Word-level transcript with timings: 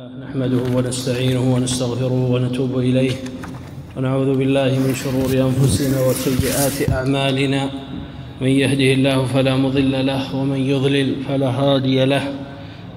نحمده 0.00 0.76
ونستعينه 0.76 1.54
ونستغفره 1.54 2.30
ونتوب 2.30 2.78
إليه. 2.78 3.12
ونعوذ 3.96 4.38
بالله 4.38 4.78
من 4.78 4.94
شرور 4.94 5.30
أنفسنا 5.48 5.98
وسيئات 6.06 6.90
أعمالنا. 6.90 7.70
من 8.40 8.48
يهده 8.48 8.92
الله 8.92 9.26
فلا 9.26 9.56
مضل 9.56 10.06
له 10.06 10.36
ومن 10.36 10.56
يضلل 10.56 11.14
فلا 11.28 11.50
هادي 11.50 12.04
له. 12.04 12.22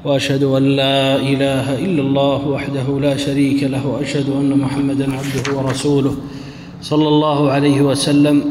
وأشهد 0.05 0.43
أن 0.43 0.63
لا 0.63 1.15
إله 1.15 1.85
إلا 1.85 2.01
الله 2.01 2.47
وحده 2.47 2.99
لا 2.99 3.17
شريك 3.17 3.63
له 3.63 3.87
وأشهد 3.87 4.29
أن 4.29 4.57
محمدا 4.57 5.05
عبده 5.13 5.53
ورسوله 5.53 6.15
صلى 6.81 7.07
الله 7.07 7.51
عليه 7.51 7.81
وسلم. 7.81 8.43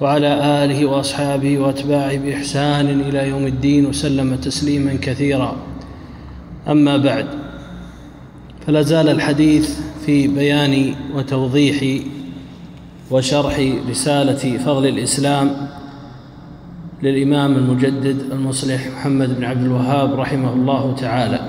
وعلى 0.00 0.32
آله 0.64 0.86
وأصحابه 0.86 1.58
وأتباعه 1.58 2.16
بإحسان 2.16 3.00
إلى 3.08 3.28
يوم 3.28 3.46
الدين 3.46 3.86
وسلم 3.86 4.36
تسليما 4.36 4.98
كثيرا. 5.02 5.56
أما 6.68 6.96
بعد 6.96 7.26
فلا 8.68 8.82
زال 8.82 9.08
الحديث 9.08 9.80
في 10.06 10.26
بيان 10.26 10.94
وتوضيح 11.14 12.04
وشرح 13.10 13.60
رسالة 13.90 14.58
فضل 14.58 14.86
الإسلام 14.86 15.50
للإمام 17.02 17.56
المجدد 17.56 18.32
المصلح 18.32 18.86
محمد 18.86 19.36
بن 19.36 19.44
عبد 19.44 19.64
الوهاب 19.64 20.20
رحمه 20.20 20.52
الله 20.52 20.94
تعالى. 20.94 21.40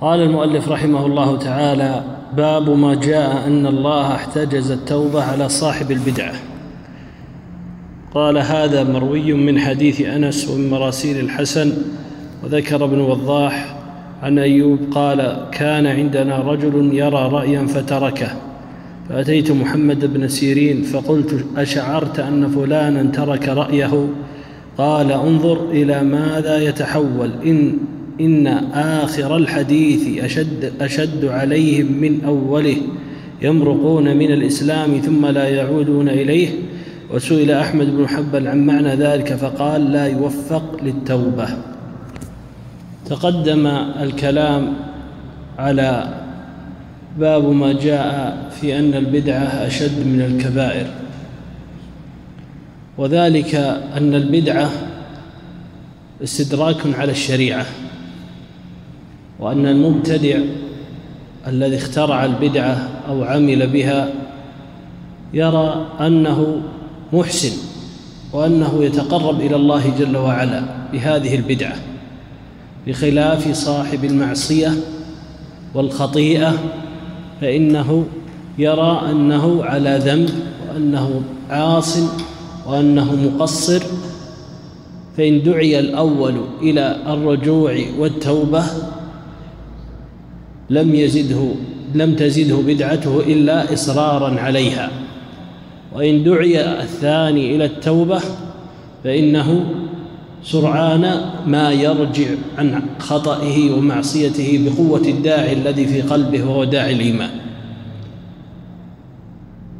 قال 0.00 0.20
المؤلف 0.20 0.68
رحمه 0.68 1.06
الله 1.06 1.36
تعالى 1.36 2.04
باب 2.36 2.70
ما 2.70 2.94
جاء 2.94 3.46
أن 3.46 3.66
الله 3.66 4.14
احتجز 4.14 4.70
التوبة 4.70 5.24
على 5.24 5.48
صاحب 5.48 5.90
البدعة. 5.90 6.34
قال 8.14 8.38
هذا 8.38 8.84
مروي 8.84 9.32
من 9.32 9.60
حديث 9.60 10.00
أنس 10.00 10.48
ومن 10.48 10.70
مراسيل 10.70 11.24
الحسن 11.24 11.72
وذكر 12.44 12.84
ابن 12.84 13.00
وضاح 13.00 13.79
عن 14.22 14.38
أيوب 14.38 14.78
قال 14.90 15.46
كان 15.52 15.86
عندنا 15.86 16.38
رجل 16.38 16.94
يرى 16.94 17.28
رأيا 17.32 17.66
فتركه. 17.66 18.28
فأتيت 19.08 19.50
محمد 19.50 20.14
بن 20.14 20.28
سيرين 20.28 20.82
فقلت 20.82 21.44
أشعرت 21.56 22.20
أن 22.20 22.48
فلانا 22.48 23.02
ترك 23.02 23.48
رأيه؟ 23.48 24.06
قال 24.78 25.12
انظر 25.12 25.70
إلى 25.70 26.02
ماذا 26.02 26.68
يتحول. 26.68 27.30
إن 27.46 27.72
إن 28.20 28.46
آخر 28.74 29.36
الحديث 29.36 30.24
أشد 30.24 30.72
أشد 30.80 31.24
عليهم 31.24 31.92
من 31.92 32.24
أوله. 32.24 32.76
يمرقون 33.42 34.16
من 34.16 34.32
الإسلام 34.32 34.98
ثم 34.98 35.26
لا 35.26 35.48
يعودون 35.48 36.08
إليه. 36.08 36.48
وسئل 37.14 37.50
أحمد 37.50 37.96
بن 37.96 38.08
حنبل 38.08 38.48
عن 38.48 38.66
معنى 38.66 38.94
ذلك 38.94 39.32
فقال 39.34 39.92
لا 39.92 40.06
يوفق 40.06 40.76
للتوبة. 40.82 41.69
تقدم 43.10 43.66
الكلام 44.02 44.72
على 45.58 46.08
باب 47.18 47.44
ما 47.44 47.72
جاء 47.72 48.36
في 48.60 48.78
أن 48.78 48.94
البدعه 48.94 49.66
أشد 49.66 50.06
من 50.06 50.20
الكبائر 50.20 50.86
وذلك 52.98 53.54
أن 53.96 54.14
البدعه 54.14 54.70
استدراك 56.22 56.76
على 56.98 57.12
الشريعة 57.12 57.66
وأن 59.38 59.66
المبتدع 59.66 60.38
الذي 61.46 61.76
اخترع 61.76 62.24
البدعه 62.24 62.88
أو 63.08 63.24
عمل 63.24 63.66
بها 63.66 64.08
يرى 65.34 65.86
أنه 66.00 66.62
محسن 67.12 67.56
وأنه 68.32 68.84
يتقرب 68.84 69.40
إلى 69.40 69.56
الله 69.56 69.98
جل 69.98 70.16
وعلا 70.16 70.62
بهذه 70.92 71.34
البدعة. 71.34 71.89
بخلاف 72.86 73.52
صاحب 73.52 74.04
المعصية 74.04 74.72
والخطيئة 75.74 76.58
فإنه 77.40 78.04
يرى 78.58 79.02
أنه 79.10 79.64
على 79.64 79.98
ذنب 80.04 80.30
وأنه 80.68 81.22
عاص 81.50 81.98
وأنه 82.66 83.14
مقصر. 83.14 83.82
فإن 85.16 85.42
دعي 85.42 85.78
الأول 85.78 86.34
إلى 86.62 86.96
الرجوع 87.06 87.76
والتوبة 87.98 88.64
لم 90.70 90.94
يزده 90.94 91.48
لم 91.94 92.14
تزده 92.14 92.56
بدعته 92.56 93.20
إلا 93.20 93.72
إصرارا 93.72 94.40
عليها. 94.40 94.90
وإن 95.94 96.24
دعي 96.24 96.80
الثاني 96.82 97.56
إلى 97.56 97.64
التوبة 97.64 98.20
فإنه 99.04 99.64
سرعان 100.44 101.20
ما 101.46 101.72
يرجع 101.72 102.28
عن 102.58 102.82
خطئه 102.98 103.72
ومعصيته 103.72 104.60
بقوة 104.64 105.08
الداعي 105.08 105.52
الذي 105.52 105.86
في 105.86 106.02
قلبه 106.02 106.44
وهو 106.44 106.64
داعي 106.64 106.92
الإيمان. 106.92 107.30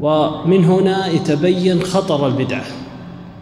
ومن 0.01 0.65
هنا 0.65 1.07
يتبين 1.07 1.81
خطر 1.83 2.27
البدعة 2.27 2.65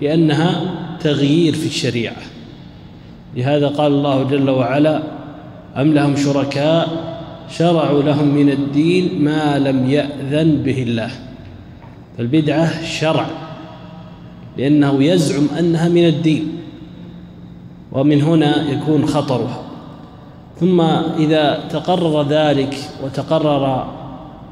لأنها 0.02 0.60
تغيير 1.00 1.52
في 1.52 1.66
الشريعة. 1.66 2.22
لهذا 3.36 3.68
قال 3.68 3.92
الله 3.92 4.22
جل 4.22 4.50
وعلا 4.50 5.02
أم 5.76 5.94
لهم 5.94 6.16
شركاء 6.16 6.88
شرعوا 7.50 8.02
لهم 8.02 8.34
من 8.34 8.50
الدين 8.50 9.24
ما 9.24 9.58
لم 9.58 9.90
يأذن 9.90 10.62
به 10.62 10.82
الله. 10.82 11.10
فالبدعة 12.18 12.84
شرع 12.84 13.26
لأنه 14.58 15.04
يزعم 15.04 15.46
أنها 15.58 15.88
من 15.88 16.06
الدين. 16.06 16.57
ومن 17.92 18.22
هنا 18.22 18.70
يكون 18.72 19.06
خطرها 19.06 19.62
ثم 20.60 20.80
إذا 21.18 21.60
تقرر 21.70 22.22
ذلك 22.22 22.76
وتقرر 23.04 23.86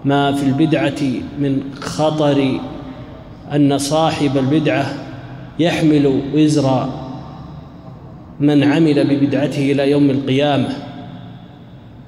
ما 0.05 0.33
في 0.33 0.47
البدعة 0.47 1.03
من 1.39 1.61
خطر 1.81 2.61
أن 3.55 3.79
صاحب 3.79 4.37
البدعة 4.39 4.87
يحمل 5.59 6.21
وزر 6.35 6.87
من 8.41 8.65
عمل 8.65 9.05
ببدعته 9.05 9.73
إلى 9.73 9.91
يوم 9.91 10.11
القيامة 10.11 10.69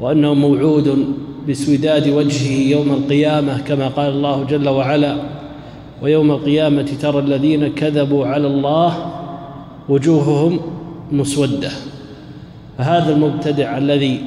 وأنه 0.01 0.35
موعود 0.35 1.15
بسوداد 1.49 2.09
وجهه 2.09 2.71
يوم 2.71 2.91
القيامة 2.91 3.59
كما 3.59 3.89
قال 3.89 4.13
الله 4.13 4.45
جل 4.45 4.69
وعلا 4.69 5.17
ويوم 6.03 6.31
القيامة 6.31 6.89
ترى 7.01 7.19
الذين 7.19 7.69
كذبوا 7.69 8.27
على 8.27 8.47
الله 8.47 9.13
وجوههم 9.89 10.61
مسودة. 11.13 11.71
فهذا 12.79 13.13
المبتدع 13.13 13.79
الذي 13.79 14.21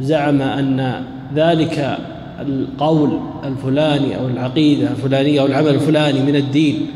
زعم 0.00 0.42
أن 0.42 1.02
ذلك 1.34 1.98
القول 2.40 3.18
الفلاني 3.44 4.16
أو 4.16 4.26
العقيدة 4.26 4.90
الفلانية 4.90 5.40
أو 5.40 5.46
العمل 5.46 5.74
الفلاني 5.74 6.20
من 6.20 6.36
الدين 6.36 6.86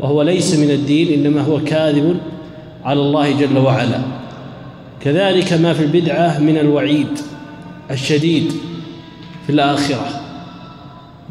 وهو 0.00 0.22
ليس 0.22 0.58
من 0.58 0.70
الدين 0.70 1.26
إنما 1.26 1.40
هو 1.40 1.60
كاذب 1.60 2.16
على 2.84 3.00
الله 3.00 3.40
جل 3.40 3.58
وعلا. 3.58 4.00
كذلك 5.00 5.52
ما 5.52 5.72
في 5.72 5.82
البدعة 5.82 6.38
من 6.38 6.58
الوعيد 6.58 7.08
الشديد 7.90 8.52
في 9.46 9.52
الآخرة. 9.52 10.06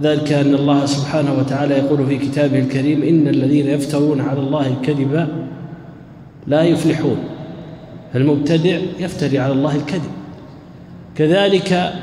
ذلك 0.02 0.32
أن 0.32 0.54
الله 0.54 0.86
سبحانه 0.86 1.34
وتعالى 1.40 1.76
يقول 1.76 2.08
في 2.08 2.18
كتابه 2.18 2.60
الكريم 2.60 3.04
إن 3.04 3.28
الذين 3.28 3.68
يفترون 3.68 4.22
على 4.22 4.40
الله 4.40 4.68
الكذب 4.68 5.28
لا 6.48 6.64
يفلحون. 6.64 7.18
المبتدع 8.16 8.80
يفتري 9.00 9.40
على 9.40 9.54
الله 9.54 9.76
الكذب. 9.76 10.12
كذلك 11.16 11.94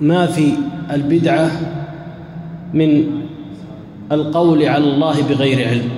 ما 0.00 0.26
في 0.26 0.52
البدعة 0.92 1.50
من 2.74 3.04
القول 4.12 4.62
على 4.62 4.84
الله 4.84 5.22
بغير 5.22 5.68
علم. 5.68 5.88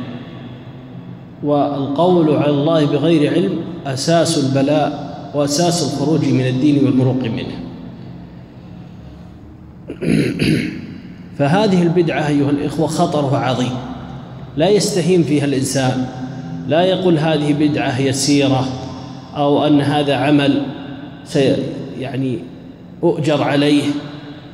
والقول 1.42 2.36
على 2.36 2.50
الله 2.50 2.84
بغير 2.84 3.32
علم 3.32 3.58
أساس 3.86 4.44
البلاء 4.44 5.06
وأساس 5.34 5.82
الخروج 5.82 6.28
من 6.28 6.46
الدين 6.46 6.84
والمروق 6.84 7.22
منه. 7.22 7.56
فهذه 11.38 11.82
البدعة 11.82 12.28
أيها 12.28 12.50
الإخوة 12.50 12.86
خطرها 12.86 13.38
عظيم. 13.38 13.72
لا 14.56 14.68
يستهين 14.68 15.22
فيها 15.22 15.44
الإنسان. 15.44 16.06
لا 16.68 16.82
يقول 16.82 17.18
هذه 17.18 17.52
بدعة 17.52 18.00
يسيرة 18.00 18.68
أو 19.36 19.66
أن 19.66 19.80
هذا 19.80 20.14
عمل 20.14 20.62
سي 21.24 21.56
يعني 21.98 22.38
أؤجر 23.02 23.42
عليه. 23.42 23.82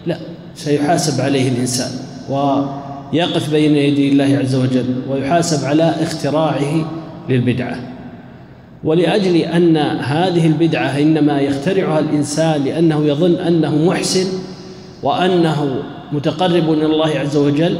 لا 0.06 0.18
سيحاسب 0.54 1.20
عليه 1.20 1.48
الإنسان 1.48 1.90
ويقف 2.30 3.50
بين 3.50 3.76
يدي 3.76 4.08
الله 4.08 4.38
عز 4.38 4.54
وجل 4.54 5.02
ويحاسب 5.10 5.66
على 5.66 5.94
اختراعه 6.02 6.90
للبدعة. 7.28 7.76
ولأجل 8.84 9.36
أن 9.36 9.76
هذه 9.76 10.46
البدعة 10.46 10.98
إنما 10.98 11.40
يخترعها 11.40 11.98
الإنسان 11.98 12.64
لأنه 12.64 13.06
يظن 13.06 13.34
أنه 13.34 13.84
محسن 13.84 14.26
وأنه 15.02 15.82
متقرب 16.12 16.72
إلى 16.72 16.86
الله 16.86 17.18
عز 17.18 17.36
وجل 17.36 17.76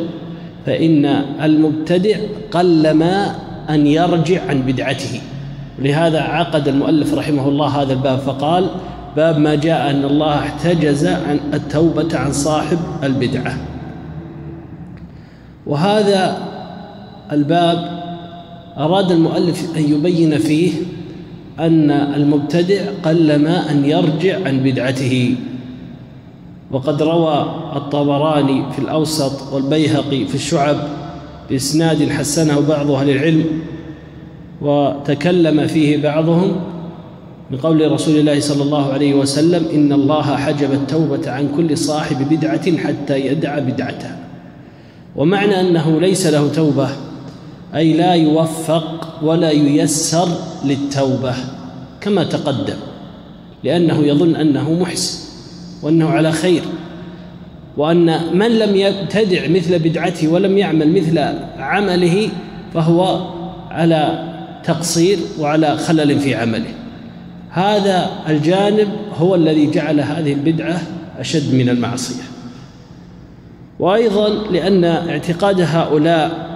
فإن 0.67 1.07
المبتدع 1.43 2.17
قلما 2.51 3.35
أن 3.71 3.87
يرجع 3.87 4.41
عن 4.49 4.63
بدعته. 4.63 5.21
لهذا 5.79 6.21
عقد 6.21 6.69
المؤلف 6.69 7.15
رحمه 7.15 7.49
الله 7.49 7.83
هذا 7.83 7.93
الباب 7.93 8.19
فقال 8.19 8.67
باب 9.17 9.39
ما 9.39 9.55
جاء 9.55 9.91
أن 9.91 10.05
الله 10.05 10.39
احتجز 10.39 11.07
عن 11.07 11.41
التوبة 11.55 12.19
عن 12.19 12.33
صاحب 12.33 12.79
البدعة. 13.03 13.57
وهذا 15.67 16.39
الباب 17.33 18.03
أراد 18.79 19.11
المؤلف 19.13 19.77
أن 19.77 19.83
يبين 19.83 20.39
فيه 20.39 20.73
أن 21.61 21.91
المبتدع 21.91 22.81
قلما 23.05 23.71
أن 23.71 23.85
يرجع 23.85 24.47
عن 24.47 24.63
بدعته. 24.63 25.37
وقد 26.71 27.03
روى 27.03 27.43
الطبراني 27.77 28.73
في 28.73 28.79
الأوسط 28.79 29.53
والبيهقي 29.53 30.25
في 30.25 30.35
الشعب 30.35 30.77
بإسناد 31.53 32.11
حسنه 32.11 32.61
بعض 32.61 32.91
أهل 32.91 33.11
العلم 33.11 33.45
وتكلم 34.61 35.67
فيه 35.67 36.03
بعضهم 36.03 36.57
بقول 37.51 37.93
رسول 37.93 38.19
الله 38.19 38.41
صلى 38.41 38.63
الله 38.63 38.93
عليه 38.93 39.15
وسلم 39.15 39.67
إن 39.75 39.93
الله 39.93 40.37
حجب 40.37 40.73
التوبة 40.73 41.31
عن 41.31 41.49
كل 41.57 41.79
صاحب 41.79 42.29
بدعة 42.29 42.77
حتى 42.77 43.27
يدع 43.27 43.59
بدعته. 43.59 44.11
ومعنى 45.17 45.61
أنه 45.61 46.01
ليس 46.01 46.27
له 46.27 46.49
توبة 46.49 46.89
أي 47.75 47.93
لا 47.93 48.15
يوفق 48.15 49.19
ولا 49.23 49.51
ييسر 49.51 50.29
للتوبة 50.65 51.35
كما 52.01 52.25
تقدم 52.25 52.77
لأنه 53.65 53.99
يظن 53.99 54.37
أنه 54.37 54.73
محسن 54.73 55.19
وأنه 55.83 56.09
على 56.09 56.33
خير. 56.33 56.63
وأن 57.77 58.37
من 58.39 58.59
لم 58.59 58.77
يبتدع 58.77 59.49
مثل 59.49 59.79
بدعته 59.79 60.29
ولم 60.29 60.59
يعمل 60.59 60.93
مثل 60.93 61.19
عمله 61.59 62.29
فهو 62.75 63.31
على 63.71 64.29
تقصير 64.65 65.19
وعلى 65.39 65.77
خلل 65.77 66.19
في 66.19 66.35
عمله. 66.35 66.75
هذا 67.51 68.11
الجانب 68.29 68.89
هو 69.19 69.35
الذي 69.35 69.71
جعل 69.71 70.01
هذه 70.01 70.33
البدعة 70.33 70.81
أشد 71.19 71.55
من 71.55 71.69
المعصية. 71.69 72.23
وأيضا 73.79 74.29
لأن 74.29 74.85
اعتقاد 74.85 75.61
هؤلاء 75.61 76.53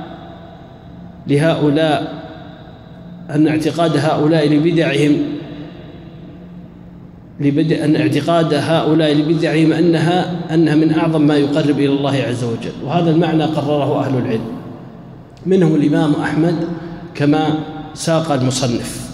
لهؤلاء 1.26 2.14
أن 3.30 3.48
اعتقاد 3.48 3.96
هؤلاء 3.96 4.48
لبدعهم 4.48 5.35
لبدع 7.40 7.84
أن 7.84 7.96
اعتقاد 7.96 8.54
هؤلاء 8.54 9.14
لبدعهم 9.14 9.72
أنها 9.72 10.36
أنها 10.54 10.74
من 10.74 10.94
أعظم 10.94 11.20
ما 11.20 11.36
يقرب 11.36 11.78
إلى 11.78 11.88
الله 11.88 12.22
عز 12.28 12.44
وجل. 12.44 12.72
وهذا 12.84 13.10
المعنى 13.10 13.44
قرره 13.44 14.04
أهل 14.04 14.18
العلم. 14.18 14.46
منهم 15.46 15.74
الإمام 15.74 16.12
أحمد 16.22 16.54
كما 17.14 17.48
ساق 17.94 18.32
المصنف 18.32 19.10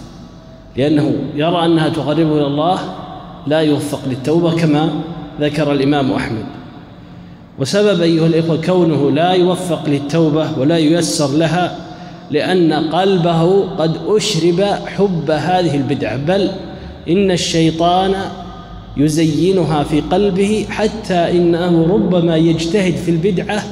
لأنه 0.77 1.15
يرى 1.35 1.65
أنها 1.65 1.89
تقربه 1.89 2.37
إلى 2.37 2.47
الله 2.47 2.79
لا 3.47 3.59
يوفق 3.59 3.99
للتوبة 4.07 4.55
كما 4.55 4.89
ذكر 5.41 5.71
الإمام 5.71 6.11
أحمد. 6.11 6.45
وسبب 7.59 8.01
أيها 8.01 8.27
الإخوة 8.27 8.61
كونه 8.65 9.11
لا 9.11 9.31
يوفق 9.31 9.89
للتوبة 9.89 10.59
ولا 10.59 10.77
ييسر 10.77 11.37
لها 11.37 11.77
لأن 12.31 12.73
قلبه 12.73 13.63
قد 13.77 13.97
أشرب 14.07 14.61
حب 14.85 15.31
هذه 15.31 15.75
البدعة 15.75 16.17
بل 16.17 16.51
إن 17.09 17.31
الشيطان 17.31 18.15
يزينها 18.97 19.83
في 19.83 20.01
قلبه 20.01 20.65
حتى 20.69 21.31
إنه 21.31 21.87
ربما 21.93 22.37
يجتهد 22.37 22.95
في 22.95 23.11
البدعة 23.11 23.63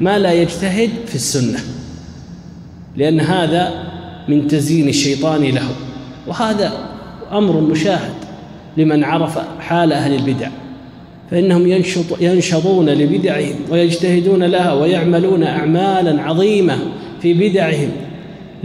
ما 0.00 0.18
لا 0.18 0.32
يجتهد 0.32 0.90
في 1.06 1.14
السنة. 1.14 1.58
لأن 2.96 3.20
هذا 3.20 3.84
من 4.28 4.48
تزيين 4.48 4.88
الشيطان 4.88 5.42
له. 5.42 5.68
وهذا 6.26 6.72
أمر 7.32 7.60
مشاهد 7.60 8.14
لمن 8.76 9.04
عرف 9.04 9.38
حال 9.60 9.92
أهل 9.92 10.14
البدع. 10.14 10.48
فإنهم 11.30 11.66
ينشط 11.66 12.20
ينشطون 12.20 12.88
لبدعهم 12.88 13.54
ويجتهدون 13.70 14.42
لها 14.42 14.72
ويعملون 14.72 15.42
أعمالا 15.42 16.22
عظيمة 16.22 16.78
في 17.22 17.34
بدعهم. 17.34 17.90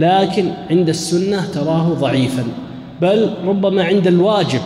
لكن 0.00 0.50
عند 0.70 0.88
السنة 0.88 1.46
تراه 1.54 1.88
ضعيفا. 1.88 2.44
بل 3.02 3.30
ربما 3.46 3.84
عند 3.84 4.06
الواجب 4.06 4.60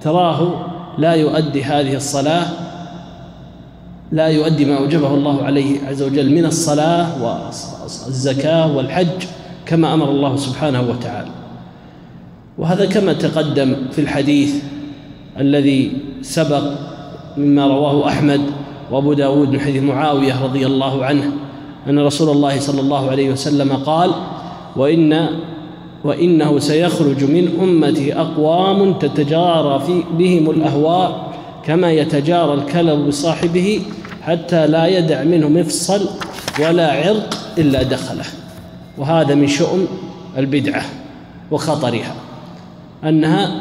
تراه 0.00 0.66
لا 0.98 1.12
يؤدي 1.12 1.64
هذه 1.64 1.94
الصلاة 1.96 2.46
لا 4.12 4.26
يؤدي 4.26 4.64
ما 4.64 4.78
أوجبه 4.78 5.14
الله 5.14 5.42
عليه 5.42 5.86
عز 5.88 6.02
وجل 6.02 6.30
من 6.30 6.44
الصلاة 6.44 7.06
والزكاة 7.22 8.76
والحج 8.76 9.24
كما 9.66 9.94
أمر 9.94 10.10
الله 10.10 10.36
سبحانه 10.36 10.80
وتعالى. 10.80 11.30
وهذا 12.58 12.86
كما 12.86 13.12
تقدم 13.12 13.76
في 13.92 14.00
الحديث 14.00 14.54
الذي 15.38 15.92
سبق 16.22 16.62
مما 17.36 17.66
رواه 17.66 18.08
أحمد 18.08 18.40
وأبو 18.90 19.12
داود 19.12 19.48
من 19.48 19.60
حديث 19.60 19.82
معاوية 19.82 20.44
رضي 20.44 20.66
الله 20.66 21.04
عنه 21.04 21.32
أن 21.88 21.98
رسول 21.98 22.36
الله 22.36 22.60
صلى 22.60 22.80
الله 22.80 23.10
عليه 23.10 23.30
وسلم 23.30 23.72
قال 23.72 24.10
وإن 24.76 25.28
وإنه 26.04 26.58
سيخرج 26.58 27.24
من 27.24 27.58
أمتي 27.62 28.14
أقوام 28.14 28.92
تتجارى 28.92 29.82
في 29.86 30.02
بهم 30.18 30.50
الأهواء 30.50 31.32
كما 31.64 31.92
يتجارى 31.92 32.54
الكلب 32.54 33.08
بصاحبه 33.08 33.80
حتى 34.22 34.66
لا 34.66 34.86
يدع 34.86 35.24
منه 35.24 35.48
مفصل 35.48 36.08
ولا 36.60 36.92
عرق 36.92 37.54
إلا 37.58 37.82
دخله. 37.82 38.24
وهذا 38.98 39.34
من 39.34 39.46
شؤم 39.46 39.86
البدعة 40.38 40.82
وخطرها 41.50 42.14
أنها 43.04 43.60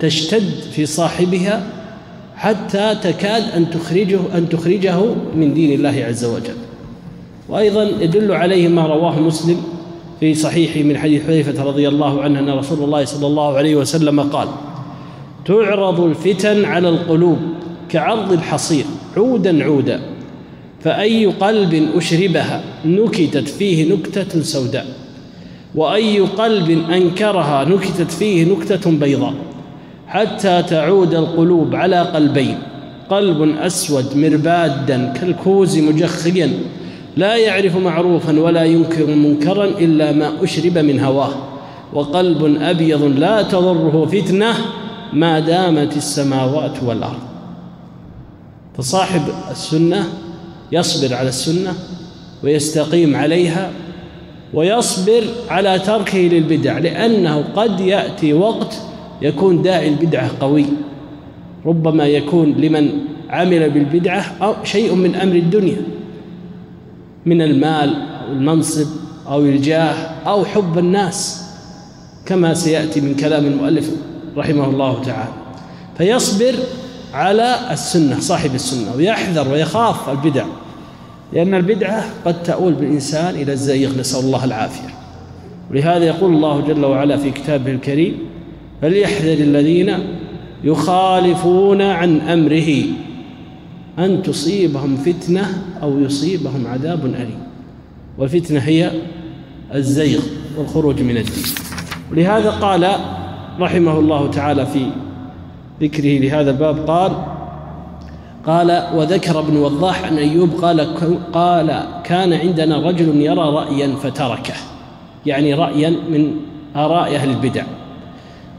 تشتد 0.00 0.50
في 0.72 0.86
صاحبها 0.86 1.62
حتى 2.36 2.94
تكاد 3.02 3.42
أن 3.56 3.70
تخرجه 3.70 4.20
أن 4.34 4.48
تخرجه 4.48 5.00
من 5.34 5.54
دين 5.54 5.72
الله 5.72 6.04
عز 6.08 6.24
وجل. 6.24 6.56
وأيضا 7.48 7.82
يدل 7.82 8.32
عليه 8.32 8.68
ما 8.68 8.86
رواه 8.86 9.20
مسلم 9.20 9.62
في 10.20 10.34
صحيح 10.34 10.76
من 10.76 10.98
حديث 10.98 11.26
حذيفة 11.26 11.64
رضي 11.64 11.88
الله 11.88 12.22
عنه 12.22 12.38
أن 12.38 12.50
رسول 12.50 12.84
الله 12.84 13.04
صلى 13.04 13.26
الله 13.26 13.56
عليه 13.56 13.76
وسلم 13.76 14.20
قال 14.20 14.48
تعرض 15.44 16.00
الفتن 16.00 16.64
على 16.64 16.88
القلوب 16.88 17.38
كعرض 17.88 18.32
الحصير 18.32 18.84
عودا 19.16 19.64
عودا 19.64 20.00
فأي 20.80 21.26
قلب 21.26 21.88
أشربها 21.94 22.62
نكتت 22.84 23.48
فيه 23.48 23.94
نكتة 23.94 24.42
سوداء 24.42 24.86
وأي 25.74 26.20
قلب 26.20 26.70
أنكرها 26.90 27.64
نكتت 27.64 28.10
فيه 28.10 28.44
نكتة 28.44 28.90
بيضاء 28.90 29.34
حتى 30.06 30.62
تعود 30.62 31.14
القلوب 31.14 31.74
على 31.74 32.00
قلبين 32.00 32.58
قلب 33.10 33.56
أسود 33.58 34.16
مربادا 34.16 35.12
كالكوز 35.20 35.78
مجخيا 35.78 36.50
لا 37.18 37.36
يعرف 37.36 37.76
معروفا 37.76 38.40
ولا 38.40 38.64
ينكر 38.64 39.06
منكرا 39.06 39.64
إلا 39.64 40.12
ما 40.12 40.44
أشرب 40.44 40.78
من 40.78 41.00
هواه 41.00 41.30
وقلب 41.92 42.56
أبيض 42.60 43.02
لا 43.02 43.42
تضره 43.42 44.06
فتنة 44.06 44.54
ما 45.12 45.40
دامت 45.40 45.96
السماوات 45.96 46.82
والأرض. 46.82 47.18
فصاحب 48.76 49.22
السنة 49.50 50.04
يصبر 50.72 51.14
على 51.14 51.28
السنة 51.28 51.74
ويستقيم 52.44 53.16
عليها 53.16 53.70
ويصبر 54.54 55.22
على 55.48 55.78
تركه 55.78 56.18
للبدع 56.18 56.78
لأنه 56.78 57.44
قد 57.56 57.80
يأتي 57.80 58.32
وقت 58.32 58.74
يكون 59.22 59.62
داعي 59.62 59.88
البدعة 59.88 60.30
قوي. 60.40 60.64
ربما 61.66 62.06
يكون 62.06 62.52
لمن 62.52 62.90
عمل 63.30 63.70
بالبدعة 63.70 64.24
أو 64.42 64.54
شيء 64.64 64.94
من 64.94 65.14
أمر 65.14 65.36
الدنيا. 65.36 65.97
من 67.26 67.42
المال 67.42 67.94
أو 67.94 68.32
المنصب 68.32 68.86
أو 69.26 69.40
الجاه 69.40 69.94
أو 70.26 70.44
حب 70.44 70.78
الناس 70.78 71.44
كما 72.26 72.54
سيأتي 72.54 73.00
من 73.00 73.14
كلام 73.14 73.46
المؤلف 73.46 73.90
رحمه 74.36 74.64
الله 74.64 75.02
تعالى. 75.02 75.32
فيصبر 75.98 76.54
على 77.14 77.56
السنة 77.70 78.20
صاحب 78.20 78.54
السنة 78.54 78.96
ويحذر 78.96 79.48
ويخاف 79.52 80.08
البدع 80.08 80.44
لأن 81.32 81.54
البدعة 81.54 82.04
قد 82.24 82.42
تؤول 82.42 82.72
بالإنسان 82.72 83.34
إلى 83.34 83.52
الزيغ 83.52 83.98
نسأل 84.00 84.20
الله 84.20 84.44
العافية. 84.44 84.88
ولهذا 85.70 86.04
يقول 86.04 86.34
الله 86.34 86.60
جل 86.60 86.84
وعلا 86.84 87.16
في 87.16 87.30
كتابه 87.30 87.70
الكريم 87.70 88.18
فليحذر 88.82 89.32
الذين 89.32 89.98
يخالفون 90.64 91.82
عن 91.82 92.20
أمره 92.20 92.74
أن 93.98 94.22
تصيبهم 94.22 94.96
فتنة 94.96 95.62
أو 95.82 96.00
يصيبهم 96.00 96.66
عذاب 96.66 97.06
أليم. 97.06 97.38
والفتنة 98.18 98.60
هي 98.60 98.90
الزيغ 99.74 100.20
والخروج 100.56 101.02
من 101.02 101.16
الدين. 101.16 101.44
ولهذا 102.12 102.50
قال 102.50 102.90
رحمه 103.60 103.98
الله 103.98 104.30
تعالى 104.30 104.66
في 104.66 104.90
ذكره 105.80 106.18
لهذا 106.18 106.50
الباب 106.50 106.78
قال 106.90 107.12
قال 108.46 108.82
وذكر 108.94 109.38
ابن 109.38 109.56
وضاح 109.56 110.04
أن 110.04 110.18
أيوب 110.18 110.50
قال 110.50 110.80
قال 111.32 111.82
كان 112.04 112.32
عندنا 112.32 112.88
رجل 112.88 113.20
يرى 113.20 113.34
رأيا 113.34 113.94
فتركه. 113.94 114.54
يعني 115.26 115.54
رأيا 115.54 115.90
من 115.90 116.30
آراء 116.76 117.14
أهل 117.14 117.30
البدع. 117.30 117.64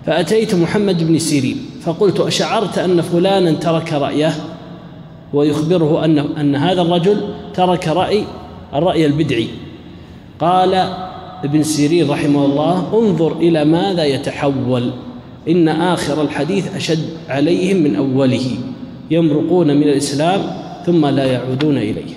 فأتيت 0.06 0.56
محمد 0.56 1.08
بن 1.08 1.20
سيرين 1.20 1.58
فقلت 1.82 2.20
أشعرت 2.20 2.78
أن 2.78 3.02
فلانا 3.02 3.52
ترك 3.52 3.94
رأيه؟ 3.94 4.34
ويخبره 5.34 6.06
أن 6.06 6.20
أن 6.20 6.56
هذا 6.56 6.82
الرجل 6.82 7.22
ترك 7.54 7.88
رأي 7.88 8.24
الرأي 8.74 9.06
البدعي. 9.06 9.48
قال 10.40 10.74
ابن 11.44 11.64
سيرين 11.64 12.10
رحمه 12.10 12.46
الله 12.46 13.00
انظر 13.00 13.38
إلى 13.38 13.66
ماذا 13.66 14.06
يتحول. 14.06 14.92
إن 15.50 15.68
آخر 15.68 16.22
الحديث 16.22 16.76
أشد 16.76 17.10
عليهم 17.30 17.78
من 17.78 17.96
أوله. 17.96 18.46
يمرقون 19.12 19.78
من 19.78 19.84
الإسلام 19.84 20.42
ثم 20.86 21.06
لا 21.06 21.26
يعودون 21.26 21.78
إليه. 21.78 22.14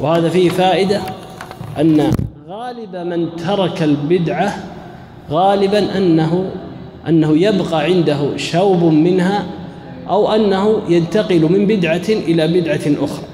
وهذا 0.00 0.28
فيه 0.28 0.48
فائدة 0.48 1.00
أن 1.80 2.10
غالب 2.48 2.96
من 2.96 3.36
ترك 3.36 3.82
البدعة 3.82 4.54
غالبا 5.30 5.96
أنه 5.96 6.50
أنه 7.08 7.36
يبقى 7.36 7.84
عنده 7.84 8.36
شوب 8.36 8.84
منها 8.84 9.46
أو 10.08 10.34
أنه 10.34 10.82
ينتقل 10.88 11.42
من 11.52 11.66
بدعة 11.66 12.08
إلى 12.08 12.60
بدعة 12.60 13.04
أخرى. 13.04 13.24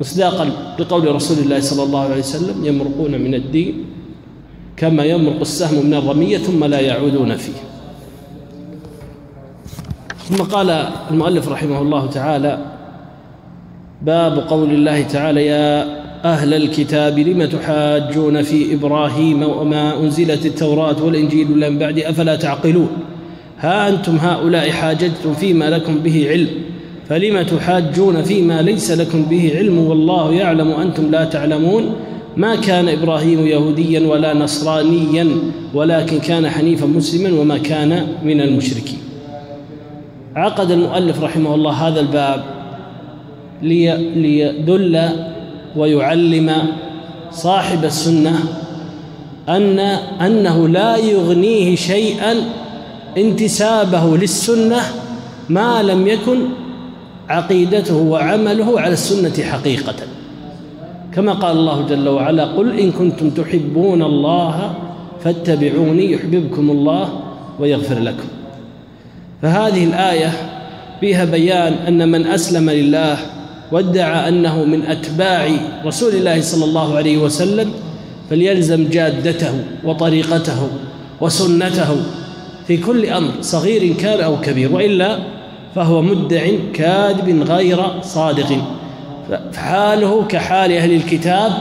مصداقا 0.00 0.50
لقول 0.78 1.14
رسول 1.14 1.38
الله 1.38 1.60
صلى 1.60 1.82
الله 1.82 2.00
عليه 2.00 2.18
وسلم 2.18 2.64
يمرقون 2.64 3.20
من 3.20 3.34
الدين 3.34 3.84
كما 4.76 5.04
يمرق 5.04 5.40
السهم 5.40 5.86
من 5.86 5.94
الرمية 5.94 6.38
ثم 6.38 6.64
لا 6.64 6.80
يعودون 6.80 7.36
فيه. 7.36 7.52
ثم 10.28 10.42
قال 10.42 10.70
المؤلف 11.10 11.48
رحمه 11.48 11.82
الله 11.82 12.06
تعالى 12.06 12.58
باب 14.02 14.38
قول 14.38 14.70
الله 14.70 15.02
تعالى 15.02 15.46
يا 15.46 16.00
أهل 16.24 16.54
الكتاب 16.54 17.18
لم 17.18 17.44
تحاجون 17.44 18.42
في 18.42 18.74
إبراهيم 18.74 19.42
وما 19.42 20.00
أنزلت 20.00 20.46
التوراة 20.46 21.04
والإنجيل 21.04 21.70
من 21.70 21.78
بعد؟ 21.78 21.98
أفلا 21.98 22.36
تعقلون؟ 22.36 22.88
ها 23.60 23.88
أنتم 23.88 24.16
هؤلاء 24.16 24.70
حاججتم 24.70 25.34
فيما 25.34 25.70
لكم 25.70 25.98
به 25.98 26.28
علم 26.28 26.48
فلم 27.08 27.42
تحاجون 27.42 28.22
فيما 28.22 28.62
ليس 28.62 28.90
لكم 28.90 29.22
به 29.22 29.52
علم؟ 29.56 29.78
والله 29.78 30.32
يعلم 30.32 30.70
أنتم 30.70 31.10
لا 31.10 31.24
تعلمون. 31.24 31.94
ما 32.36 32.56
كان 32.56 32.88
إبراهيم 32.88 33.46
يهوديا 33.46 34.08
ولا 34.08 34.34
نصرانيا 34.34 35.28
ولكن 35.74 36.18
كان 36.18 36.50
حنيفا 36.50 36.86
مسلما 36.86 37.40
وما 37.40 37.58
كان 37.58 38.06
من 38.24 38.40
المشركين. 38.40 38.98
عقد 40.36 40.70
المؤلف 40.70 41.22
رحمه 41.22 41.54
الله 41.54 41.72
هذا 41.72 42.00
الباب 42.00 42.44
ليدل 43.62 45.08
ويعلم 45.76 46.52
صاحب 47.30 47.84
السنة 47.84 48.38
أن 49.48 49.78
أنه 50.20 50.68
لا 50.68 50.96
يغنيه 50.96 51.76
شيئا 51.76 52.34
انتسابه 53.18 54.16
للسنة 54.16 54.80
ما 55.48 55.82
لم 55.82 56.06
يكن 56.06 56.38
عقيدته 57.28 57.96
وعمله 57.96 58.80
على 58.80 58.92
السنة 58.92 59.44
حقيقة. 59.44 59.94
كما 61.14 61.32
قال 61.32 61.56
الله 61.56 61.86
جل 61.86 62.08
وعلا 62.08 62.44
قل 62.44 62.78
إن 62.78 62.92
كنتم 62.92 63.30
تحبون 63.30 64.02
الله 64.02 64.74
فاتبعوني 65.24 66.12
يحببكم 66.12 66.70
الله 66.70 67.20
ويغفر 67.60 67.98
لكم. 67.98 68.28
فهذه 69.42 69.84
الآية 69.84 70.32
فيها 71.00 71.24
بيان 71.24 71.72
أن 71.72 72.08
من 72.08 72.26
أسلم 72.26 72.70
لله 72.70 73.16
وادعى 73.72 74.28
أنه 74.28 74.64
من 74.64 74.82
أتباع 74.82 75.50
رسول 75.86 76.14
الله 76.14 76.40
صلى 76.40 76.64
الله 76.64 76.96
عليه 76.96 77.18
وسلم 77.18 77.70
فليلزم 78.30 78.88
جادته 78.88 79.54
وطريقته 79.84 80.68
وسنته 81.20 81.96
في 82.70 82.76
كل 82.76 83.06
أمر 83.06 83.30
صغير 83.40 83.94
كان 83.94 84.20
أو 84.20 84.40
كبير 84.40 84.72
وإلا 84.72 85.18
فهو 85.74 86.02
مدع 86.02 86.46
كاذب 86.74 87.42
غير 87.42 87.78
صادق. 88.02 88.64
فحاله 89.52 90.24
كحال 90.28 90.72
أهل 90.72 90.92
الكتاب 90.92 91.52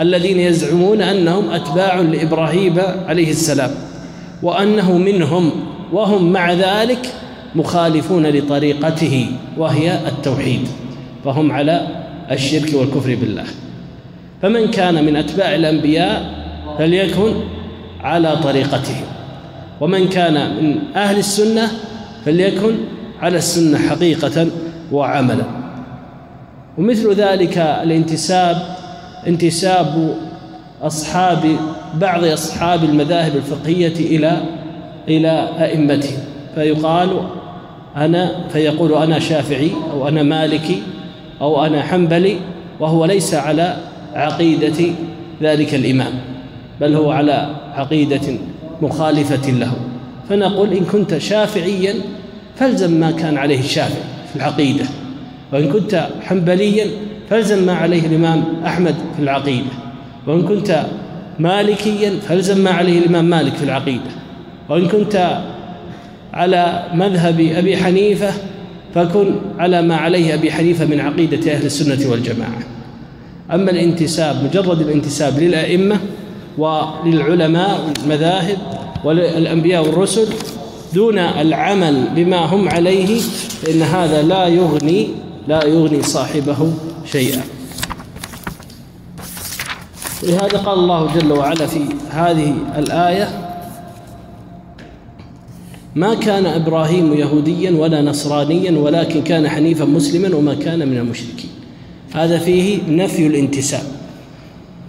الذين 0.00 0.40
يزعمون 0.40 1.02
أنهم 1.02 1.50
أتباع 1.50 2.00
لإبراهيم 2.00 2.78
عليه 3.06 3.30
السلام 3.30 3.70
وأنه 4.42 4.98
منهم 4.98 5.50
وهم 5.92 6.32
مع 6.32 6.52
ذلك 6.52 7.12
مخالفون 7.54 8.26
لطريقته 8.26 9.26
وهي 9.58 9.98
التوحيد 10.08 10.68
فهم 11.24 11.52
على 11.52 11.86
الشرك 12.30 12.74
والكفر 12.74 13.14
بالله. 13.14 13.44
فمن 14.42 14.70
كان 14.70 15.04
من 15.04 15.16
أتباع 15.16 15.54
الأنبياء 15.54 16.34
فليكن 16.78 17.32
على 18.00 18.36
طريقتهم 18.36 19.19
ومن 19.80 20.08
كان 20.08 20.64
من 20.64 20.78
أهل 20.96 21.18
السنة 21.18 21.68
فليكن 22.24 22.74
على 23.20 23.38
السنة 23.38 23.78
حقيقة 23.78 24.46
وعملا. 24.92 25.44
ومثل 26.78 27.12
ذلك 27.14 27.58
الانتساب 27.58 28.56
انتساب 29.26 30.14
أصحاب 30.82 31.56
بعض 31.94 32.24
أصحاب 32.24 32.84
المذاهب 32.84 33.36
الفقهية 33.36 34.16
إلى 34.16 34.42
إلى 35.08 35.48
أئمتهم. 35.58 36.18
فيقال 36.54 37.20
أنا 37.96 38.48
فيقول 38.48 38.94
أنا 38.94 39.18
شافعي 39.18 39.70
أو 39.92 40.08
أنا 40.08 40.22
مالكي 40.22 40.82
أو 41.40 41.66
أنا 41.66 41.82
حنبلي 41.82 42.36
وهو 42.80 43.04
ليس 43.04 43.34
على 43.34 43.76
عقيدة 44.14 44.86
ذلك 45.42 45.74
الإمام 45.74 46.12
بل 46.80 46.94
هو 46.94 47.10
على 47.10 47.56
عقيدة 47.74 48.38
مخالفة 48.82 49.50
له. 49.50 49.72
فنقول 50.28 50.72
إن 50.72 50.84
كنت 50.84 51.18
شافعيا 51.18 51.94
فالزم 52.56 53.00
ما 53.00 53.10
كان 53.10 53.36
عليه 53.36 53.58
الشافعي 53.58 54.02
في 54.30 54.36
العقيدة. 54.36 54.84
وإن 55.52 55.72
كنت 55.72 56.08
حنبليا 56.22 56.86
فالزم 57.30 57.66
ما 57.66 57.72
عليه 57.72 58.06
الإمام 58.06 58.44
أحمد 58.66 58.94
في 59.16 59.22
العقيدة. 59.22 59.70
وإن 60.26 60.42
كنت 60.42 60.86
مالكيا 61.38 62.12
فالزم 62.28 62.58
ما 62.58 62.70
عليه 62.70 62.98
الإمام 62.98 63.24
مالك 63.24 63.54
في 63.54 63.64
العقيدة. 63.64 64.10
وإن 64.68 64.88
كنت 64.88 65.40
على 66.32 66.82
مذهب 66.94 67.40
أبي 67.40 67.76
حنيفة 67.76 68.32
فكن 68.94 69.34
على 69.58 69.82
ما 69.82 69.96
عليه 69.96 70.34
أبي 70.34 70.52
حنيفة 70.52 70.84
من 70.84 71.00
عقيدة 71.00 71.52
أهل 71.52 71.66
السنة 71.66 72.10
والجماعة. 72.10 72.58
أما 73.52 73.70
الانتساب 73.70 74.44
مجرد 74.44 74.80
الانتساب 74.80 75.38
للأئمة 75.38 75.96
وللعلماء 76.60 77.92
والمذاهب 77.98 78.58
والأنبياء 79.04 79.86
والرسل 79.86 80.28
دون 80.94 81.18
العمل 81.18 82.08
بما 82.16 82.36
هم 82.36 82.68
عليه 82.68 83.20
فإن 83.62 83.82
هذا 83.82 84.22
لا 84.22 84.46
يغني 84.46 85.08
لا 85.48 85.64
يغني 85.64 86.02
صاحبه 86.02 86.72
شيئا. 87.12 87.42
لهذا 90.22 90.58
قال 90.58 90.78
الله 90.78 91.14
جل 91.14 91.32
وعلا 91.32 91.66
في 91.66 91.80
هذه 92.10 92.54
الآية 92.78 93.28
ما 95.94 96.14
كان 96.14 96.46
إبراهيم 96.46 97.14
يهوديا 97.14 97.70
ولا 97.70 98.02
نصرانيا 98.02 98.78
ولكن 98.78 99.22
كان 99.22 99.48
حنيفا 99.48 99.84
مسلما 99.84 100.36
وما 100.36 100.54
كان 100.54 100.88
من 100.88 100.98
المشركين. 100.98 101.50
هذا 102.12 102.38
فيه 102.38 102.78
نفي 102.88 103.26
الانتساب. 103.26 103.99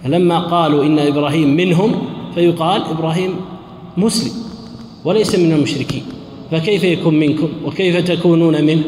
فلما 0.04 0.38
قالوا 0.38 0.84
إن 0.84 0.98
إبراهيم 0.98 1.56
منهم 1.56 1.94
فيقال 2.34 2.82
إبراهيم 2.82 3.36
مسلم 3.96 4.32
وليس 5.04 5.34
من 5.34 5.52
المشركين. 5.52 6.02
فكيف 6.50 6.84
يكون 6.84 7.18
منكم؟ 7.18 7.48
وكيف 7.64 8.08
تكونون 8.10 8.64
منه 8.64 8.82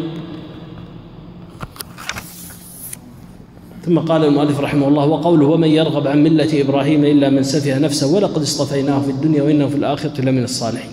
ثم 3.85 3.99
قال 3.99 4.25
المؤلف 4.25 4.61
رحمه 4.61 4.89
الله 4.89 5.05
وقوله 5.05 5.47
ومن 5.47 5.69
يرغب 5.69 6.07
عن 6.07 6.23
ملة 6.23 6.61
إبراهيم 6.61 7.05
إلا 7.05 7.31
من 7.31 7.43
سفه 7.43 7.79
نفسه 7.79 8.15
ولقد 8.15 8.43
اصطفيناه 8.43 9.01
في 9.01 9.11
الدنيا 9.11 9.43
وإنه 9.43 9.69
في 9.69 9.77
الآخرة 9.77 10.21
لمن 10.21 10.45
الصالحين. 10.45 10.91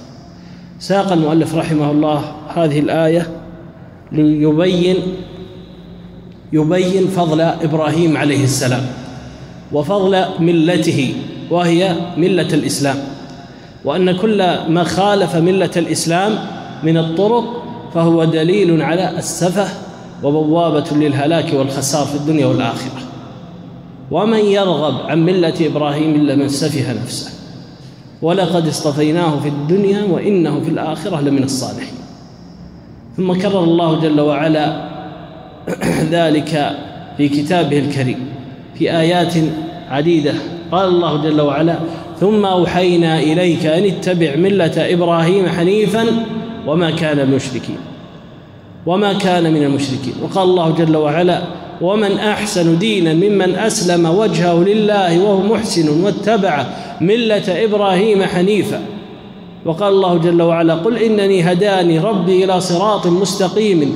ساق 0.79 1.11
المؤلف 1.11 1.55
رحمه 1.55 1.91
الله 1.91 2.31
هذه 2.47 2.79
الآية 2.79 3.27
ليبين 4.11 4.95
يبين 6.53 7.07
فضل 7.07 7.41
إبراهيم 7.41 8.17
عليه 8.17 8.43
السلام. 8.43 9.00
وفضل 9.73 10.25
ملته 10.39 11.15
وهي 11.49 11.95
ملة 12.17 12.53
الإسلام. 12.53 12.95
وأن 13.85 14.17
كل 14.17 14.37
ما 14.69 14.83
خالف 14.83 15.35
ملة 15.35 15.71
الإسلام 15.77 16.39
من 16.83 16.97
الطرق 16.97 17.63
فهو 17.93 18.23
دليل 18.23 18.81
على 18.81 19.17
السفه 19.17 19.67
وبوابة 20.23 20.85
للهلاك 20.91 21.53
والخسار 21.53 22.05
في 22.05 22.15
الدنيا 22.15 22.45
والآخرة. 22.45 23.01
ومن 24.11 24.39
يرغب 24.39 25.09
عن 25.09 25.25
ملة 25.25 25.53
إبراهيم 25.61 26.15
إلا 26.15 26.35
من 26.35 26.49
سفه 26.49 26.93
نفسه. 26.93 27.31
ولقد 28.21 28.67
اصطفيناه 28.67 29.39
في 29.39 29.47
الدنيا 29.47 30.03
وإنه 30.03 30.59
في 30.59 30.69
الآخرة 30.69 31.21
لمن 31.21 31.43
الصالحين. 31.43 31.93
ثم 33.17 33.33
كرر 33.33 33.63
الله 33.63 33.99
جل 33.99 34.21
وعلا 34.21 34.91
ذلك 36.17 36.77
في 37.17 37.29
كتابه 37.29 37.79
الكريم. 37.79 38.30
في 38.81 38.91
آيات 38.91 39.33
عديدة. 39.89 40.33
قال 40.71 40.89
الله 40.89 41.23
جل 41.23 41.41
وعلا 41.41 41.75
ثم 42.19 42.45
أوحينا 42.45 43.19
إليك 43.19 43.65
أن 43.65 43.83
اتبع 43.83 44.35
ملة 44.35 44.93
إبراهيم 44.93 45.47
حنيفا 45.49 46.05
وما 46.67 46.91
كان 46.91 47.19
المشركين. 47.19 47.77
وما 48.85 49.13
كان 49.13 49.53
من 49.53 49.63
المشركين. 49.63 50.13
وقال 50.23 50.43
الله 50.43 50.71
جل 50.71 50.97
وعلا 50.97 51.41
ومن 51.81 52.17
أحسن 52.17 52.77
دينا 52.77 53.13
ممن 53.13 53.55
أسلم 53.55 54.05
وجهه 54.05 54.63
لله 54.63 55.19
وهو 55.23 55.41
محسن 55.41 56.03
واتبع 56.03 56.65
ملة 57.01 57.63
إبراهيم 57.63 58.23
حنيفا 58.23 58.81
وقال 59.65 59.93
الله 59.93 60.17
جل 60.17 60.41
وعلا 60.41 60.73
قل 60.73 60.97
إنني 60.97 61.51
هداني 61.51 61.99
ربي 61.99 62.43
إلى 62.43 62.61
صراط 62.61 63.07
مستقيم 63.07 63.95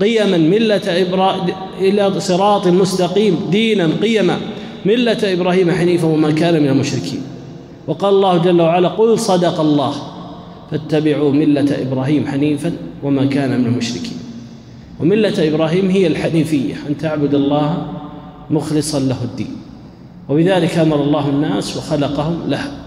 قيما 0.00 0.36
ملة 0.38 0.82
إبراهيم 0.86 1.54
إلى 1.80 2.20
صراط 2.20 2.66
مستقيم 2.66 3.38
دينا 3.50 3.90
قيما 4.02 4.38
ملة 4.86 5.18
إبراهيم 5.22 5.70
حنيفا 5.70 6.08
وما 6.08 6.30
كان 6.30 6.62
من 6.62 6.68
المشركين. 6.68 7.22
وقال 7.86 8.14
الله 8.14 8.38
جل 8.38 8.60
وعلا 8.60 8.88
قل 8.88 9.18
صدق 9.18 9.60
الله 9.60 9.94
فاتبعوا 10.70 11.32
ملة 11.32 11.82
إبراهيم 11.82 12.26
حنيفا 12.26 12.72
وما 13.02 13.24
كان 13.24 13.60
من 13.60 13.66
المشركين. 13.66 14.18
وملة 15.00 15.48
إبراهيم 15.48 15.90
هي 15.90 16.06
الحنيفية 16.06 16.74
أن 16.88 16.96
تعبد 16.98 17.34
الله 17.34 17.86
مخلصا 18.50 18.98
له 18.98 19.16
الدين. 19.24 19.56
وبذلك 20.28 20.78
أمر 20.78 21.02
الله 21.02 21.28
الناس 21.28 21.76
وخلقهم 21.76 22.38
له 22.48 22.83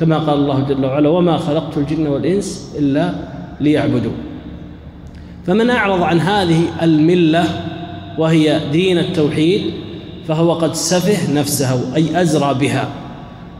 كما 0.00 0.18
قال 0.18 0.38
الله 0.38 0.60
جل 0.60 0.84
وعلا 0.84 1.08
وما 1.08 1.36
خلقت 1.36 1.76
الجن 1.76 2.06
والإنس 2.06 2.74
إلا 2.78 3.14
ليعبدون. 3.60 4.14
فمن 5.46 5.70
أعرض 5.70 6.02
عن 6.02 6.20
هذه 6.20 6.60
الملة 6.82 7.44
وهي 8.18 8.60
دين 8.72 8.98
التوحيد 8.98 9.62
فهو 10.28 10.52
قد 10.52 10.74
سفه 10.74 11.32
نفسه 11.32 11.94
أي 11.96 12.22
أزرى 12.22 12.54
بها 12.54 12.88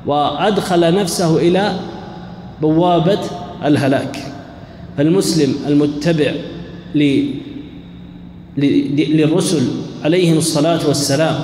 وأدخل 0.07 0.95
نفسه 0.95 1.37
إلى 1.37 1.73
بوابة 2.61 3.21
الهلاك. 3.65 4.19
فالمسلم 4.97 5.55
المتبع 5.67 6.33
للرسل 8.57 9.63
عليهم 10.05 10.39
الصلاة 10.39 10.89
والسلام 10.89 11.35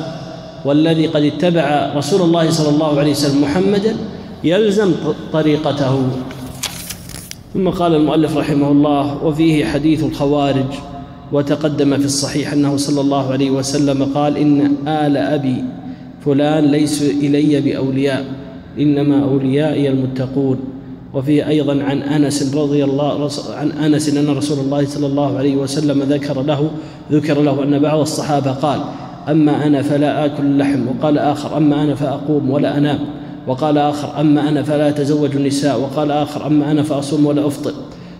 والذي 0.65 1.07
قد 1.07 1.23
اتبع 1.23 1.93
رسول 1.97 2.23
الله 2.23 2.51
صلى 2.51 2.69
الله 2.69 2.99
عليه 2.99 3.11
وسلم 3.11 3.43
محمدا 3.43 3.97
يلزم 4.45 4.93
طريقته. 5.33 6.09
ثم 7.55 7.69
قال 7.69 7.95
المؤلف 7.95 8.37
رحمه 8.37 8.71
الله 8.71 9.25
وفيه 9.25 9.65
حديث 9.65 10.05
الخوارج 10.05 10.67
وتقدم 11.33 11.99
في 11.99 12.05
الصحيح 12.05 12.53
أنه 12.53 12.77
صلى 12.77 13.01
الله 13.01 13.33
عليه 13.33 13.51
وسلم 13.51 14.05
قال 14.05 14.37
إن 14.37 14.77
آل 14.89 15.17
أبي 15.17 15.65
فلان 16.25 16.65
ليس 16.65 17.03
إلي 17.03 17.61
بأولياء 17.61 18.25
إنما 18.79 19.25
أوليائي 19.25 19.89
المتقون 19.89 20.59
وفيه 21.15 21.49
أيضا 21.49 21.83
عن 21.83 22.03
أنس 22.03 22.55
رضي 22.55 22.85
الله 22.85 23.31
عن 23.55 23.71
أنس 23.73 24.17
إن 24.17 24.37
رسول 24.37 24.59
الله 24.59 24.87
صلى 24.87 25.07
الله 25.07 25.39
عليه 25.39 25.57
وسلم 25.57 26.03
ذكر 26.03 26.43
له 26.43 26.71
ذكر 27.13 27.43
له 27.43 27.63
أن 27.63 27.79
بعض 27.79 28.01
الصحابة 28.01 28.53
قال 28.53 28.81
أما 29.29 29.67
أنا 29.67 29.83
فلا 29.83 30.25
آكل 30.25 30.43
اللحم 30.43 30.81
وقال 30.89 31.19
آخر 31.19 31.57
أما 31.57 31.83
أنا 31.83 31.95
فأقوم 31.95 32.51
ولا 32.51 32.79
أنام 32.79 32.99
وقال 33.47 33.79
آخر 33.79 34.21
أما 34.21 34.49
أنا 34.49 34.63
فلا 34.63 34.89
أتزوج 34.89 35.37
النساء. 35.37 35.81
وقال 35.81 36.11
آخر 36.11 36.47
أما 36.47 36.71
أنا 36.71 36.83
فأصوم 36.83 37.27
ولا 37.27 37.47
أفطر. 37.47 37.73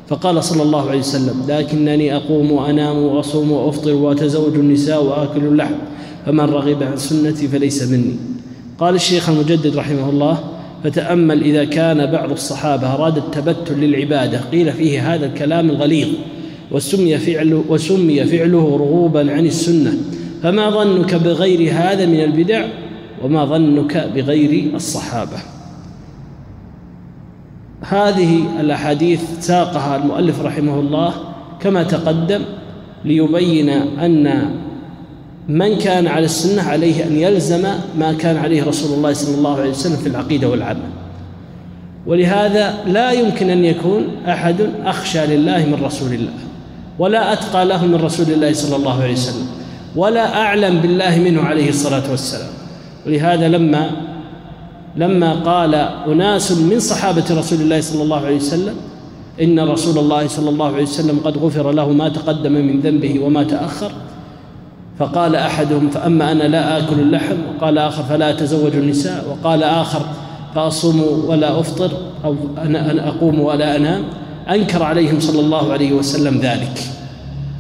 فقال 0.09 0.45
صلى 0.45 0.63
الله 0.63 0.89
عليه 0.89 0.99
وسلم 0.99 1.43
لكنني 1.49 2.17
أقوم 2.17 2.53
وأنام 2.53 2.97
وأصوم 2.97 3.53
وأفطر 3.53 3.95
وأتزوج 3.95 4.55
النساء 4.55 5.05
وآكل 5.05 5.45
اللحم 5.45 5.75
فمن 6.27 6.41
رغب 6.41 6.83
عن 6.83 6.97
سنتي 6.97 7.49
فليس 7.49 7.83
مني. 7.83 8.17
قال 8.79 8.95
الشيخ 8.95 9.29
المجدد 9.29 9.77
رحمه 9.77 10.11
الله 10.11 10.39
فتأمل 10.85 11.43
إذا 11.43 11.65
كان 11.65 12.13
بعض 12.13 12.31
الصحابة 12.31 12.95
أراد 12.95 13.17
التبتل 13.17 13.81
للعبادة 13.81 14.41
قيل 14.53 14.73
فيه 14.73 15.15
هذا 15.15 15.27
الكلام 15.27 15.71
الغليظ 15.71 16.09
وسمي 16.71 17.19
فعله, 17.19 17.65
وسمي 17.69 18.25
فعله 18.25 18.77
رغوبا 18.77 19.33
عن 19.33 19.47
السنة. 19.47 19.99
فما 20.43 20.71
ظنك 20.71 21.15
بغير 21.15 21.73
هذا 21.73 22.07
من 22.07 22.21
البدع؟ 22.21 22.67
وما 23.23 23.45
ظنك 23.45 24.11
بغير 24.15 24.75
الصحابة. 24.75 25.39
هذه 27.81 28.61
الأحاديث 28.61 29.21
ساقها 29.41 29.97
المؤلف 29.97 30.41
رحمه 30.41 30.81
الله 30.81 31.15
كما 31.61 31.83
تقدم 31.83 32.41
ليبين 33.05 33.69
أن 33.69 34.51
من 35.49 35.79
كان 35.79 36.07
على 36.07 36.25
السنة 36.25 36.63
عليه 36.63 37.07
أن 37.07 37.17
يلزم 37.17 37.63
ما 37.99 38.13
كان 38.13 38.37
عليه 38.37 38.65
رسول 38.65 38.97
الله 38.99 39.13
صلى 39.13 39.35
الله 39.35 39.61
عليه 39.61 39.71
وسلم 39.71 39.97
في 39.97 40.09
العقيدة 40.09 40.49
والعمل. 40.49 40.91
ولهذا 42.07 42.75
لا 42.87 43.13
يمكن 43.13 43.51
أن 43.51 43.65
يكون 43.65 44.09
أحد 44.29 44.57
أخشى 44.85 45.27
لله 45.27 45.67
من 45.67 45.85
رسول 45.85 46.13
الله 46.13 46.33
ولا 46.99 47.33
أتقى 47.33 47.65
له 47.65 47.87
من 47.87 47.95
رسول 47.95 48.27
الله 48.31 48.53
صلى 48.53 48.77
الله 48.77 49.03
عليه 49.03 49.13
وسلم 49.13 49.47
ولا 49.97 50.37
أعلم 50.41 50.81
بالله 50.81 51.19
منه 51.19 51.43
عليه 51.43 51.69
الصلاة 51.69 52.11
والسلام. 52.11 52.54
ولهذا 53.07 53.49
لما 53.49 53.91
لما 54.97 55.33
قال 55.33 55.75
أناس 56.07 56.53
من 56.53 56.81
صحابة 56.81 57.25
رسول 57.31 57.61
الله 57.61 57.81
صلى 57.81 58.03
الله 58.03 58.27
عليه 58.27 58.37
وسلم 58.37 58.75
إن 59.43 59.61
رسول 59.61 59.99
الله 59.99 60.27
صلى 60.27 60.51
الله 60.51 60.67
عليه 60.67 60.83
وسلم 60.83 61.21
قد 61.25 61.39
غفر 61.39 61.73
له 61.73 61.89
ما 61.91 62.09
تقدم 62.09 62.53
من 62.53 62.81
ذنبه 62.81 63.21
وما 63.21 63.45
تأخر. 63.45 63.93
فقال 64.99 65.37
أحدهم 65.37 65.91
فأما 65.91 66.33
أنا 66.33 66.43
لا 66.43 66.79
آكل 66.79 67.01
اللحم 67.01 67.37
وقال 67.55 67.79
آخر 67.79 68.03
فلا 68.03 68.31
أتزوج 68.31 68.77
النساء 68.77 69.25
وقال 69.31 69.63
آخر 69.63 70.01
فأصوم 70.55 71.25
ولا 71.27 71.61
أفطر 71.61 71.91
أو 72.25 72.35
أنا 72.59 73.09
أقوم 73.09 73.41
ولا 73.41 73.77
أنام. 73.77 74.03
أنكر 74.51 74.83
عليهم 74.83 75.21
صلى 75.21 75.41
الله 75.41 75.73
عليه 75.73 75.93
وسلم 75.93 76.39
ذلك. 76.39 76.79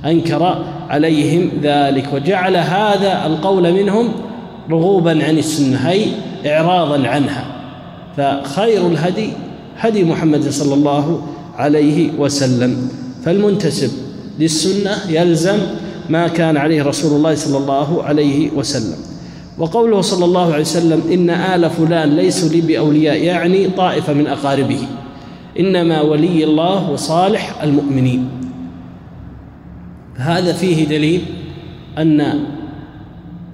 أنكر 0.05 0.65
عليهم 0.91 1.51
ذلك. 1.63 2.09
وجعل 2.15 2.57
هذا 2.57 3.27
القول 3.27 3.73
منهم 3.73 4.09
رغوبا 4.71 5.25
عن 5.25 5.39
السنة 5.39 5.91
اي 5.91 6.07
اعراضا 6.47 7.09
عنها. 7.09 7.45
فخير 8.17 8.87
الهدي 8.87 9.29
هدي 9.79 10.05
محمد 10.05 10.49
صلى 10.49 10.75
الله 10.75 11.23
عليه 11.57 12.11
وسلم. 12.19 12.89
فالمنتسب 13.25 13.91
للسنة 14.39 14.91
يلزم 15.09 15.59
ما 16.11 16.29
كان 16.29 16.57
عليه 16.57 16.83
رسول 16.83 17.17
الله 17.17 17.35
صلى 17.35 17.59
الله 17.59 18.03
عليه 18.03 18.51
وسلم. 18.51 18.99
وقوله 19.59 20.01
صلى 20.01 20.25
الله 20.25 20.53
عليه 20.53 20.63
وسلم 20.63 21.03
إن 21.13 21.31
آل 21.31 21.71
فلان 21.71 22.17
ليسوا 22.17 22.49
لي 22.49 22.61
بأولياء 22.61 23.17
يعني 23.17 23.67
طائفة 23.69 24.13
من 24.13 24.27
أقاربه. 24.27 24.81
إنما 25.59 26.01
ولي 26.01 26.45
الله 26.45 26.91
وصالح 26.91 27.63
المؤمنين. 27.63 28.29
هذا 30.17 30.53
فيه 30.53 30.87
دليل 30.87 31.21
أن 31.99 32.41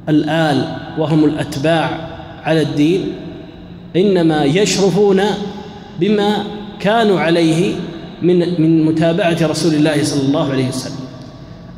الآل 0.09 0.80
وهم 0.99 1.25
الأتباع 1.25 2.09
على 2.45 2.63
الدين 2.63 3.13
إنما 3.97 4.45
يشرفون 4.45 5.23
بما 6.01 6.45
كانوا 6.81 7.21
عليه 7.21 7.75
من 8.23 8.39
من 8.63 8.85
متابعة 8.85 9.37
رسول 9.43 9.75
الله 9.75 10.05
صلى 10.05 10.23
الله 10.23 10.53
عليه 10.53 10.69
وسلم. 10.69 11.05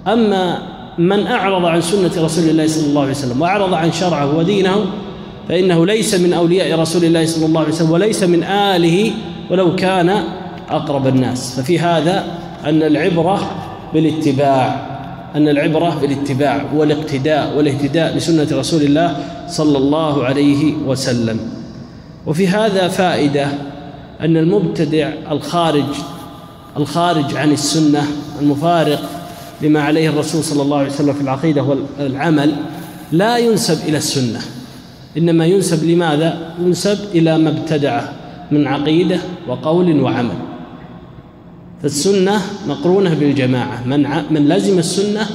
أما 0.07 0.59
من 0.99 1.27
أعرض 1.27 1.65
عن 1.65 1.81
سنة 1.81 2.25
رسول 2.25 2.49
الله 2.51 2.67
صلى 2.67 2.87
الله 2.87 3.01
عليه 3.03 3.11
وسلم 3.11 3.41
وأعرض 3.43 3.75
عن 3.75 3.93
شرعه 3.93 4.37
ودينه 4.37 4.87
فإنه 5.49 5.87
ليس 5.87 6.15
من 6.15 6.33
أولياء 6.33 6.81
رسول 6.81 7.05
الله 7.05 7.27
صلى 7.27 7.47
الله 7.47 7.61
عليه 7.61 7.73
وسلم 7.73 7.91
وليس 7.91 8.23
من 8.23 8.43
آله 8.43 9.11
ولو 9.51 9.77
كان 9.77 10.25
أقرب 10.71 11.07
الناس. 11.07 11.61
ففي 11.61 11.79
هذا 11.79 12.25
أن 12.65 12.83
العبرة 12.83 13.51
بالاتباع. 13.95 14.92
أن 15.35 15.49
العبرة 15.49 15.99
بالاتباع 16.01 16.65
والاقتداء 16.75 17.57
والاهتداء 17.57 18.17
بسنة 18.17 18.49
رسول 18.53 18.83
الله 18.83 19.17
صلى 19.49 19.79
الله 19.79 20.25
عليه 20.25 20.75
وسلم. 20.75 21.41
وفي 22.27 22.49
هذا 22.49 22.89
فائدة 22.89 23.47
أن 24.21 24.37
المبتدع 24.37 25.13
الخارج 25.31 25.85
الخارج 26.77 27.37
عن 27.37 27.53
السنة 27.53 28.07
المفارق 28.41 29.11
لما 29.63 29.83
عليه 29.83 30.09
الرسول 30.09 30.45
صلى 30.45 30.63
الله 30.63 30.79
عليه 30.79 30.91
وسلم 30.91 31.13
في 31.13 31.21
العقيدة 31.21 31.63
والعمل 31.63 32.53
لا 33.13 33.39
ينسب 33.39 33.89
إلى 33.89 33.97
السنة. 33.97 34.41
إنما 35.19 35.47
ينسب 35.47 35.85
لماذا؟ 35.85 36.55
ينسب 36.61 36.99
إلى 37.15 37.39
ما 37.39 37.51
ابتدعه 37.51 38.13
من 38.51 38.67
عقيدة 38.67 39.21
وقول 39.49 40.01
وعمل. 40.01 40.52
فالسنة 41.83 42.41
مقرونة 42.69 43.15
بالجماعة. 43.15 43.87
من 43.87 44.07
من 44.31 44.49
لزم 44.49 44.79
السنة 44.79 45.27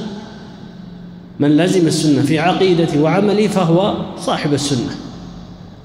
من 1.40 1.56
لزم 1.56 1.86
السنة 1.86 2.22
في 2.22 2.38
عقيدته 2.38 3.02
وعمله 3.02 3.46
فهو 3.46 3.94
صاحب 4.18 4.52
السنة. 4.52 4.90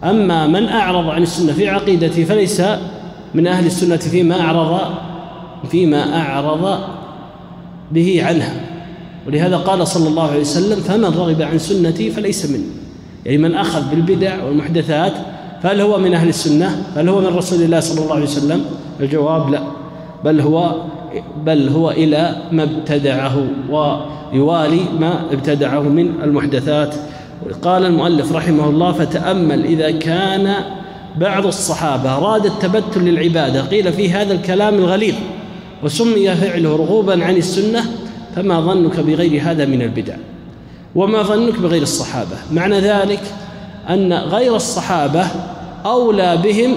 أما 0.04 0.48
من 0.48 0.66
أعرض 0.70 1.10
عن 1.10 1.24
السنة 1.24 1.54
في 1.54 1.70
عقيدته 1.70 2.24
فليس 2.24 2.62
من 3.36 3.48
أهل 3.48 3.66
السنة 3.66 3.98
فيما 3.98 4.42
أعرض 4.42 4.80
فيما 5.72 6.18
أعرض 6.22 6.80
به 7.92 8.24
عنها. 8.24 8.56
ولهذا 9.28 9.58
قال 9.58 9.88
صلى 9.88 10.10
الله 10.10 10.32
عليه 10.32 10.42
وسلم 10.42 10.80
فمن 10.80 11.06
رغب 11.06 11.42
عن 11.42 11.60
سنتي 11.60 12.12
فليس 12.12 12.46
مني. 12.46 12.66
يعني 13.26 13.38
من 13.38 13.56
أخذ 13.56 13.90
بالبدع 13.90 14.44
والمحدثات 14.44 15.14
فهل 15.64 15.82
هو 15.82 15.98
من 15.98 16.14
أهل 16.14 16.30
السنة؟ 16.30 16.86
هل 16.96 17.10
هو 17.10 17.22
من 17.22 17.28
رسول 17.28 17.62
الله 17.62 17.80
صلى 17.80 18.04
الله 18.04 18.16
عليه 18.16 18.24
وسلم؟ 18.24 18.66
الجواب 19.00 19.50
لا. 19.50 19.83
بل 20.26 20.42
هو 20.42 20.76
بل 21.46 21.70
هو 21.70 21.92
إلى 21.92 22.36
ما 22.52 22.64
ابتدعه 22.64 23.46
ويوالي 23.70 24.82
ما 25.00 25.22
ابتدعه 25.32 25.82
من 25.82 26.14
المحدثات. 26.24 26.96
قال 27.62 27.86
المؤلف 27.86 28.32
رحمه 28.32 28.70
الله 28.70 28.92
فتأمل 28.92 29.66
إذا 29.66 29.92
كان 29.92 30.56
بعض 31.18 31.46
الصحابة 31.46 32.18
أراد 32.18 32.46
التبتل 32.46 33.02
للعبادة 33.02 33.62
قيل 33.62 33.94
في 33.94 34.12
هذا 34.12 34.34
الكلام 34.34 34.76
الغليظ 34.76 35.16
وسمي 35.84 36.36
فعله 36.36 36.76
رغوبا 36.76 37.26
عن 37.26 37.38
السنة 37.38 37.84
فما 38.36 38.62
ظنك 38.62 39.00
بغير 39.00 39.42
هذا 39.44 39.66
من 39.66 39.82
البدع؟ 39.82 40.16
وما 40.96 41.24
ظنك 41.24 41.60
بغير 41.60 41.82
الصحابة؟ 41.82 42.38
معنى 42.52 42.80
ذلك 42.80 43.22
أن 43.90 44.14
غير 44.14 44.56
الصحابة 44.56 45.26
أولى 45.86 46.38
بهم 46.44 46.76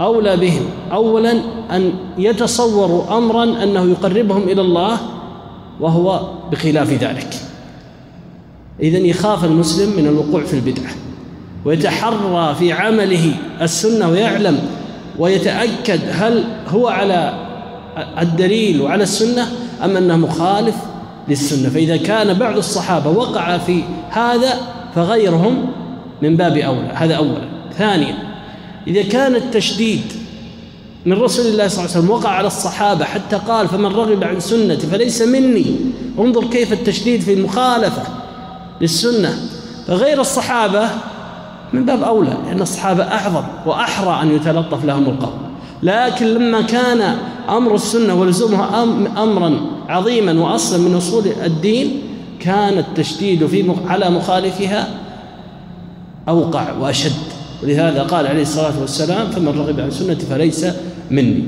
أولى 0.00 0.36
بهم. 0.36 0.62
أولا 0.92 1.32
أن 1.70 1.92
يتصوروا 2.18 3.18
أمرا 3.18 3.44
أنه 3.44 3.90
يقربهم 3.90 4.42
إلى 4.42 4.60
الله 4.60 4.98
وهو 5.80 6.20
بخلاف 6.52 6.92
ذلك. 6.92 7.34
إذن 8.82 9.06
يخاف 9.06 9.44
المسلم 9.44 9.96
من 9.96 10.06
الوقوع 10.06 10.44
في 10.44 10.54
البدعة. 10.54 10.90
ويتحرى 11.64 12.54
في 12.54 12.72
عمله 12.72 13.32
السنة 13.62 14.10
ويعلم 14.10 14.58
ويتأكد 15.18 16.00
هل 16.10 16.44
هو 16.68 16.88
على 16.88 17.34
الدليل 18.18 18.82
وعلى 18.82 19.02
السنة 19.02 19.46
أم 19.84 19.96
أنه 19.96 20.16
مخالف 20.16 20.76
للسنة. 21.28 21.68
فإذا 21.68 21.96
كان 21.96 22.34
بعض 22.34 22.56
الصحابة 22.56 23.10
وقع 23.10 23.58
في 23.58 23.82
هذا 24.10 24.54
فغيرهم 24.94 25.66
من 26.22 26.36
باب 26.36 26.56
أولى. 26.56 26.90
هذا 26.94 27.14
أولا. 27.14 27.48
ثانيا 27.78 28.25
إذا 28.86 29.02
كان 29.02 29.36
التشديد 29.36 30.00
من 31.06 31.12
رسول 31.12 31.46
الله 31.46 31.68
صلى 31.68 31.78
الله 31.78 31.90
عليه 31.90 32.00
وسلم 32.00 32.10
وقع 32.10 32.28
على 32.30 32.46
الصحابة 32.46 33.04
حتى 33.04 33.36
قال 33.36 33.68
فمن 33.68 33.86
رغب 33.86 34.24
عن 34.24 34.40
سنتي 34.40 34.86
فليس 34.86 35.22
مني 35.22 35.76
انظر 36.18 36.44
كيف 36.44 36.72
التشديد 36.72 37.20
في 37.20 37.32
المخالفة 37.32 38.02
للسنة. 38.80 39.38
فغير 39.86 40.20
الصحابة 40.20 40.88
من 41.72 41.84
باب 41.84 42.02
أولى 42.02 42.36
لأن 42.46 42.62
الصحابة 42.62 43.04
أعظم 43.04 43.42
وأحرى 43.66 44.22
أن 44.22 44.36
يتلطف 44.36 44.84
لهم 44.84 45.02
القول. 45.02 45.38
لكن 45.82 46.26
لما 46.26 46.62
كان 46.62 47.16
أمر 47.48 47.74
السنة 47.74 48.14
ولزومها 48.14 48.82
أمرا 49.22 49.60
عظيما 49.88 50.40
وأصلا 50.40 50.78
من 50.78 50.94
أصول 50.94 51.24
الدين 51.44 52.02
كان 52.40 52.78
التشديد 52.78 53.46
في 53.46 53.72
على 53.86 54.10
مخالفها 54.10 54.88
أوقع 56.28 56.72
وأشد. 56.72 57.25
ولهذا 57.62 58.02
قال 58.02 58.26
عليه 58.26 58.42
الصلاة 58.42 58.80
والسلام 58.80 59.30
فمن 59.30 59.48
رغب 59.48 59.80
عن 59.80 59.90
سنتي 59.90 60.26
فليس 60.26 60.66
مني. 61.10 61.44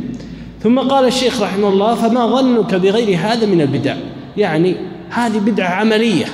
ثم 0.62 0.78
قال 0.78 1.06
الشيخ 1.06 1.42
رحمه 1.42 1.68
الله 1.68 1.94
فما 1.94 2.26
ظنك 2.26 2.74
بغير 2.74 3.18
هذا 3.18 3.46
من 3.46 3.60
البدع؟ 3.60 3.96
يعني 4.36 4.76
هذه 5.10 5.38
بدعة 5.38 5.68
عملية 5.68 6.24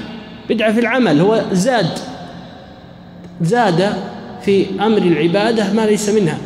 بدعة 0.51 0.73
في 0.73 0.81
العمل 0.81 1.21
هو 1.21 1.43
زاد 1.53 1.99
زاد 3.43 3.93
في 4.43 4.67
أمر 4.81 4.99
العبادة 4.99 5.73
ما 5.73 5.87
ليس 5.87 6.09
منها. 6.09 6.39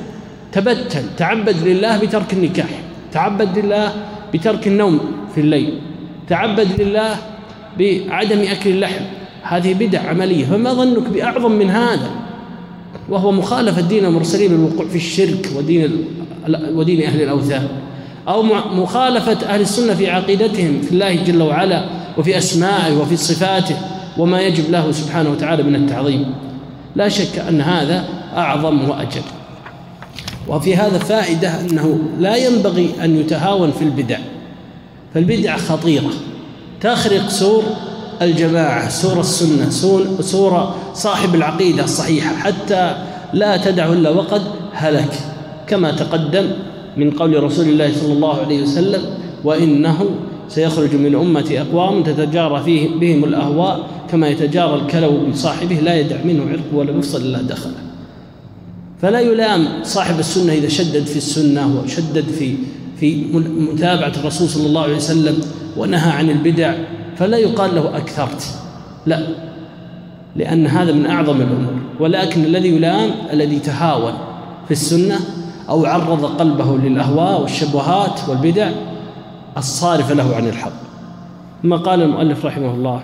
تبتل 0.53 1.03
تعبد 1.17 1.57
لله 1.69 1.99
بترك 1.99 2.33
النكاح 2.33 2.69
تعبد 3.13 3.59
لله 3.59 3.93
بترك 4.35 4.67
النوم 4.67 5.01
في 5.35 5.41
الليل 5.41 5.81
تعبد 6.29 6.81
لله 6.81 7.17
بعدم 7.79 8.41
أكل 8.41 8.71
اللحم. 8.71 9.05
هذه 9.43 9.75
بدع 9.75 10.01
عملية. 10.01 10.45
فما 10.45 10.73
ظنك 10.73 11.09
بأعظم 11.09 11.53
من 11.53 11.71
هذا؟ 11.71 12.11
وهو 13.09 13.33
مخالفة 13.33 13.81
دين 13.81 14.05
المرسلين 14.05 14.51
بالوقوع 14.51 14.87
في 14.89 14.97
الشرك 14.97 15.49
ودين 15.57 16.05
ودين 16.75 17.03
أهل 17.03 17.23
الأوثان. 17.23 17.69
أو 18.29 18.43
مخالفة 18.83 19.47
أهل 19.47 19.61
السنة 19.61 19.95
في 19.95 20.11
عقيدتهم 20.11 20.81
في 20.83 20.93
الله 20.93 21.15
جل 21.15 21.43
وعلا 21.43 21.85
وفي 22.19 22.39
أسمائه 22.39 22.97
وفي 22.97 23.17
صفاته 23.17 23.77
وما 24.19 24.41
يجب 24.41 24.71
له 24.71 24.93
سبحانه 24.93 25.31
وتعالى 25.31 25.63
من 25.63 25.75
التعظيم. 25.75 26.35
لا 26.97 27.09
شك 27.09 27.39
أن 27.39 27.61
هذا 27.61 28.05
أعظم 28.37 28.89
وأجل. 28.89 29.23
وفي 30.49 30.77
هذا 30.77 30.99
فائدة 30.99 31.61
أنه 31.61 31.99
لا 32.19 32.37
ينبغي 32.37 32.91
أن 33.05 33.17
يتهاون 33.21 33.71
في 33.71 33.83
البدع. 33.83 34.19
فالبدع 35.15 35.57
خطيرة. 35.57 36.11
تخرق 36.81 37.29
سور 37.29 37.63
الجماعة 38.23 38.89
سور 38.89 39.21
السنة 39.21 39.71
سور 40.21 40.75
صاحب 40.95 41.35
العقيدة 41.35 41.85
الصحيحة 41.85 42.37
حتى 42.37 42.97
لا 43.33 43.57
تدعه 43.57 43.93
إلا 43.93 44.11
وقد 44.11 44.43
هلك. 44.73 45.19
كما 45.67 45.93
تقدم 45.93 46.51
من 46.97 47.11
قول 47.11 47.43
رسول 47.43 47.69
الله 47.69 47.93
صلى 48.01 48.13
الله 48.13 48.41
عليه 48.41 48.63
وسلم 48.63 49.03
وإنه 49.45 50.11
سيخرج 50.49 50.95
من 50.95 51.15
أمتي 51.15 51.61
أقوام 51.61 52.03
تتجارى 52.03 52.63
فيه 52.65 52.89
بهم 52.89 53.25
الأهواء 53.25 53.81
كما 54.11 54.29
يتجارى 54.29 54.75
الكلو 54.75 55.27
بصاحبه 55.31 55.75
لا 55.75 55.95
يدع 56.01 56.17
منه 56.25 56.51
عرق 56.51 56.75
ولا 56.75 56.93
مفصل 56.93 57.21
إلا 57.21 57.43
دخله. 57.43 57.75
فلا 59.03 59.21
يلام 59.21 59.69
صاحب 59.83 60.19
السنة 60.19 60.53
إذا 60.53 60.69
شدد 60.69 61.07
في 61.07 61.17
السنة 61.17 61.81
وشدد 61.85 62.25
في 62.39 62.55
في 63.01 63.25
متابعة 63.73 64.13
الرسول 64.21 64.49
صلى 64.49 64.67
الله 64.67 64.83
عليه 64.83 64.97
وسلم 64.97 65.41
ونهى 65.77 66.11
عن 66.11 66.31
البدع 66.31 66.75
فلا 67.19 67.39
يقال 67.39 67.75
له 67.75 67.97
أكثرت. 67.97 68.45
لا. 69.07 69.27
لأن 70.37 70.67
هذا 70.67 70.93
من 70.93 71.07
أعظم 71.07 71.37
الأمور. 71.37 71.75
ولكن 72.01 72.45
الذي 72.45 72.69
يلام 72.69 73.11
الذي 73.33 73.59
تهاون 73.59 74.13
في 74.67 74.71
السنة 74.71 75.19
أو 75.69 75.87
عرض 75.87 76.25
قلبه 76.25 76.77
للأهواء 76.79 77.41
والشبهات 77.43 78.21
والبدع 78.29 78.71
الصارفة 79.57 80.15
له 80.15 80.37
عن 80.37 80.49
الحق. 80.49 80.73
ثم 81.63 81.75
قال 81.75 82.03
المؤلف 82.03 82.45
رحمه 82.45 82.75
الله؟ 82.75 83.03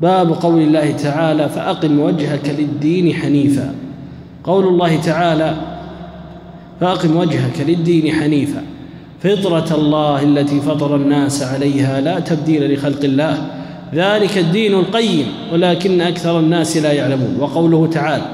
باب 0.00 0.32
قول 0.32 0.62
الله 0.62 0.90
تعالى 0.90 1.48
فأقم 1.48 2.00
وجهك 2.00 2.48
للدين 2.48 3.14
حنيفا 3.14 3.74
قول 4.44 4.64
الله 4.66 5.00
تعالى 5.00 5.56
فأقم 6.80 7.16
وجهك 7.16 7.60
للدين 7.60 8.12
حنيفا 8.12 8.62
فطرة 9.26 9.74
الله 9.74 10.22
التي 10.22 10.60
فطر 10.60 10.96
الناس 10.96 11.42
عليها 11.42 12.00
لا 12.00 12.20
تبديل 12.20 12.74
لخلق 12.74 13.04
الله. 13.04 13.46
ذلك 13.94 14.38
الدين 14.38 14.74
القيم 14.74 15.26
ولكن 15.52 16.00
أكثر 16.00 16.40
الناس 16.40 16.76
لا 16.76 16.92
يعلمون. 16.92 17.36
وقوله 17.40 17.86
تعالى 17.86 18.24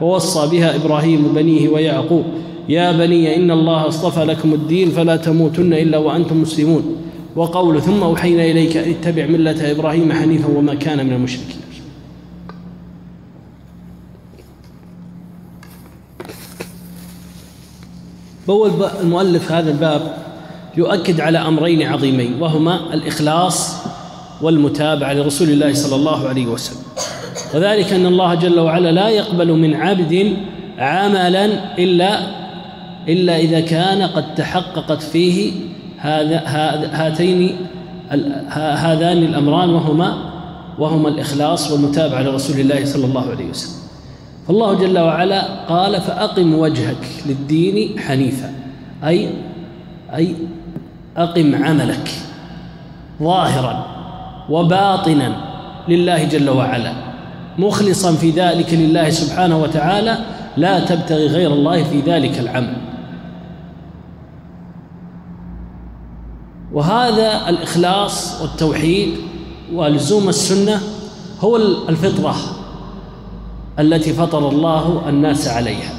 ووصى 0.00 0.50
بها 0.50 0.76
إبراهيم 0.76 1.32
بنيه 1.34 1.68
ويعقوب 1.68 2.24
يا 2.68 2.92
بني 2.92 3.36
إن 3.36 3.50
الله 3.50 3.88
اصطفى 3.88 4.24
لكم 4.24 4.54
الدين 4.54 4.90
فلا 4.90 5.16
تموتن 5.16 5.72
إلا 5.72 5.98
وأنتم 5.98 6.42
مسلمون. 6.42 6.96
وقوله 7.36 7.80
ثم 7.80 8.02
أوحينا 8.02 8.44
إليك 8.44 8.76
أن 8.76 8.90
اتبع 8.90 9.26
ملة 9.26 9.70
إبراهيم 9.70 10.12
حنيفا 10.12 10.48
وما 10.48 10.74
كان 10.74 11.06
من 11.06 11.12
المشركين. 11.12 11.56
بول 18.46 18.70
المؤلف 19.00 19.52
هذا 19.52 19.70
الباب 19.70 20.24
يؤكد 20.76 21.20
على 21.20 21.38
أمرين 21.38 21.82
عظيمين 21.82 22.42
وهما 22.42 22.94
الإخلاص 22.94 23.76
والمتابعة 24.42 25.12
لرسول 25.12 25.48
الله 25.48 25.74
صلى 25.74 25.96
الله 25.96 26.28
عليه 26.28 26.46
وسلم. 26.46 26.82
وذلك 27.54 27.92
أن 27.92 28.06
الله 28.06 28.34
جل 28.34 28.60
وعلا 28.60 28.92
لا 28.92 29.08
يقبل 29.08 29.52
من 29.52 29.74
عبد 29.74 30.36
عملا 30.78 31.44
إلا 31.78 32.20
إلا 33.08 33.36
إذا 33.36 33.60
كان 33.60 34.02
قد 34.02 34.34
تحققت 34.34 35.02
فيه 35.02 35.52
هذا 35.98 36.42
هاتين 36.92 37.56
هذان 38.56 39.18
الأمران 39.18 39.70
وهما 39.70 40.30
وهما 40.78 41.08
الإخلاص 41.08 41.70
والمتابعة 41.70 42.22
لرسول 42.22 42.60
الله 42.60 42.84
صلى 42.84 43.04
الله 43.04 43.30
عليه 43.30 43.44
وسلم. 43.50 43.74
فالله 44.46 44.74
جل 44.74 44.98
وعلا 44.98 45.42
قال 45.68 46.00
فأقم 46.00 46.54
وجهك 46.54 47.08
للدين 47.26 47.98
حنيفا. 47.98 48.52
أي 49.04 49.30
أي 50.14 50.34
أقم 51.16 51.64
عملك 51.64 52.10
ظاهرا 53.22 53.86
وباطنا 54.50 55.36
لله 55.88 56.24
جل 56.24 56.50
وعلا 56.50 56.92
مخلصا 57.58 58.12
في 58.12 58.30
ذلك 58.30 58.74
لله 58.74 59.10
سبحانه 59.10 59.58
وتعالى 59.62 60.18
لا 60.56 60.80
تبتغي 60.80 61.26
غير 61.26 61.52
الله 61.52 61.84
في 61.84 62.00
ذلك 62.00 62.38
العمل. 62.38 62.76
وهذا 66.72 67.48
الإخلاص 67.48 68.42
والتوحيد 68.42 69.08
ولزوم 69.74 70.28
السنة 70.28 70.80
هو 71.40 71.56
الفطرة 71.88 72.34
التي 73.78 74.12
فطر 74.12 74.48
الله 74.48 75.02
الناس 75.08 75.48
عليها. 75.48 75.92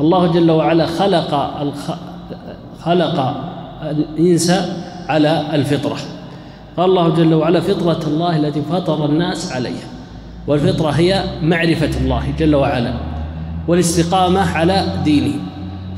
الله 0.00 0.26
جل 0.26 0.50
وعلا 0.50 0.86
خلق 0.86 1.50
خلق 2.80 3.34
الإنس 3.82 4.52
على 5.08 5.44
الفطرة. 5.52 5.96
قال 6.76 6.90
الله 6.90 7.08
جل 7.08 7.34
وعلا 7.34 7.60
فطرة 7.60 8.00
الله 8.06 8.36
التي 8.36 8.62
فطر 8.62 9.06
الناس 9.06 9.52
عليها. 9.52 9.88
والفطرة 10.46 10.90
هي 10.90 11.24
معرفة 11.42 12.00
الله 12.00 12.22
جل 12.38 12.54
وعلا 12.54 12.94
والاستقامة 13.68 14.40
على 14.40 14.86
دينه. 15.04 15.34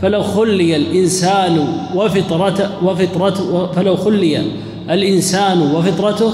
فلو 0.03 0.23
خلي 0.23 0.77
الإنسان 0.77 1.68
وفطرته 1.94 2.85
وفطرته 2.85 3.66
فلو 3.66 3.97
خلي 3.97 4.42
الإنسان 4.90 5.62
وفطرته 5.62 6.33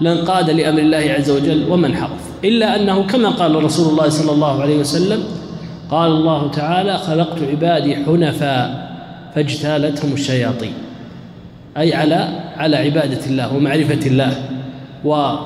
لانقاد 0.00 0.50
لأمر 0.50 0.78
الله 0.78 0.98
عز 0.98 1.30
وجل 1.30 1.66
ومن 1.70 1.96
حرف. 1.96 2.22
إلا 2.44 2.82
أنه 2.82 3.02
كما 3.02 3.28
قال 3.28 3.64
رسول 3.64 3.92
الله 3.92 4.08
صلى 4.08 4.32
الله 4.32 4.62
عليه 4.62 4.78
وسلم 4.78 5.22
قال 5.90 6.10
الله 6.10 6.50
تعالى 6.50 6.98
خلقت 6.98 7.42
عبادي 7.42 7.96
حنفاء. 7.96 8.91
فاجتالتهم 9.34 10.12
الشياطين. 10.12 10.72
أي 11.76 11.94
على 11.94 12.14
على 12.56 12.76
عبادة 12.76 13.26
الله 13.26 13.56
ومعرفة 13.56 14.06
الله 14.06 14.48
و 15.04 15.36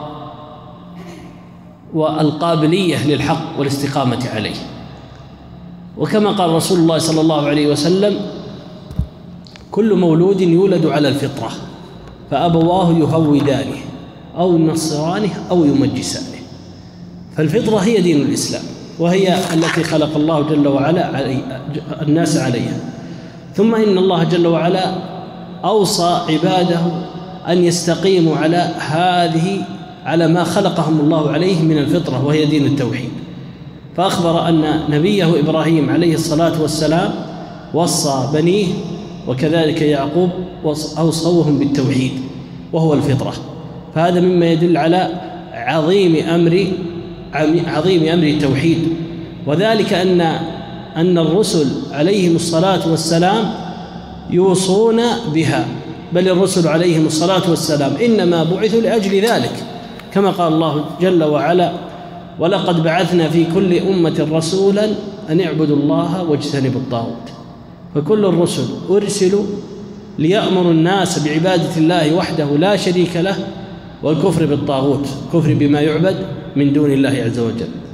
والقابلية 1.95 3.07
للحق 3.07 3.59
والاستقامة 3.59 4.29
عليه. 4.35 4.55
وكما 5.99 6.31
قال 6.31 6.51
رسول 6.51 6.79
الله 6.79 6.99
صلى 6.99 7.21
الله 7.21 7.47
عليه 7.47 7.67
وسلم 7.67 8.21
كل 9.71 9.95
مولود 9.95 10.41
يولد 10.41 10.87
على 10.87 11.09
الفطرة 11.09 11.51
فأبواه 12.31 12.93
يهودانه 12.93 13.77
أو 14.37 14.57
ينصرانه 14.57 15.31
أو 15.51 15.65
يمجسانه. 15.65 16.39
فالفطرة 17.37 17.79
هي 17.79 18.01
دين 18.01 18.23
الإسلام 18.23 18.63
وهي 18.99 19.35
التي 19.55 19.85
خلق 19.85 20.17
الله 20.17 20.43
جل 20.43 20.69
وعلا 20.69 21.07
علي 21.07 21.39
الناس 22.03 22.37
عليها. 22.37 22.96
ثم 23.57 23.75
إن 23.75 23.99
الله 23.99 24.25
جل 24.25 24.47
وعلا 24.47 24.95
أوصى 25.65 26.21
عباده 26.29 26.81
أن 27.49 27.65
يستقيموا 27.65 28.37
على 28.37 28.71
هذه 28.79 29.63
على 30.07 30.29
ما 30.29 30.45
خلقهم 30.45 31.01
الله 31.01 31.31
عليه 31.31 31.63
من 31.63 31.79
الفطرة 31.79 32.27
وهي 32.27 32.45
دين 32.45 32.67
التوحيد. 32.67 33.11
فأخبر 33.97 34.49
أن 34.49 34.81
نبيه 34.89 35.41
إبراهيم 35.41 35.91
عليه 35.91 36.15
الصلاة 36.15 36.63
والسلام 36.63 37.11
وصى 37.75 38.29
بنيه 38.35 38.67
وكذلك 39.29 39.83
يعقوب 39.83 40.31
أوصوهم 40.99 41.59
بالتوحيد 41.59 42.13
وهو 42.73 42.95
الفطرة. 42.95 43.33
فهذا 43.95 44.21
مما 44.21 44.47
يدل 44.47 44.77
على 44.77 45.09
عظيم 45.53 46.17
أمر 46.29 46.67
عظيم 47.67 48.09
أمر 48.09 48.27
التوحيد. 48.27 48.79
وذلك 49.47 49.93
أن 49.93 50.39
أن 50.97 51.19
الرسل 51.19 51.67
عليهم 51.93 52.37
الصلاة 52.37 52.91
والسلام 52.91 53.55
يوصون 54.31 55.01
بها 55.35 55.67
بل 56.13 56.29
الرسل 56.29 56.69
عليهم 56.69 57.07
الصلاة 57.07 57.51
والسلام 57.51 57.97
إنما 57.97 58.45
بعثوا 58.45 58.81
لأجل 58.81 59.21
ذلك 59.21 59.65
كما 60.15 60.31
قال 60.31 60.53
الله 60.53 60.85
جل 61.01 61.25
وعلا 61.25 61.73
ولقد 62.41 62.83
بعثنا 62.83 63.29
في 63.29 63.45
كل 63.55 63.79
أمة 63.79 64.29
رسولا 64.33 64.89
أن 65.31 65.41
اعبدوا 65.41 65.77
الله 65.77 66.23
واجتنبوا 66.23 66.81
الطاغوت. 66.81 67.27
فكل 67.95 68.25
الرسل 68.25 68.65
أرسلوا 68.91 69.45
ليأمروا 70.19 70.73
الناس 70.73 71.19
بعبادة 71.19 71.77
الله 71.77 72.15
وحده 72.15 72.45
لا 72.57 72.77
شريك 72.77 73.17
له 73.17 73.37
والكفر 74.03 74.47
بالطاغوت 74.47 75.07
كفر 75.33 75.55
بما 75.55 75.81
يعبد 75.81 76.17
من 76.57 76.73
دون 76.73 76.93
الله 76.93 77.23
عز 77.25 77.39
وجل. 77.39 77.86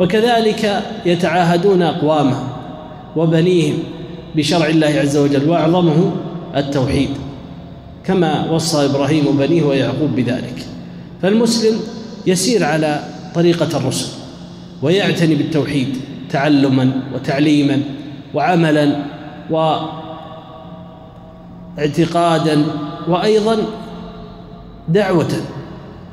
وكذلك 0.00 0.82
يتعاهدون 1.06 1.82
أقوامهم 1.82 2.48
وبنيهم 3.16 3.78
بشرع 4.36 4.66
الله 4.66 4.86
عز 4.86 5.16
وجل 5.16 5.48
وأعظمه 5.48 6.12
التوحيد 6.56 7.08
كما 8.04 8.50
وصى 8.50 8.84
إبراهيم 8.84 9.36
بنيه 9.38 9.62
ويعقوب 9.62 10.16
بذلك. 10.16 10.66
فالمسلم 11.22 11.80
يسير 12.26 12.64
على 12.64 13.00
طريقة 13.34 13.76
الرسل 13.76 14.08
ويعتني 14.82 15.34
بالتوحيد 15.34 15.96
تعلما 16.30 16.92
وتعليما 17.14 17.82
وعملا 18.34 18.96
واعتقادا 21.76 22.64
وأيضا 23.08 23.56
دعوة. 24.88 25.32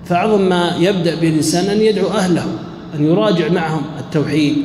فأعظم 0.06 0.41
ما 0.41 0.71
يبدأ 0.80 1.15
به 1.15 1.30
الإنسان 1.30 1.65
أن 1.65 1.82
يدعو 1.82 2.08
أهله 2.08 2.45
أن 2.95 3.06
يراجع 3.06 3.50
معهم 3.50 3.82
التوحيد 4.00 4.56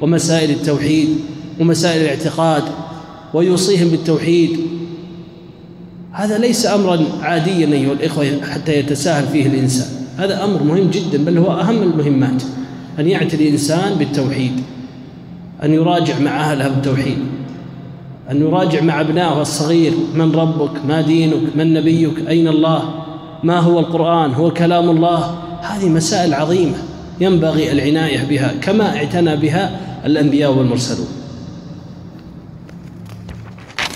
ومسائل 0.00 0.50
التوحيد 0.50 1.08
ومسائل 1.60 2.02
الاعتقاد 2.02 2.62
ويوصيهم 3.34 3.88
بالتوحيد. 3.88 4.60
هذا 6.12 6.38
ليس 6.38 6.66
أمرا 6.66 7.00
عاديا 7.20 7.66
أيها 7.66 7.92
الإخوة 7.92 8.42
حتى 8.42 8.78
يتساهل 8.78 9.28
فيه 9.28 9.46
الإنسان. 9.46 9.88
هذا 10.16 10.44
أمر 10.44 10.62
مهم 10.62 10.90
جدا 10.90 11.24
بل 11.24 11.38
هو 11.38 11.52
أهم 11.52 11.82
المهمات 11.82 12.42
أن 12.98 13.08
يعتني 13.08 13.48
الإنسان 13.48 13.94
بالتوحيد 13.94 14.52
أن 15.62 15.74
يراجع 15.74 16.18
مع 16.18 16.40
أهله 16.40 16.68
بالتوحيد 16.68 17.18
أن 18.30 18.40
يراجع 18.40 18.80
مع 18.80 19.00
أبنائه 19.00 19.42
الصغير 19.42 19.92
من 20.14 20.32
ربك 20.32 20.70
ما 20.88 21.00
دينك 21.00 21.56
من 21.56 21.74
نبيك 21.74 22.28
أين 22.28 22.48
الله 22.48 22.82
ما 23.42 23.58
هو 23.60 23.78
القرآن 23.78 24.30
هو 24.30 24.50
كلام 24.50 24.90
الله. 24.90 25.38
هذه 25.60 25.88
مسائل 25.88 26.34
عظيمة. 26.34 26.76
ينبغي 27.22 27.72
العناية 27.72 28.24
بها 28.30 28.54
كما 28.62 28.96
اعتنى 28.96 29.36
بها 29.36 29.80
الأنبياء 30.06 30.52
والمرسلون. 30.52 31.06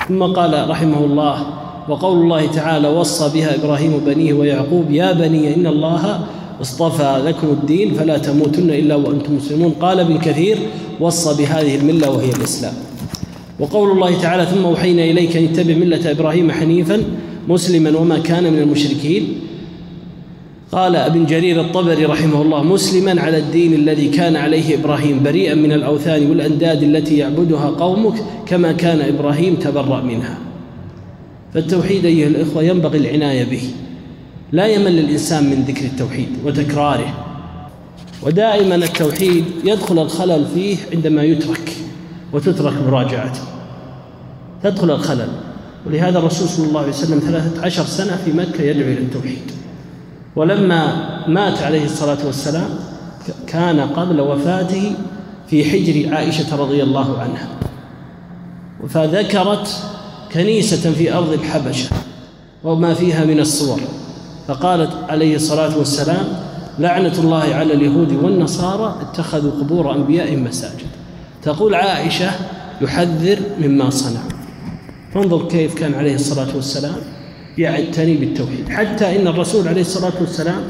ثم 0.08 0.22
قال 0.22 0.70
رحمه 0.70 1.04
الله 1.04 1.46
وقول 1.88 2.22
الله 2.22 2.46
تعالى 2.46 2.88
وصى 2.88 3.30
بها 3.34 3.54
إبراهيم 3.54 4.00
بنيه 4.06 4.32
ويعقوب 4.32 4.90
يا 4.90 5.12
بني 5.12 5.54
إن 5.54 5.66
الله 5.66 6.26
اصطفى 6.60 7.22
لكم 7.26 7.46
الدين 7.46 7.94
فلا 7.94 8.18
تموتن 8.18 8.70
إلا 8.70 8.94
وأنتم 8.94 9.36
مسلمون. 9.36 9.72
قال 9.80 10.00
ابن 10.00 10.18
كثير 10.18 10.58
وصى 11.00 11.42
بهذه 11.42 11.76
الملة 11.76 12.10
وهي 12.10 12.30
الإسلام. 12.30 12.74
وقول 13.58 13.90
الله 13.90 14.20
تعالى 14.22 14.46
ثم 14.46 14.64
أوحينا 14.64 15.04
إليك 15.04 15.36
أن 15.36 15.44
اتبع 15.44 15.74
ملة 15.74 16.10
إبراهيم 16.10 16.52
حنيفا 16.52 17.02
مسلما 17.48 17.98
وما 17.98 18.18
كان 18.18 18.52
من 18.52 18.58
المشركين. 18.58 19.28
قال 20.72 20.96
ابن 20.96 21.26
جرير 21.26 21.60
الطبري 21.60 22.04
رحمه 22.04 22.42
الله 22.42 22.62
مسلما 22.62 23.22
على 23.22 23.38
الدين 23.38 23.74
الذي 23.74 24.08
كان 24.08 24.36
عليه 24.36 24.74
إبراهيم 24.74 25.22
بريئا 25.22 25.54
من 25.54 25.72
الأوثان 25.72 26.30
والأنداد 26.30 26.82
التي 26.82 27.18
يعبدها 27.18 27.66
قومك 27.70 28.14
كما 28.46 28.72
كان 28.72 29.00
إبراهيم 29.00 29.54
تبرأ 29.54 30.00
منها. 30.02 30.38
فالتوحيد 31.54 32.04
أيها 32.04 32.28
الإخوة 32.28 32.62
ينبغي 32.62 32.98
العناية 32.98 33.44
به. 33.44 33.62
لا 34.52 34.66
يمل 34.66 34.98
الإنسان 34.98 35.44
من 35.44 35.64
ذكر 35.68 35.84
التوحيد 35.84 36.28
وتكراره. 36.44 37.14
ودائما 38.22 38.74
التوحيد 38.74 39.44
يدخل 39.64 39.98
الخلل 39.98 40.46
فيه 40.54 40.76
عندما 40.94 41.22
يترك 41.22 41.72
وتترك 42.32 42.74
مراجعته. 42.86 43.42
تدخل 44.62 44.90
الخلل. 44.90 45.28
ولهذا 45.86 46.18
الرسول 46.18 46.48
صلى 46.48 46.66
الله 46.66 46.80
عليه 46.80 46.92
وسلم 46.92 47.18
ثلاثة 47.18 47.62
عشر 47.62 47.84
سنة 47.84 48.16
في 48.24 48.32
مكة 48.32 48.62
يدعو 48.62 48.92
إلى 48.92 49.00
التوحيد. 49.00 49.50
ولما 50.36 51.06
مات 51.28 51.62
عليه 51.62 51.84
الصلاة 51.84 52.26
والسلام 52.26 52.68
كان 53.46 53.80
قبل 53.80 54.20
وفاته 54.20 54.92
في 55.50 55.64
حجر 55.64 56.14
عائشة 56.14 56.56
رضي 56.56 56.82
الله 56.82 57.18
عنها. 57.18 57.48
فذكرت 58.88 59.68
كنيسة 60.32 60.92
في 60.92 61.12
أرض 61.12 61.32
الحبشة 61.32 61.90
وما 62.64 62.94
فيها 62.94 63.24
من 63.24 63.40
الصور. 63.40 63.80
فقالت 64.48 64.90
عليه 65.08 65.36
الصلاة 65.36 65.78
والسلام 65.78 66.24
لعنة 66.78 67.18
الله 67.18 67.54
على 67.54 67.72
اليهود 67.72 68.12
والنصارى 68.12 68.96
اتخذوا 69.00 69.50
قبور 69.50 69.94
أنبيائهم 69.94 70.44
مساجد. 70.44 70.86
تقول 71.42 71.74
عائشة 71.74 72.30
يحذر 72.80 73.38
مما 73.60 73.90
صنعوا 73.90 74.30
فانظر 75.14 75.48
كيف 75.48 75.74
كان 75.74 75.94
عليه 75.94 76.14
الصلاة 76.14 76.56
والسلام. 76.56 76.96
يعتني 77.58 78.14
بالتوحيد. 78.16 78.68
حتى 78.68 79.16
إن 79.16 79.26
الرسول 79.26 79.68
عليه 79.68 79.80
الصلاة 79.80 80.12
والسلام 80.20 80.62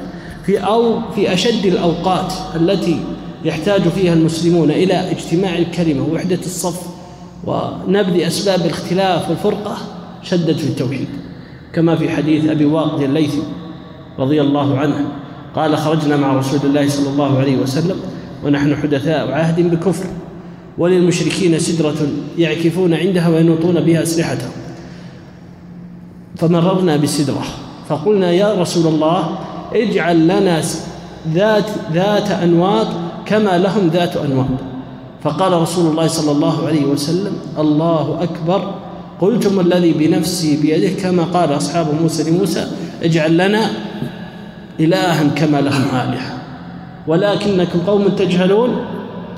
في 0.47 0.59
أو 0.59 1.01
في 1.15 1.33
أشد 1.33 1.67
الأوقات 1.67 2.33
التي 2.57 3.01
يحتاج 3.45 3.83
فيها 3.83 4.15
المسلمون 4.15 4.71
إلى 4.71 5.11
اجتماع 5.11 5.59
الكلمة 5.59 6.03
ووحدة 6.03 6.39
الصف 6.39 6.83
ونبذ 7.45 8.21
أسباب 8.21 8.61
الاختلاف 8.61 9.31
والفرقة 9.31 9.77
شدد 10.23 10.57
في 10.57 10.67
التوحيد. 10.67 11.09
كما 11.73 11.97
في 11.97 12.09
حديث 12.09 12.51
أبي 12.51 12.65
واقد 12.65 13.03
الليثي 13.03 13.43
رضي 14.19 14.41
الله 14.41 14.79
عنه 14.79 15.09
قال 15.55 15.77
خرجنا 15.79 16.17
مع 16.17 16.37
رسول 16.37 16.61
الله 16.65 16.89
صلى 16.89 17.09
الله 17.09 17.39
عليه 17.39 17.57
وسلم 17.57 17.97
ونحن 18.45 18.77
حدثاء 18.77 19.33
عهد 19.33 19.71
بكفر 19.71 20.07
وللمشركين 20.79 21.59
سدرة 21.59 22.09
يعكفون 22.39 22.95
عندها 22.95 23.29
وينوطون 23.29 23.81
بها 23.81 24.03
أسلحتهم. 24.03 24.51
فمررنا 26.37 26.97
بسدرة. 26.97 27.45
فقلنا 27.89 28.31
يا 28.31 28.55
رسول 28.55 28.95
الله 28.95 29.39
اجعل 29.75 30.25
لنا 30.25 30.63
ذات 31.35 31.65
ذات 31.93 32.31
أنواط 32.31 32.87
كما 33.27 33.59
لهم 33.59 33.89
ذات 33.89 34.17
أنواط. 34.17 34.47
فقال 35.23 35.53
رسول 35.53 35.91
الله 35.91 36.07
صلى 36.07 36.33
الله 36.33 36.67
عليه 36.67 36.85
وسلم 36.85 37.33
الله 37.59 38.19
أكبر. 38.23 38.75
قلتم 39.21 39.61
الذي 39.61 39.93
بنفسي 39.93 40.57
بيده 40.63 41.03
كما 41.03 41.23
قال 41.23 41.57
أصحاب 41.57 41.87
موسى 42.03 42.31
لموسى 42.31 42.67
اجعل 43.03 43.39
لنا 43.39 43.71
إلها 44.81 45.25
كما 45.37 45.61
لهم 45.61 45.83
آلهة. 45.83 46.39
ولكنكم 47.07 47.79
قوم 47.87 48.09
تجهلون 48.09 48.77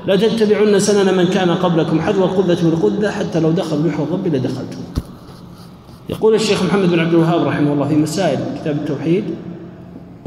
لا 0.07 0.15
تتبعن 0.15 0.79
سنن 0.79 1.17
من 1.17 1.27
كان 1.27 1.51
قبلكم 1.51 2.01
حذو 2.01 2.23
القذة 2.23 2.57
بالقذة 2.63 3.11
حتى 3.11 3.39
لو 3.39 3.51
دخل 3.51 3.77
بحر 3.77 4.03
الضب 4.03 4.35
لدخلتم. 4.35 4.79
يقول 6.09 6.35
الشيخ 6.35 6.63
محمد 6.63 6.89
بن 6.89 6.99
عبد 6.99 7.13
الوهاب 7.13 7.47
رحمه 7.47 7.73
الله 7.73 7.87
في 7.87 7.95
مسائل 7.95 8.39
كتاب 8.61 8.75
التوحيد 8.75 9.23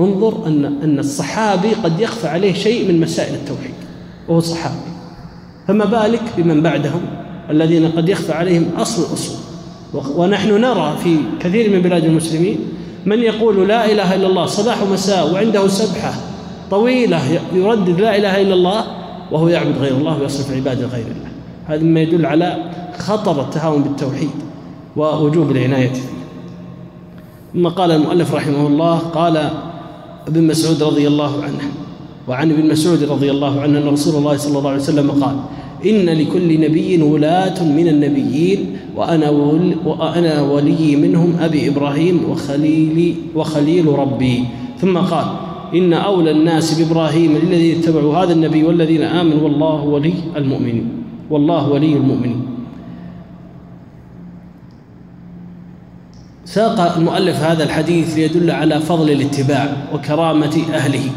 انظر 0.01 0.47
أن 0.47 0.64
أن 0.64 0.99
الصحابي 0.99 1.68
قد 1.68 2.01
يخفى 2.01 2.29
عليه 2.29 2.53
شيء 2.53 2.88
من 2.88 3.01
مسائل 3.01 3.35
التوحيد 3.35 3.75
وهو 4.29 4.40
صحابي 4.40 4.92
فما 5.68 5.85
بالك 5.85 6.23
بمن 6.37 6.62
بعدهم 6.62 7.01
الذين 7.51 7.88
قد 7.88 8.09
يخفى 8.09 8.33
عليهم 8.33 8.66
أصل 8.77 9.03
الأصول؟ 9.03 9.37
ونحن 10.16 10.61
نرى 10.61 10.97
في 11.05 11.16
كثير 11.40 11.71
من 11.71 11.83
بلاد 11.83 12.05
المسلمين 12.05 12.59
من 13.07 13.18
يقول 13.18 13.68
لا 13.68 13.92
إله 13.92 14.14
إلا 14.14 14.27
الله 14.27 14.47
صباح 14.47 14.83
ومساء 14.83 15.33
وعنده 15.33 15.68
سبحة 15.68 16.14
طويلة 16.71 17.21
يردد 17.55 18.01
لا 18.01 18.16
إله 18.16 18.40
إلا 18.40 18.55
الله 18.55 18.85
وهو 19.33 19.49
يعبد 19.49 19.79
غير 19.79 19.92
الله 19.92 20.21
ويصرف 20.21 20.53
عباده 20.53 20.87
غير 20.87 21.05
الله. 21.05 21.31
هذا 21.66 21.83
مما 21.83 22.01
يدل 22.01 22.27
على 22.27 22.57
خطر 22.99 23.40
التهاون 23.40 23.83
بالتوحيد. 23.83 24.31
ووجوب 24.96 25.50
العناية. 25.50 25.92
فيه 25.92 26.12
ثم 27.55 27.68
قال 27.68 27.90
المؤلف 27.90 28.35
رحمه 28.35 28.66
الله 28.66 28.98
قال 28.98 29.50
ابن 30.28 30.46
مسعود 30.46 30.83
رضي 30.83 31.09
الله 31.09 31.42
عنه 31.42 31.61
وعن 32.28 32.50
ابن 32.50 32.68
مسعود 32.68 33.02
رضي 33.02 33.31
الله 33.31 33.61
عنه 33.61 33.78
أن 33.78 33.88
رسول 33.88 34.14
الله 34.14 34.37
صلى 34.37 34.59
الله 34.59 34.70
عليه 34.70 34.81
وسلم 34.81 35.11
قال 35.11 35.37
إن 35.87 36.07
لكل 36.09 36.61
نبي 36.61 37.02
ولاة 37.02 37.64
من 37.64 37.88
النبيين 37.88 38.76
وأنا 38.96 39.31
وأنا 39.85 40.42
ولي 40.42 40.96
منهم 40.96 41.37
أبي 41.40 41.68
إبراهيم 41.68 42.20
وخليلي 42.31 43.14
وخليل 43.35 43.87
ربي. 43.87 44.44
ثم 44.81 44.98
قال 44.98 45.26
إن 45.74 45.92
أولى 45.92 46.31
الناس 46.31 46.81
بإبراهيم 46.81 47.37
الذين 47.37 47.78
اتبعوا 47.78 48.16
هذا 48.16 48.33
النبي 48.33 48.64
والذين 48.64 49.02
آمنوا 49.02 49.42
والله 49.42 49.83
ولي 49.85 50.14
المؤمنين 50.37 50.88
والله 51.31 51.68
ولي 51.68 51.92
المؤمنين. 51.92 52.51
ساق 56.52 56.96
المؤلف 56.96 57.36
هذا 57.36 57.64
الحديث 57.64 58.14
ليدل 58.14 58.50
على 58.50 58.80
فضل 58.80 59.10
الاتباع 59.10 59.76
وكرامة 59.94 60.62
أهله 60.74 61.10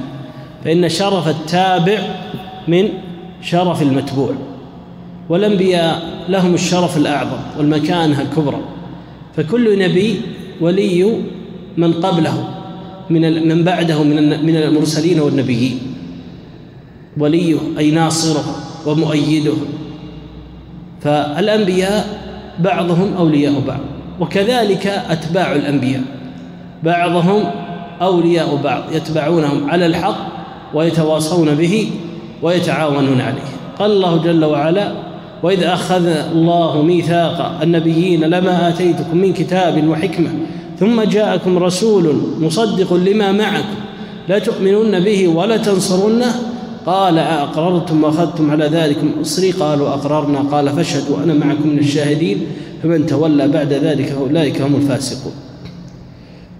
فإن 0.64 0.90
شرف 0.90 1.28
التابع 1.28 2.00
من 2.68 2.90
شرف 3.42 3.82
المتبوع 3.82 4.34
والأنبياء 5.30 6.02
لهم 6.30 6.54
الشرف 6.54 6.98
الأعظم 6.98 7.38
والمكانة 7.58 8.22
الكبرى 8.22 8.60
فكل 9.36 9.80
نبي 9.80 10.22
ولي 10.62 11.18
من 11.78 11.94
قبله 11.94 12.48
من 13.10 13.48
من 13.48 13.64
بعده 13.64 14.04
من 14.04 14.46
من 14.46 14.56
المرسلين 14.56 15.20
والنبيين 15.20 15.80
وليه 17.18 17.58
أي 17.78 17.92
ناصره 17.92 18.46
ومؤيده 18.86 19.54
فالأنبياء 21.02 22.20
بعضهم 22.60 23.14
أولياء 23.14 23.60
بعض. 23.68 23.95
وكذلك 24.20 24.88
أتباع 24.88 25.54
الأنبياء. 25.54 26.02
بعضهم 26.84 27.44
أولياء 28.02 28.56
بعض 28.64 28.84
يتبعونهم 28.92 29.70
على 29.70 29.86
الحق 29.86 30.18
ويتواصون 30.74 31.56
به 31.56 31.92
ويتعاونون 32.42 33.22
عليه. 33.22 33.56
قال 33.80 33.92
الله 33.92 34.18
جل 34.18 34.46
وعلا 34.46 34.92
وإذ 35.44 35.64
أخذ 35.64 36.08
الله 36.32 36.82
ميثاق 36.82 37.60
النبيين 37.62 38.24
لما 38.24 38.70
آتيتكم 38.70 39.18
من 39.18 39.34
كتاب 39.34 39.88
وحكمة 39.88 40.30
ثم 40.80 41.02
جاءكم 41.02 41.58
رسول 41.58 42.22
مصدق 42.40 42.94
لما 42.94 43.32
معكم 43.32 43.76
لا 44.30 44.40
تؤمنون 44.40 45.00
به 45.00 45.28
ولا 45.28 45.58
تنصرونه 45.58 46.36
قال 46.86 47.18
أقررتم 47.18 48.04
وأخذتم 48.04 48.52
على 48.52 48.66
ذلكم 48.66 49.12
إصري 49.22 49.52
قالوا 49.52 49.90
أقررنا. 49.90 50.40
قال 50.40 50.70
فاشهدوا 50.70 51.24
أنا 51.24 51.34
معكم 51.34 51.70
من 51.70 51.80
الشاهدين 51.80 52.42
فمن 52.84 53.06
تولى 53.06 53.48
بعد 53.48 53.74
ذلك 53.74 54.06
فأولئك 54.06 54.62
هم 54.62 54.76
الفاسقون. 54.76 55.34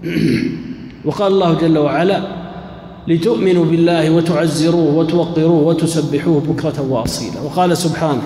وقال 1.06 1.34
الله 1.34 1.54
جل 1.54 1.78
وعلا 1.78 2.22
لتؤمنوا 3.08 3.66
بالله 3.66 4.12
وتعزروه 4.12 4.96
وتوقروه 4.96 5.68
وتسبحوه 5.68 6.42
بكرة 6.50 6.86
وأصيلا. 6.90 7.42
وقال 7.42 7.78
سبحانه 7.78 8.22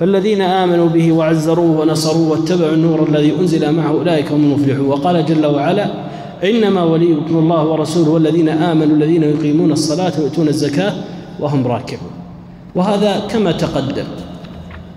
فالذين 0.00 0.40
آمنوا 0.42 0.88
به 0.88 1.12
وعزروه 1.12 1.80
ونصروه 1.80 2.28
واتبعوا 2.28 2.74
النور 2.74 3.08
الذي 3.08 3.32
أنزل 3.40 3.72
معه 3.72 3.90
أولئك 3.90 4.32
هم 4.32 4.44
المفلحون. 4.44 4.86
وقال 4.86 5.26
جل 5.26 5.46
وعلا 5.46 6.08
إنما 6.44 6.82
وليكم 6.82 7.36
الله 7.36 7.64
ورسوله 7.64 8.10
والذين 8.10 8.48
آمنوا 8.48 8.96
الذين 8.96 9.22
يقيمون 9.22 9.72
الصلاة 9.72 10.12
ويؤتون 10.20 10.48
الزكاة 10.48 10.92
وهم 11.40 11.66
راكعون 11.66 12.10
وهذا 12.74 13.22
كما 13.30 13.52
تقدم 13.52 14.04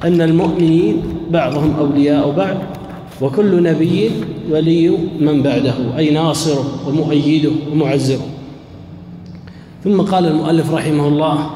أن 0.04 0.22
المؤمنين 0.22 1.04
بعضهم 1.32 1.76
أولياء 1.80 2.32
بعض 2.32 2.58
وكل 3.22 3.64
نبي 3.64 4.12
ولي 4.52 4.98
من 5.20 5.42
بعده 5.44 5.74
أي 5.98 6.10
ناصره 6.10 6.66
ومؤيده 6.88 7.52
ومعزره 7.72 8.26
ثم 9.84 10.02
قال 10.02 10.26
المؤلف 10.26 10.74
رحمه 10.74 11.08
الله 11.08 11.50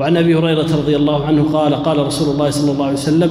وعن 0.00 0.16
أبي 0.16 0.34
هريرة 0.34 0.76
رضي 0.76 0.96
الله 0.96 1.24
عنه 1.24 1.42
قال 1.52 1.74
قال 1.74 2.06
رسول 2.06 2.34
الله 2.34 2.50
صلى 2.50 2.72
الله 2.72 2.84
عليه 2.84 2.96
وسلم 2.96 3.30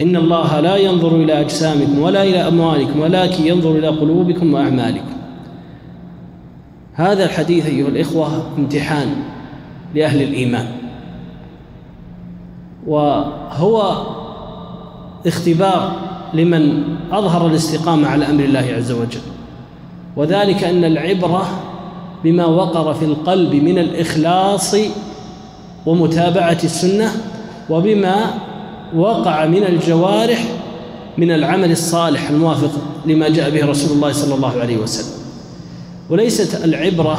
إن 0.00 0.16
الله 0.16 0.60
لا 0.60 0.76
ينظر 0.76 1.16
إلى 1.16 1.40
أجسامكم 1.40 1.98
ولا 1.98 2.22
إلى 2.22 2.48
أموالكم 2.48 3.00
ولكن 3.00 3.46
ينظر 3.46 3.70
إلى 3.70 3.88
قلوبكم 3.88 4.54
وأعمالكم. 4.54 5.12
هذا 6.94 7.24
الحديث 7.24 7.66
أيها 7.66 7.88
الإخوة 7.88 8.28
امتحان 8.58 9.08
لأهل 9.94 10.22
الإيمان. 10.22 10.66
وهو 12.86 13.92
اختبار 15.26 15.92
لمن 16.34 16.82
أظهر 17.12 17.46
الاستقامة 17.46 18.08
على 18.08 18.30
أمر 18.30 18.44
الله 18.44 18.74
عز 18.76 18.92
وجل. 18.92 19.20
وذلك 20.16 20.64
أن 20.64 20.84
العبرة 20.84 21.48
بما 22.24 22.46
وقر 22.46 22.94
في 22.94 23.04
القلب 23.04 23.54
من 23.54 23.78
الإخلاص 23.78 24.76
ومتابعة 25.86 26.58
السنة 26.64 27.12
وبما 27.70 28.34
وقع 28.96 29.46
من 29.46 29.64
الجوارح 29.64 30.44
من 31.18 31.30
العمل 31.30 31.70
الصالح 31.70 32.30
الموافق 32.30 32.70
لما 33.06 33.28
جاء 33.28 33.50
به 33.50 33.66
رسول 33.66 33.96
الله 33.96 34.12
صلى 34.12 34.34
الله 34.34 34.60
عليه 34.60 34.76
وسلم. 34.76 35.18
وليست 36.10 36.64
العبرة 36.64 37.18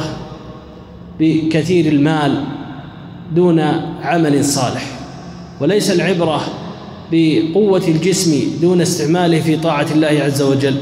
بكثير 1.20 1.92
المال 1.92 2.44
دون 3.34 3.60
عمل 4.02 4.44
صالح. 4.44 4.84
وليس 5.60 5.90
العبرة 5.90 6.40
بقوة 7.12 7.82
الجسم 7.88 8.60
دون 8.62 8.80
استعماله 8.80 9.40
في 9.40 9.56
طاعة 9.56 9.86
الله 9.94 10.20
عز 10.24 10.42
وجل. 10.42 10.76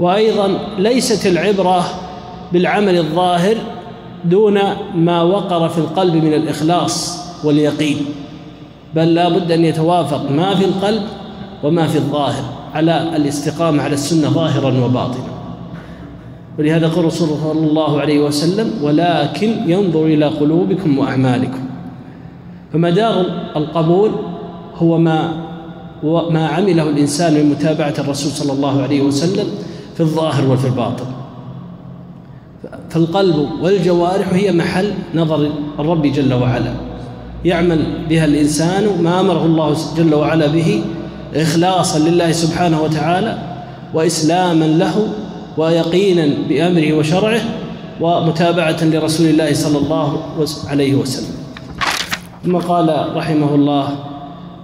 وأيضا 0.00 0.58
ليست 0.78 1.26
العبرة 1.26 1.84
بالعمل 2.52 2.98
الظاهر 2.98 3.56
دون 4.24 4.60
ما 4.94 5.22
وقر 5.22 5.68
في 5.68 5.78
القلب 5.78 6.14
من 6.14 6.34
الإخلاص 6.34 7.18
واليقين. 7.44 7.96
بل 8.94 9.14
لا 9.14 9.28
بد 9.28 9.52
أن 9.52 9.64
يتوافق 9.64 10.30
ما 10.30 10.54
في 10.54 10.64
القلب 10.64 11.02
وما 11.62 11.86
في 11.86 11.96
الظاهر 11.98 12.44
على 12.74 13.16
الاستقامة 13.16 13.82
على 13.82 13.94
السنة 13.94 14.28
ظاهرا 14.28 14.84
وباطنا. 14.84 15.35
ولهذا 16.58 16.88
قال 16.88 17.04
رسول 17.04 17.28
الله 17.28 17.52
صلى 17.52 17.70
الله 17.70 18.00
عليه 18.00 18.20
وسلم 18.20 18.70
ولكن 18.82 19.54
ينظر 19.66 20.04
إلى 20.04 20.26
قلوبكم 20.26 20.98
وأعمالكم. 20.98 21.60
فمدار 22.72 23.26
القبول 23.56 24.10
هو 24.76 24.98
ما 24.98 25.46
ما 26.30 26.46
عمله 26.46 26.90
الإنسان 26.90 27.34
من 27.34 27.50
متابعة 27.50 27.94
الرسول 27.98 28.32
صلى 28.32 28.52
الله 28.52 28.82
عليه 28.82 29.02
وسلم 29.02 29.46
في 29.94 30.00
الظاهر 30.00 30.50
وفي 30.50 30.66
الباطن. 30.66 31.06
فالقلب 32.90 33.48
والجوارح 33.62 34.32
هي 34.32 34.52
محل 34.52 34.92
نظر 35.14 35.50
الرب 35.78 36.02
جل 36.02 36.34
وعلا. 36.34 36.72
يعمل 37.44 37.84
بها 38.08 38.24
الإنسان 38.24 39.02
ما 39.02 39.20
أمره 39.20 39.44
الله 39.44 39.76
جل 39.96 40.14
وعلا 40.14 40.46
به 40.46 40.84
إخلاصا 41.34 41.98
لله 41.98 42.32
سبحانه 42.32 42.82
وتعالى 42.82 43.38
وإسلاما 43.94 44.64
له 44.64 45.08
ويقينا 45.56 46.28
بأمره 46.48 46.92
وشرعه 46.92 47.40
ومتابعة 48.00 48.84
لرسول 48.84 49.26
الله 49.26 49.54
صلى 49.54 49.78
الله 49.78 50.22
عليه 50.66 50.94
وسلم. 50.94 51.34
ثم 52.44 52.56
قال 52.56 53.16
رحمه 53.16 53.54
الله 53.54 53.98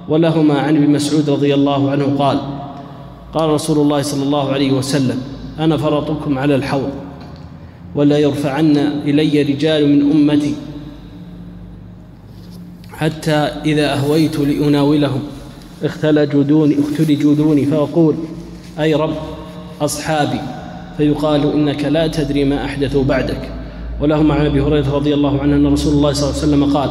ولهما 0.09 0.59
عن 0.59 0.77
ابن 0.77 0.91
مسعود 0.91 1.31
رضي 1.31 1.55
الله 1.55 1.91
عنه 1.91 2.17
قال 2.19 2.39
قال 3.35 3.51
رسول 3.51 3.79
الله 3.79 4.03
صلى 4.03 4.23
الله 4.23 4.53
عليه 4.53 4.73
وسلم 4.73 5.19
أنا 5.59 5.77
فرطكم 5.77 6.39
على 6.39 6.55
الحوض 6.55 6.91
ولا 7.95 8.19
يرفعن 8.19 8.77
إلي 9.05 9.43
رجال 9.43 9.89
من 9.89 10.11
أمتي 10.13 10.55
حتى 12.93 13.49
إذا 13.65 13.95
أهويت 13.95 14.39
لأناولهم. 14.39 15.23
اختلجوا 15.83 16.43
دوني 16.43 16.77
اختلجوا 16.81 17.35
دوني 17.35 17.67
فأقول 17.67 18.15
أي 18.81 18.95
رب 18.95 19.17
أصحابي. 19.81 20.41
فيقال 20.97 21.53
إنك 21.53 21.85
لا 21.85 22.07
تدري 22.07 22.45
ما 22.45 22.65
أحدثوا 22.65 23.05
بعدك. 23.05 23.49
ولهم 24.01 24.33
عن 24.33 24.47
أبي 24.47 24.61
هريرة 24.61 24.95
رضي 24.95 25.15
الله 25.15 25.41
عنه 25.41 25.57
أن 25.57 25.67
رسول 25.67 25.95
الله 25.95 26.13
صلى 26.13 26.31
الله 26.31 26.43
عليه 26.43 26.49
وسلم 26.49 26.77
قال 26.77 26.91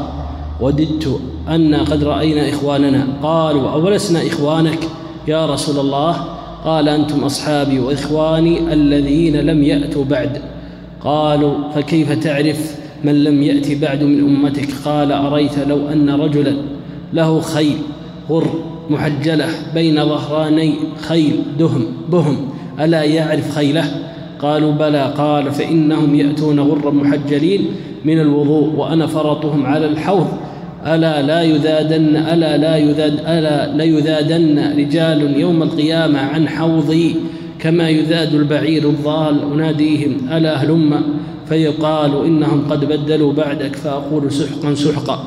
وددت 0.62 1.20
أن 1.50 1.76
قد 1.76 2.04
رأينا 2.04 2.50
إخواننا 2.50 3.08
قالوا 3.24 3.70
أولسنا 3.70 4.28
إخوانك 4.28 4.80
يا 5.28 5.46
رسول 5.46 5.80
الله؟ 5.80 6.12
قال 6.66 6.90
أنتم 6.90 7.24
أصحابي 7.24 7.80
وإخواني 7.80 8.74
الذين 8.74 9.38
لم 9.38 9.64
يأتوا 9.64 10.06
بعد 10.06 10.42
قالوا 11.02 11.72
فكيف 11.76 12.12
تعرف 12.12 12.76
من 13.04 13.24
لم 13.24 13.44
يأت 13.44 13.72
بعد 13.72 14.04
من 14.04 14.20
أمتك؟ 14.20 14.68
قال 14.86 15.12
أريت 15.12 15.60
لو 15.60 15.88
أن 15.88 16.10
رجلا 16.10 16.56
له 17.14 17.42
خيل 17.42 17.78
غر 18.30 18.48
محجلة 18.90 19.48
بين 19.74 20.06
ظهراني 20.06 20.74
خيل 21.02 21.44
دهم 21.60 21.86
بهم 22.10 22.38
ألا 22.80 23.04
يعرف 23.04 23.56
خيله؟ 23.56 23.86
قالوا 24.42 24.72
بلى. 24.72 25.14
قال 25.18 25.52
فإنهم 25.52 26.16
يأتون 26.16 26.60
غرا 26.60 26.92
محجلين 26.92 27.66
من 28.06 28.20
الوضوء 28.20 28.74
وأنا 28.76 29.08
فرطهم 29.08 29.66
على 29.66 29.86
الحوض. 29.86 30.28
ألا 30.86 31.22
لا 31.22 31.42
يذادن 31.42 32.16
ألا 32.16 32.58
لا 32.58 32.78
يذاد 32.78 33.20
ألا 33.28 33.78
لا 33.78 33.84
يذادن 33.84 34.74
رجال 34.78 35.40
يوم 35.40 35.64
القيامة 35.64 36.20
عن 36.20 36.50
حوضي 36.50 37.16
كما 37.60 37.90
يذاد 37.90 38.34
البعير 38.34 38.90
الضال. 38.90 39.54
أناديهم 39.54 40.18
ألا 40.32 40.64
هلم 40.64 41.02
فيقال 41.50 42.26
إنهم 42.26 42.62
قد 42.70 42.86
بدلوا 42.86 43.34
بعدك 43.34 43.76
فأقول 43.76 44.32
سحقا 44.32 44.74
سحقا. 44.74 45.24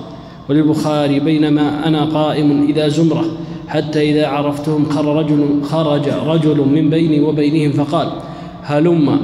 وللبخاري 0.48 1.20
بينما 1.20 1.88
أنا 1.88 2.04
قائم 2.04 2.66
إذا 2.68 2.88
زمرة. 2.88 3.24
حتى 3.68 4.10
إذا 4.10 4.26
عرفتهم 4.26 4.90
خرج 4.90 5.16
رجل, 5.16 5.62
خرج 5.62 6.08
رجل 6.08 6.58
من 6.68 6.90
بيني 6.90 7.20
وبينهم 7.20 7.72
فقال 7.72 8.08
هلم؟ 8.62 9.18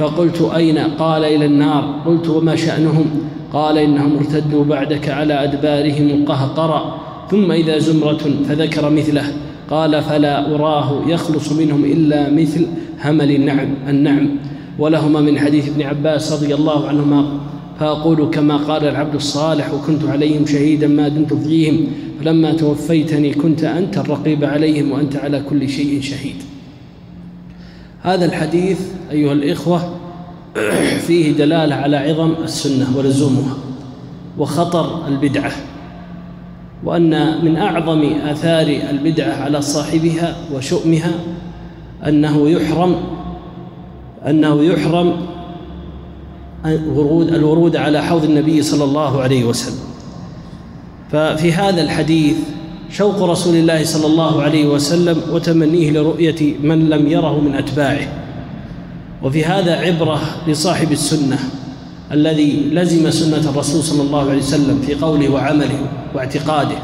فقلت 0.00 0.50
أين؟ 0.56 0.78
قال 0.78 1.24
إلى 1.24 1.44
النار. 1.44 2.02
قلت 2.06 2.28
وما 2.28 2.56
شأنهم؟ 2.56 3.06
قال 3.52 3.78
إنهم 3.78 4.16
ارتدوا 4.16 4.64
بعدك 4.64 5.08
على 5.08 5.44
أدبارهم 5.44 6.08
القهقرة 6.08 6.94
ثم 7.30 7.52
إذا 7.52 7.78
زمرة 7.78 8.20
فذكر 8.48 8.90
مثله 8.90 9.24
قال 9.70 10.02
فلا 10.02 10.54
أراه 10.54 11.02
يخلص 11.06 11.52
منهم 11.52 11.84
إلا 11.84 12.30
مثل 12.30 12.66
همل 13.04 13.30
النعم 13.30 13.68
النعم. 13.88 14.28
ولهما 14.78 15.20
من 15.20 15.38
حديث 15.38 15.68
ابن 15.68 15.82
عباس 15.82 16.32
رضي 16.32 16.54
الله 16.54 16.88
عنهما. 16.88 17.24
فأقول 17.80 18.30
كما 18.30 18.56
قال 18.56 18.84
العبد 18.84 19.14
الصالح 19.14 19.74
وكنت 19.74 20.04
عليهم 20.04 20.46
شهيدا 20.46 20.86
ما 20.86 21.08
دمت 21.08 21.34
فيهم 21.34 21.86
فلما 22.20 22.52
توفيتني 22.52 23.34
كنت 23.34 23.64
أنت 23.64 23.98
الرقيب 23.98 24.44
عليهم 24.44 24.92
وأنت 24.92 25.16
على 25.16 25.42
كل 25.50 25.68
شيء 25.68 26.00
شهيد. 26.00 26.36
هذا 28.02 28.24
الحديث 28.24 28.80
أيها 29.10 29.32
الإخوة 29.32 29.94
فيه 31.06 31.32
دلالة 31.32 31.74
على 31.74 31.96
عظم 31.96 32.32
السنة 32.44 32.96
ولزومها 32.96 33.56
وخطر 34.38 35.08
البدعة 35.08 35.52
وأن 36.84 37.44
من 37.44 37.56
أعظم 37.56 38.04
آثار 38.04 38.66
البدعة 38.90 39.32
على 39.32 39.62
صاحبها 39.62 40.36
وشؤمها 40.54 41.10
أنه 42.06 42.48
يحرم 42.50 42.94
أنه 44.28 44.64
يحرم 44.64 45.27
الورود 46.66 47.28
الورود 47.28 47.76
على 47.76 48.02
حوض 48.02 48.24
النبي 48.24 48.62
صلى 48.62 48.84
الله 48.84 49.22
عليه 49.22 49.44
وسلم. 49.44 49.88
ففي 51.12 51.52
هذا 51.52 51.82
الحديث 51.82 52.36
شوق 52.90 53.22
رسول 53.22 53.56
الله 53.56 53.84
صلى 53.84 54.06
الله 54.06 54.42
عليه 54.42 54.66
وسلم 54.66 55.22
وتمنيه 55.32 55.90
لرؤية 55.90 56.54
من 56.62 56.88
لم 56.88 57.06
يره 57.06 57.40
من 57.40 57.54
أتباعه. 57.54 58.08
وفي 59.22 59.44
هذا 59.44 59.76
عبرة 59.76 60.20
لصاحب 60.48 60.92
السنة 60.92 61.38
الذي 62.12 62.70
لزم 62.72 63.10
سنة 63.10 63.50
الرسول 63.50 63.82
صلى 63.82 64.02
الله 64.02 64.30
عليه 64.30 64.38
وسلم 64.38 64.82
في 64.86 64.94
قوله 64.94 65.28
وعمله 65.28 65.78
واعتقاده 66.14 66.76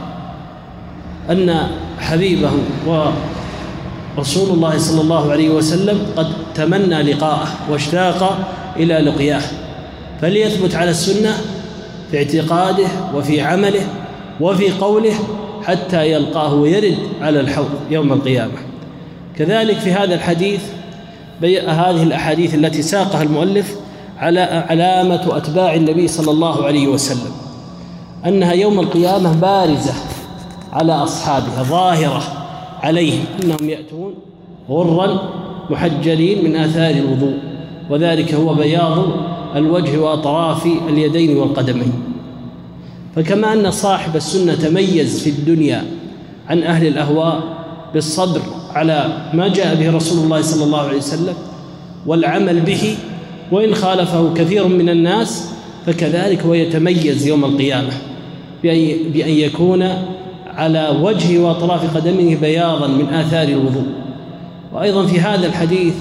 أن 1.31 1.57
حبيبه 1.99 2.51
ورسول 2.87 4.51
الله 4.51 4.79
صلى 4.79 5.01
الله 5.01 5.33
عليه 5.33 5.49
وسلم 5.49 5.99
قد 6.17 6.27
تمنى 6.55 7.03
لقاءه 7.03 7.49
واشتاق 7.71 8.39
إلى 8.77 8.95
لقياه. 8.95 9.43
فليثبت 10.21 10.75
على 10.75 10.91
السنة 10.91 11.35
في 12.11 12.19
اعتقاده 12.19 12.87
وفي 13.15 13.41
عمله 13.41 13.87
وفي 14.41 14.71
قوله 14.71 15.15
حتى 15.63 16.13
يلقاه 16.13 16.55
ويرد 16.55 16.99
على 17.21 17.41
الحوض 17.41 17.71
يوم 17.91 18.13
القيامة. 18.13 18.59
كذلك 19.39 19.79
في 19.79 19.93
هذا 19.93 20.15
الحديث 20.15 20.61
هذه 21.67 22.03
الأحاديث 22.03 22.55
التي 22.55 22.83
ساقها 22.83 23.23
المؤلف 23.23 23.77
على 24.19 24.41
علامة 24.41 25.37
أتباع 25.37 25.75
النبي 25.75 26.09
صلى 26.09 26.31
الله 26.31 26.65
عليه 26.65 26.87
وسلم 26.89 27.33
أنها 28.27 28.53
يوم 28.53 28.81
القيامة 28.81 29.33
بارزة 29.41 29.93
على 30.73 30.93
أصحابها 30.93 31.63
ظاهرة 31.63 32.23
عليهم 32.83 33.25
أنهم 33.45 33.69
يأتون 33.69 34.15
غرا 34.71 35.19
محجلين 35.71 36.45
من 36.45 36.57
آثار 36.57 36.91
الوضوء 36.91 37.39
وذلك 37.91 38.35
هو 38.35 38.55
بياض 38.55 39.07
الوجه 39.55 39.99
وأطراف 39.99 40.67
اليدين 40.89 41.37
والقدمين. 41.37 41.93
فكما 43.17 43.53
أن 43.53 43.71
صاحب 43.71 44.17
السنة 44.17 44.55
تميز 44.55 45.23
في 45.23 45.31
الدنيا 45.31 45.85
عن 46.49 46.63
أهل 46.63 46.87
الأهواء 46.87 47.41
بالصبر 47.95 48.41
على 48.73 49.29
ما 49.35 49.49
جاء 49.49 49.75
به 49.75 49.97
رسول 49.97 50.25
الله 50.25 50.41
صلى 50.41 50.65
الله 50.65 50.81
عليه 50.81 50.97
وسلم 50.97 51.35
والعمل 52.07 52.61
به 52.61 52.97
وإن 53.53 53.75
خالفه 53.75 54.35
كثير 54.35 54.69
من 54.69 54.89
الناس 54.89 55.51
فكذلك 55.87 56.43
هو 56.43 56.55
يتميز 56.55 57.27
يوم 57.27 57.45
القيامة 57.45 57.93
بأن 58.63 59.31
يكون 59.31 59.89
على 60.47 60.99
وجهه 61.03 61.39
وأطراف 61.39 61.97
قدمه 61.97 62.37
بياضا 62.37 62.87
من 62.87 63.09
آثار 63.09 63.49
الوضوء. 63.49 63.87
وأيضا 64.73 65.07
في 65.07 65.21
هذا 65.21 65.47
الحديث 65.47 65.95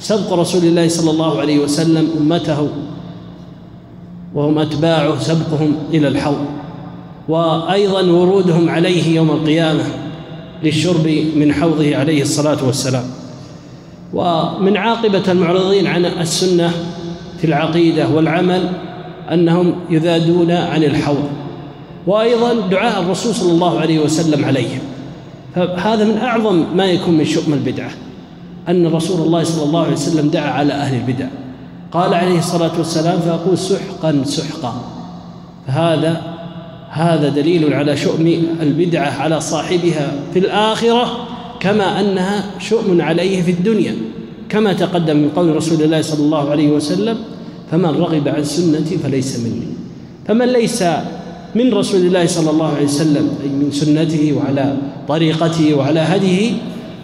سبق 0.00 0.32
رسول 0.32 0.64
الله 0.64 0.88
صلى 0.88 1.10
الله 1.10 1.40
عليه 1.40 1.58
وسلم 1.58 2.10
أمته 2.20 2.68
وهم 4.34 4.58
أتباعه 4.58 5.18
سبقهم 5.18 5.76
إلى 5.94 6.08
الحوض 6.08 6.44
وأيضا 7.28 8.02
ورودهم 8.02 8.68
عليه 8.70 9.16
يوم 9.16 9.30
القيامة 9.30 9.84
للشرب 10.62 11.24
من 11.36 11.52
حوضه 11.52 11.96
عليه 11.96 12.22
الصلاة 12.22 12.66
والسلام. 12.66 13.04
ومن 14.14 14.76
عاقبة 14.76 15.32
المعرضين 15.32 15.86
عن 15.86 16.04
السنة 16.04 16.72
في 17.38 17.46
العقيدة 17.46 18.08
والعمل 18.08 18.68
أنهم 19.32 19.74
يذادون 19.90 20.50
عن 20.50 20.84
الحوض. 20.84 21.28
وأيضا 22.06 22.54
دعاء 22.70 23.02
الرسول 23.02 23.34
صلى 23.34 23.52
الله 23.52 23.80
عليه 23.80 23.98
وسلم 23.98 24.44
عليهم. 24.44 24.80
فهذا 25.54 26.04
من 26.04 26.18
أعظم 26.18 26.64
ما 26.76 26.84
يكون 26.84 27.14
من 27.14 27.24
شؤم 27.24 27.52
البدعة. 27.52 27.90
أن 28.68 28.86
رسول 28.86 29.26
الله 29.26 29.44
صلى 29.44 29.64
الله 29.64 29.82
عليه 29.82 29.92
وسلم 29.92 30.28
دعا 30.28 30.50
على 30.50 30.72
أهل 30.72 30.96
البدع. 30.96 31.26
قال 31.92 32.14
عليه 32.14 32.38
الصلاة 32.38 32.78
والسلام 32.78 33.20
فأقول 33.20 33.58
سحقا 33.58 34.22
سحقا. 34.24 34.74
فهذا 35.66 36.22
هذا 36.90 37.28
دليل 37.28 37.74
على 37.74 37.96
شؤم 37.96 38.42
البدعة 38.60 39.10
على 39.10 39.40
صاحبها 39.40 40.12
في 40.32 40.38
الآخرة 40.38 41.28
كما 41.60 42.00
أنها 42.00 42.44
شؤم 42.58 43.00
عليه 43.00 43.42
في 43.42 43.50
الدنيا. 43.50 43.94
كما 44.48 44.72
تقدم 44.72 45.16
من 45.16 45.28
قول 45.36 45.56
رسول 45.56 45.82
الله 45.82 46.02
صلى 46.02 46.24
الله 46.24 46.50
عليه 46.50 46.70
وسلم 46.70 47.16
فمن 47.70 47.84
رغب 47.84 48.28
عن 48.28 48.44
سنتي 48.44 48.98
فليس 48.98 49.38
مني. 49.38 49.66
فمن 50.26 50.46
ليس 50.46 50.84
من 51.54 51.74
رسول 51.74 52.00
الله 52.00 52.26
صلى 52.26 52.50
الله 52.50 52.74
عليه 52.76 52.84
وسلم 52.84 53.28
أي 53.44 53.48
من 53.48 53.70
سنته 53.72 54.32
وعلى 54.32 54.76
طريقته 55.08 55.74
وعلى 55.74 56.00
هديه 56.00 56.52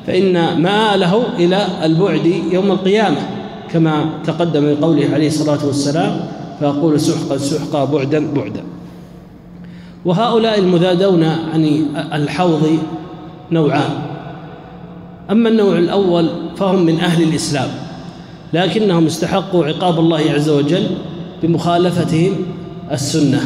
فإن 0.06 0.62
مآله 0.62 1.22
إلى 1.38 1.66
البعد 1.84 2.26
يوم 2.52 2.70
القيامة 2.70 3.20
كما 3.72 4.04
تقدم 4.24 4.62
من 4.62 4.76
قوله 4.76 5.08
عليه 5.12 5.26
الصلاة 5.26 5.66
والسلام 5.66 6.20
فأقول 6.60 7.00
سحقا 7.00 7.36
سحقا 7.36 7.84
بعدا 7.84 8.34
بعدا. 8.34 8.64
وهؤلاء 10.04 10.58
المذادون 10.58 11.24
عن 11.24 11.86
الحوض 12.12 12.78
نوعان. 13.50 13.90
أما 15.30 15.48
النوع 15.48 15.78
الأول 15.78 16.28
فهم 16.56 16.82
من 16.86 17.00
أهل 17.00 17.22
الإسلام 17.22 17.68
لكنهم 18.52 19.06
استحقوا 19.06 19.64
عقاب 19.64 19.98
الله 19.98 20.20
عز 20.30 20.48
وجل 20.48 20.86
بمخالفتهم 21.42 22.32
السنة 22.92 23.40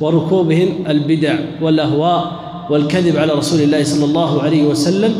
وركوبهم 0.00 0.68
البدع 0.88 1.34
والأهواء 1.62 2.32
والكذب 2.70 3.16
على 3.16 3.32
رسول 3.32 3.60
الله 3.60 3.84
صلى 3.84 4.04
الله 4.04 4.42
عليه 4.42 4.64
وسلم 4.64 5.14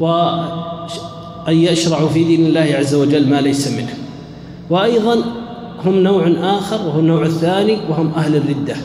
وأن 0.00 1.54
يشرعوا 1.54 2.08
في 2.08 2.24
دين 2.24 2.46
الله 2.46 2.74
عز 2.78 2.94
وجل 2.94 3.30
ما 3.30 3.40
ليس 3.40 3.68
منه. 3.68 3.94
وأيضا 4.70 5.16
هم 5.84 5.94
نوع 5.94 6.32
آخر 6.40 6.86
وهو 6.86 7.00
النوع 7.00 7.22
الثاني 7.22 7.78
وهم 7.90 8.12
أهل 8.16 8.36
الردة 8.36 8.76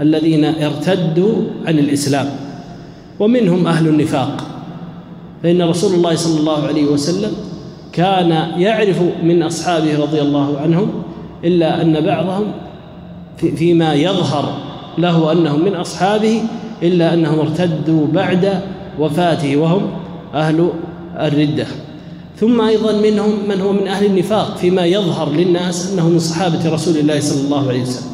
الذين 0.00 0.44
ارتدوا 0.44 1.34
عن 1.66 1.78
الإسلام 1.78 2.30
ومنهم 3.20 3.66
أهل 3.66 3.88
النفاق. 3.88 4.44
فإن 5.42 5.62
رسول 5.62 5.94
الله 5.94 6.14
صلى 6.14 6.40
الله 6.40 6.66
عليه 6.66 6.84
وسلم 6.84 7.32
كان 7.92 8.30
يعرف 8.56 9.02
من 9.22 9.42
أصحابه 9.42 9.98
رضي 10.02 10.22
الله 10.22 10.58
عنهم 10.58 10.88
إلا 11.44 11.82
أن 11.82 12.00
بعضهم 12.00 12.52
فيما 13.56 13.94
يظهر 13.94 14.54
له 14.98 15.32
أنهم 15.32 15.64
من 15.64 15.74
أصحابه 15.74 16.42
إلا 16.82 17.14
أنهم 17.14 17.38
ارتدوا 17.40 18.06
بعد 18.06 18.60
وفاته 18.98 19.56
وهم 19.56 19.82
أهل 20.34 20.72
الردة. 21.16 21.66
ثم 22.36 22.60
أيضا 22.60 22.92
منهم 22.92 23.48
من 23.48 23.60
هو 23.60 23.72
من 23.72 23.88
أهل 23.88 24.06
النفاق 24.06 24.56
فيما 24.56 24.86
يظهر 24.86 25.32
للناس 25.32 25.92
أنه 25.92 26.08
من 26.08 26.18
صحابة 26.18 26.70
رسول 26.70 26.96
الله 26.96 27.20
صلى 27.20 27.44
الله 27.44 27.68
عليه 27.68 27.82
وسلم. 27.82 28.12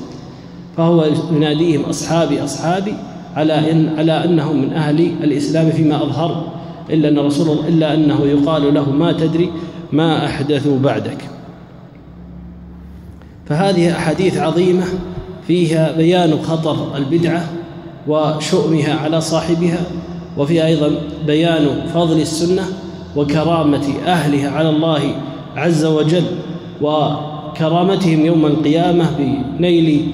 فهو 0.77 1.09
يناديهم 1.33 1.85
أصحابي 1.85 2.45
أصحابي 2.45 2.95
على 3.37 3.73
إن 3.73 3.99
على 3.99 4.25
أنهم 4.25 4.63
من 4.63 4.73
أهل 4.73 5.01
الإسلام 5.01 5.71
فيما 5.71 6.03
أظهر 6.03 6.53
إلا 6.91 7.09
أن 7.09 7.19
رسول 7.19 7.49
الله 7.49 7.69
إلا 7.69 7.95
أنه 7.95 8.27
يقال 8.27 8.75
له 8.75 8.91
ما 8.91 9.13
تدري 9.13 9.51
ما 9.93 10.27
أحدثوا 10.27 10.79
بعدك 10.79 11.29
فهذه 13.47 13.93
أحاديث 13.93 14.39
عظيمة 14.39 14.85
فيها 15.47 15.93
بيان 15.93 16.43
خطر 16.43 16.97
البدعة 16.97 17.49
وشؤمها 18.09 18.95
على 18.95 19.21
صاحبها 19.21 19.81
وفيها 20.39 20.67
أيضا 20.67 20.91
بيان 21.27 21.87
فضل 21.95 22.21
السنة 22.21 22.63
وكرامة 23.17 23.95
أهلها 24.07 24.51
على 24.51 24.71
الله 24.71 25.15
عز 25.57 25.85
وجل 25.85 26.25
وكرامتهم 26.81 28.27
يوم 28.27 28.47
القيامة 28.47 29.11
بنيل 29.59 30.07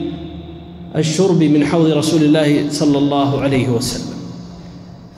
الشرب 0.96 1.42
من 1.42 1.66
حوض 1.66 1.86
رسول 1.86 2.22
الله 2.22 2.70
صلى 2.70 2.98
الله 2.98 3.40
عليه 3.40 3.68
وسلم. 3.68 4.14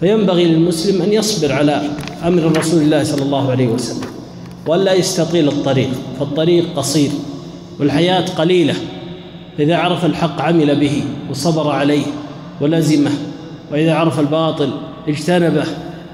فينبغي 0.01 0.45
للمسلم 0.45 1.03
أن 1.03 1.13
يصبر 1.13 1.53
على 1.53 1.83
أمر 2.25 2.59
رسول 2.59 2.83
الله 2.83 3.05
صلى 3.05 3.23
الله 3.23 3.51
عليه 3.51 3.69
وسلم 3.69 4.09
ولا 4.67 4.93
يستطيل 4.95 5.49
الطريق 5.49 5.89
فالطريق 6.21 6.65
قصير 6.77 7.11
والحياة 7.81 8.25
قليلة 8.39 8.75
إذا 9.59 9.77
عرف 9.77 10.05
الحق 10.05 10.41
عمل 10.41 10.81
به 10.81 11.03
وصبر 11.31 11.71
عليه 11.71 12.07
ولزمه 12.61 13.11
وإذا 13.73 13.95
عرف 13.95 14.21
الباطل 14.21 14.71
اجتنبه 15.09 15.65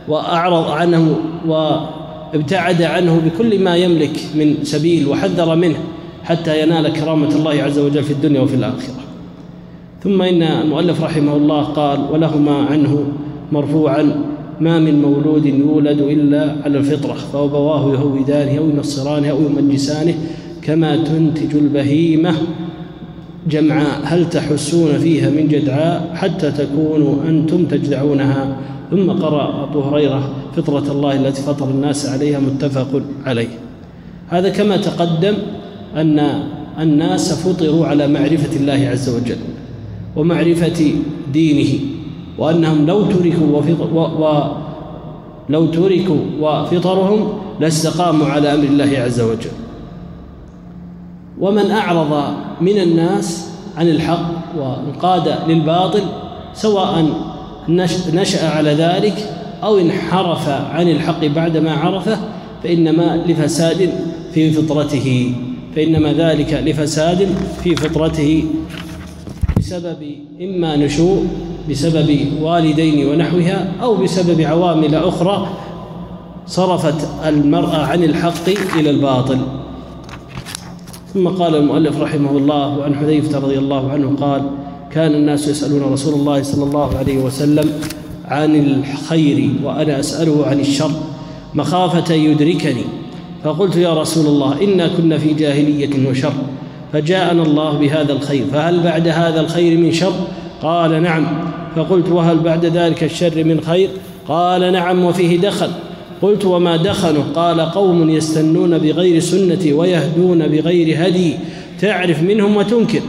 وأعرض 0.08 0.70
عنه 0.70 1.16
وابتعد 1.46 2.82
عنه 2.82 3.20
بكل 3.24 3.64
ما 3.64 3.76
يملك 3.76 4.20
من 4.34 4.54
سبيل 4.62 5.08
وحذر 5.08 5.54
منه 5.54 5.78
حتى 6.24 6.62
ينال 6.62 6.92
كرامة 6.92 7.34
الله 7.36 7.62
عز 7.62 7.78
وجل 7.78 8.02
في 8.02 8.10
الدنيا 8.10 8.40
وفي 8.40 8.54
الآخرة. 8.54 9.02
ثم 10.02 10.22
إن 10.22 10.42
المؤلف 10.42 11.02
رحمه 11.02 11.36
الله 11.36 11.62
قال 11.62 12.00
ولهما 12.12 12.56
عنه 12.56 13.04
مرفوعا 13.52 14.24
ما 14.60 14.78
من 14.78 15.02
مولود 15.02 15.46
يولد 15.46 16.00
إلا 16.00 16.56
على 16.64 16.78
الفطرة 16.78 17.14
فأبواه 17.14 17.92
يهودانه 17.92 18.58
أو 18.58 18.70
ينصرانه 18.70 19.30
أو 19.30 19.38
يمجسانه 19.42 20.14
كما 20.62 20.96
تنتج 20.96 21.56
البهيمة 21.56 22.34
جمعاء. 23.48 24.00
هل 24.04 24.30
تحسون 24.30 24.98
فيها 24.98 25.30
من 25.30 25.48
جدعاء 25.48 26.10
حتى 26.14 26.50
تكونوا 26.50 27.14
أنتم 27.28 27.64
تجدعونها؟ 27.66 28.56
ثم 28.92 29.10
قرأ 29.10 29.64
أبو 29.64 29.80
هريرة 29.80 30.30
فطرة 30.56 30.92
الله 30.92 31.12
التي 31.16 31.42
فطر 31.42 31.64
الناس 31.64 32.08
عليها 32.08 32.38
متفق 32.40 33.02
عليه. 33.26 33.48
هذا 34.28 34.48
كما 34.48 34.76
تقدم 34.76 35.34
أن 35.96 36.44
الناس 36.80 37.32
فطروا 37.48 37.86
على 37.86 38.08
معرفة 38.08 38.56
الله 38.56 38.88
عز 38.92 39.08
وجل 39.08 39.36
ومعرفة 40.16 40.92
دينه 41.32 41.80
وأنهم 42.38 42.86
لو 42.86 43.02
تركوا 43.02 43.46
وفطر 43.52 43.88
و 43.96 44.42
لو 45.48 45.66
تركوا 45.66 46.20
وفطرهم 46.40 47.28
لاستقاموا 47.60 48.26
على 48.26 48.54
أمر 48.54 48.64
الله 48.64 48.98
عز 48.98 49.20
وجل. 49.20 49.56
ومن 51.40 51.70
أعرض 51.70 52.34
من 52.60 52.78
الناس 52.78 53.48
عن 53.76 53.88
الحق 53.88 54.30
وانقاد 54.58 55.34
للباطل 55.48 56.02
سواء 56.54 57.04
نشأ 58.12 58.48
على 58.48 58.70
ذلك 58.70 59.14
أو 59.62 59.78
انحرف 59.78 60.48
عن 60.48 60.88
الحق 60.88 61.24
بعدما 61.24 61.72
عرفه 61.72 62.18
فإنما 62.62 63.24
لفساد 63.26 63.90
في 64.34 64.50
فطرته 64.50 65.34
فإنما 65.76 66.12
ذلك 66.12 66.62
لفساد 66.66 67.28
في 67.62 67.76
فطرته 67.76 68.44
بسبب 69.58 70.16
إما 70.40 70.76
نشوء 70.76 71.26
بسبب 71.70 72.18
والدين 72.42 73.08
ونحوها 73.08 73.72
أو 73.82 73.94
بسبب 73.94 74.40
عوامل 74.40 74.94
أخرى 74.94 75.48
صرفت 76.46 77.08
المرأة 77.26 77.76
عن 77.76 78.04
الحق 78.04 78.48
إلى 78.78 78.90
الباطل. 78.90 79.38
ثم 81.14 81.28
قال 81.28 81.56
المؤلف 81.56 82.00
رحمه 82.00 82.30
الله 82.30 82.84
عن 82.84 82.94
حذيفة 82.94 83.38
رضي 83.38 83.58
الله 83.58 83.90
عنه 83.90 84.16
قال 84.16 84.42
كان 84.94 85.14
الناس 85.14 85.48
يسألون 85.48 85.92
رسول 85.92 86.14
الله 86.14 86.42
صلى 86.42 86.64
الله 86.64 86.98
عليه 86.98 87.18
وسلم 87.18 87.70
عن 88.24 88.56
الخير 88.56 89.50
وأنا 89.64 90.00
أسأله 90.00 90.46
عن 90.46 90.60
الشر 90.60 90.90
مخافة 91.54 92.14
يدركني. 92.14 92.84
فقلت 93.44 93.76
يا 93.76 94.00
رسول 94.00 94.26
الله 94.26 94.62
إنا 94.64 94.88
كنا 94.88 95.18
في 95.18 95.34
جاهلية 95.34 96.08
وشر 96.10 96.32
فجاءنا 96.92 97.42
الله 97.42 97.78
بهذا 97.78 98.12
الخير 98.12 98.44
فهل 98.52 98.80
بعد 98.80 99.08
هذا 99.08 99.40
الخير 99.40 99.78
من 99.78 99.92
شر؟ 99.92 100.12
قال 100.62 101.02
نعم. 101.02 101.26
فقلت 101.76 102.08
وهل 102.08 102.38
بعد 102.38 102.66
ذلك 102.66 103.04
الشر 103.04 103.44
من 103.44 103.60
خير؟ 103.60 103.88
قال 104.28 104.72
نعم 104.72 105.04
وفيه 105.04 105.40
دخل. 105.40 105.70
قلت 106.22 106.44
وما 106.44 106.76
دخنه؟ 106.76 107.24
قال 107.34 107.60
قوم 107.60 108.10
يستنون 108.10 108.78
بغير 108.78 109.20
سنتي 109.20 109.72
ويهدون 109.72 110.48
بغير 110.48 111.06
هدي 111.06 111.34
تعرف 111.80 112.22
منهم 112.22 112.56
وتنكر. 112.56 113.00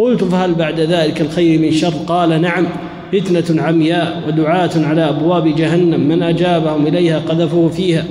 قلت 0.00 0.24
فهل 0.24 0.54
بعد 0.54 0.80
ذلك 0.80 1.20
الخير 1.20 1.60
من 1.60 1.70
شر. 1.70 1.92
قال 2.06 2.40
نعم 2.40 2.66
فتنة 3.12 3.62
عمياء 3.62 4.22
ودعاة 4.28 4.70
على 4.76 5.08
أبواب 5.08 5.56
جهنم. 5.56 6.08
من 6.08 6.22
أجابهم 6.22 6.86
إليها 6.86 7.18
قذفوه 7.18 7.68
فيها. 7.68 8.04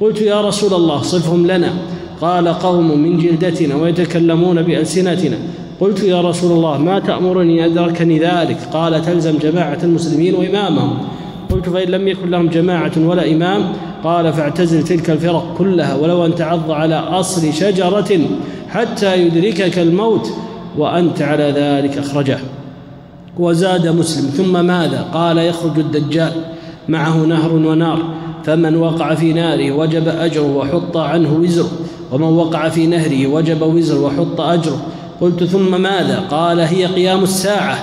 قلت 0.00 0.22
يا 0.22 0.40
رسول 0.40 0.74
الله 0.74 1.02
صفهم 1.02 1.46
لنا. 1.46 1.72
قال 2.20 2.48
قوم 2.48 2.98
من 2.98 3.18
جلدتنا 3.18 3.74
ويتكلمون 3.74 4.62
بألسنتنا. 4.62 5.36
قلت 5.80 6.02
يا 6.02 6.20
رسول 6.20 6.52
الله 6.52 6.78
ما 6.78 6.98
تأمرني 6.98 7.64
أدركني 7.64 8.18
ذلك؟ 8.18 8.58
قال 8.72 9.02
تلزم 9.02 9.38
جماعة 9.38 9.78
المسلمين 9.82 10.34
وإمامهم. 10.34 10.98
قلت 11.50 11.68
فإن 11.68 11.88
لم 11.88 12.08
يكن 12.08 12.30
لهم 12.30 12.48
جماعة 12.48 12.92
ولا 12.96 13.32
إمام 13.32 13.62
قال 14.04 14.32
فاعتزل 14.32 14.84
تلك 14.84 15.10
الفرق 15.10 15.54
كلها 15.58 15.94
ولو 15.94 16.26
أن 16.26 16.34
تعض 16.34 16.70
على 16.70 16.94
أصل 16.94 17.52
شجرة 17.52 18.20
حتى 18.68 19.22
يدركك 19.22 19.78
الموت. 19.78 20.32
وأنت 20.78 21.22
على 21.22 21.50
ذلك 21.50 21.98
أخرجه. 21.98 22.38
وزاد 23.38 23.88
مسلم 23.88 24.30
ثم 24.30 24.66
ماذا؟ 24.66 25.06
قال 25.14 25.38
يخرج 25.38 25.78
الدجال 25.78 26.32
معه 26.88 27.16
نهر 27.16 27.52
ونار 27.52 27.98
فمن 28.44 28.76
وقع 28.76 29.14
في 29.14 29.32
ناره 29.32 29.72
وجب 29.72 30.08
أجره 30.08 30.56
وحط 30.56 30.96
عنه 30.96 31.34
وزره 31.34 31.70
ومن 32.12 32.22
وقع 32.22 32.68
في 32.68 32.86
نهره 32.86 33.26
وجب 33.26 33.62
وزره 33.62 34.00
وحط 34.00 34.40
أجره. 34.40 34.82
قلت 35.20 35.44
ثم 35.44 35.80
ماذا؟ 35.80 36.24
قال 36.30 36.60
هي 36.60 36.86
قيام 36.86 37.22
الساعة. 37.22 37.78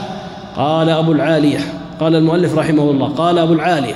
قال 0.57 0.89
أبو 0.89 1.11
العالية 1.11 1.59
قال 1.99 2.15
المؤلف 2.15 2.57
رحمه 2.57 2.91
الله 2.91 3.07
قال 3.07 3.37
أبو 3.37 3.53
العالية 3.53 3.95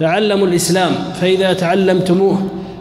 تعلموا 0.00 0.46
الإسلام 0.46 0.92
فإذا 1.20 1.52
تعلمتموه 1.52 2.38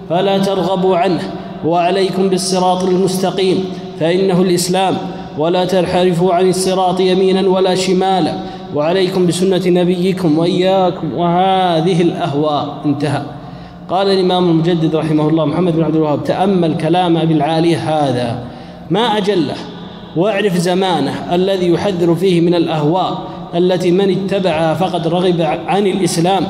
فلا 0.10 0.38
ترغبوا 0.38 0.98
عنه 0.98 1.22
وعليكم 1.66 2.30
بالصراط 2.30 2.84
المستقيم 2.84 3.66
فإنه 4.00 4.42
الإسلام. 4.42 4.98
ولا 5.38 5.66
تنحرفوا 5.66 6.34
عن 6.34 6.50
الصراط 6.50 7.00
يمينا 7.00 7.50
ولا 7.50 7.76
شمالا. 7.76 8.34
وعليكم 8.76 9.28
بسنة 9.28 9.62
نبيكم 9.66 10.40
وإياكم. 10.40 11.14
وهذه 11.14 12.02
الأهواء. 12.02 12.82
انتهى. 12.86 13.22
قال 13.90 14.08
الإمام 14.08 14.50
المجدد 14.50 14.96
رحمه 14.96 15.30
الله 15.30 15.46
محمد 15.46 15.76
بن 15.76 15.84
عبد 15.84 15.96
الوهاب 15.96 16.24
تأمل 16.24 16.78
كلام 16.78 17.18
أبي 17.18 17.34
العالية 17.34 17.78
هذا. 17.78 18.44
ما 18.90 19.18
أجله. 19.18 19.56
واعرف 20.16 20.58
زمانه 20.58 21.36
الذي 21.36 21.72
يحذر 21.72 22.16
فيه 22.16 22.42
من 22.42 22.56
الأهواء 22.56 23.18
التي 23.56 23.92
من 23.92 24.12
اتبعها 24.12 24.74
فقد 24.74 25.08
رغب 25.08 25.42
عن 25.42 25.88
الإسلام. 25.88 26.44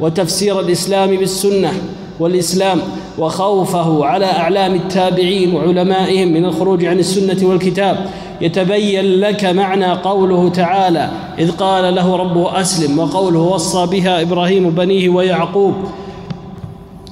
وتفسير 0.00 0.60
الإسلام 0.60 1.16
بالسنة. 1.16 1.72
والإسلام 2.20 2.80
وخوفه 3.18 4.04
على 4.04 4.26
أعلام 4.26 4.74
التابعين 4.74 5.54
وعلمائهم 5.54 6.28
من 6.28 6.44
الخروج 6.44 6.84
عن 6.84 6.98
السنة 6.98 7.48
والكتاب. 7.48 8.06
يتبين 8.40 9.04
لك 9.04 9.44
معنى 9.44 9.92
قوله 9.92 10.48
تعالى 10.48 11.10
إذ 11.38 11.50
قال 11.50 11.94
له 11.94 12.16
ربه 12.16 12.60
أسلم 12.60 12.98
وقوله 12.98 13.38
وصى 13.38 13.86
بها 13.86 14.22
إبراهيم 14.22 14.70
بنيه 14.70 15.08
ويعقوب. 15.08 15.74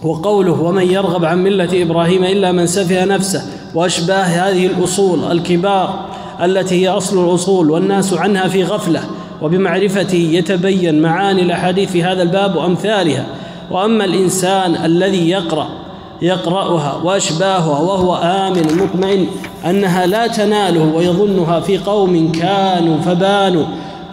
وقوله 0.03 0.63
ومن 0.63 0.91
يرغب 0.91 1.25
عن 1.25 1.45
ملة 1.45 1.83
إبراهيم 1.83 2.25
إلا 2.25 2.53
من 2.53 2.67
سفه 2.67 3.05
نفسه. 3.05 3.43
وأشباه 3.75 4.23
هذه 4.23 4.67
الأصول 4.67 5.33
الكبار 5.33 6.05
التي 6.43 6.83
هي 6.83 6.89
أصل 6.89 7.29
الأصول 7.29 7.71
والناس 7.71 8.15
عنها 8.15 8.49
في 8.49 8.65
غفلة. 8.65 9.01
وبمعرفته 9.43 10.29
يتبين 10.33 11.03
معاني 11.03 11.43
الأحاديث 11.43 11.91
في 11.91 12.03
هذا 12.03 12.23
الباب 12.23 12.57
وأمثالها. 12.57 13.27
وأما 13.71 14.05
الإنسان 14.05 14.75
الذي 14.85 15.31
يقرأ 15.31 15.69
يقرأها 16.23 17.01
وأشباهها 17.05 17.81
وهو 17.81 18.15
آمن 18.15 18.67
مطمئن 18.83 19.27
أنها 19.65 20.07
لا 20.07 20.27
تناله 20.27 20.95
ويظنها 20.95 21.61
في 21.61 21.79
قوم 21.79 22.33
كانوا 22.33 22.97
فبانوا 23.01 23.65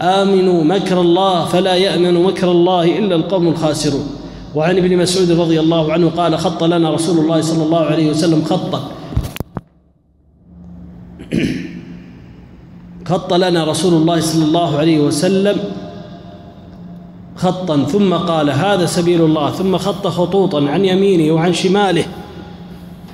آمنوا 0.01 0.63
مكر 0.63 1.01
الله 1.01 1.45
فلا 1.45 1.75
يأمن 1.75 2.23
مكر 2.23 2.51
الله 2.51 2.99
إلا 2.99 3.15
القوم 3.15 3.47
الخاسرون. 3.47 4.07
وعن 4.55 4.77
ابن 4.77 4.97
مسعود 4.97 5.31
رضي 5.31 5.59
الله 5.59 5.93
عنه 5.93 6.09
قال 6.09 6.37
خط 6.39 6.63
لنا 6.63 6.91
رسول 6.91 7.17
الله 7.17 7.41
صلى 7.41 7.63
الله 7.63 7.79
عليه 7.85 8.09
وسلم 8.09 8.43
خطا 8.43 8.81
خط 13.05 13.33
لنا 13.33 13.63
رسول 13.63 13.93
الله 13.93 14.19
صلى 14.19 14.45
الله 14.45 14.77
عليه 14.77 14.99
وسلم 14.99 15.57
خطا 17.35 17.83
ثم 17.83 18.13
قال 18.13 18.49
هذا 18.49 18.85
سبيل 18.85 19.21
الله 19.21 19.51
ثم 19.51 19.77
خط 19.77 20.07
خطوطا 20.07 20.69
عن 20.69 20.85
يمينه 20.85 21.33
وعن 21.33 21.53
شماله 21.53 22.05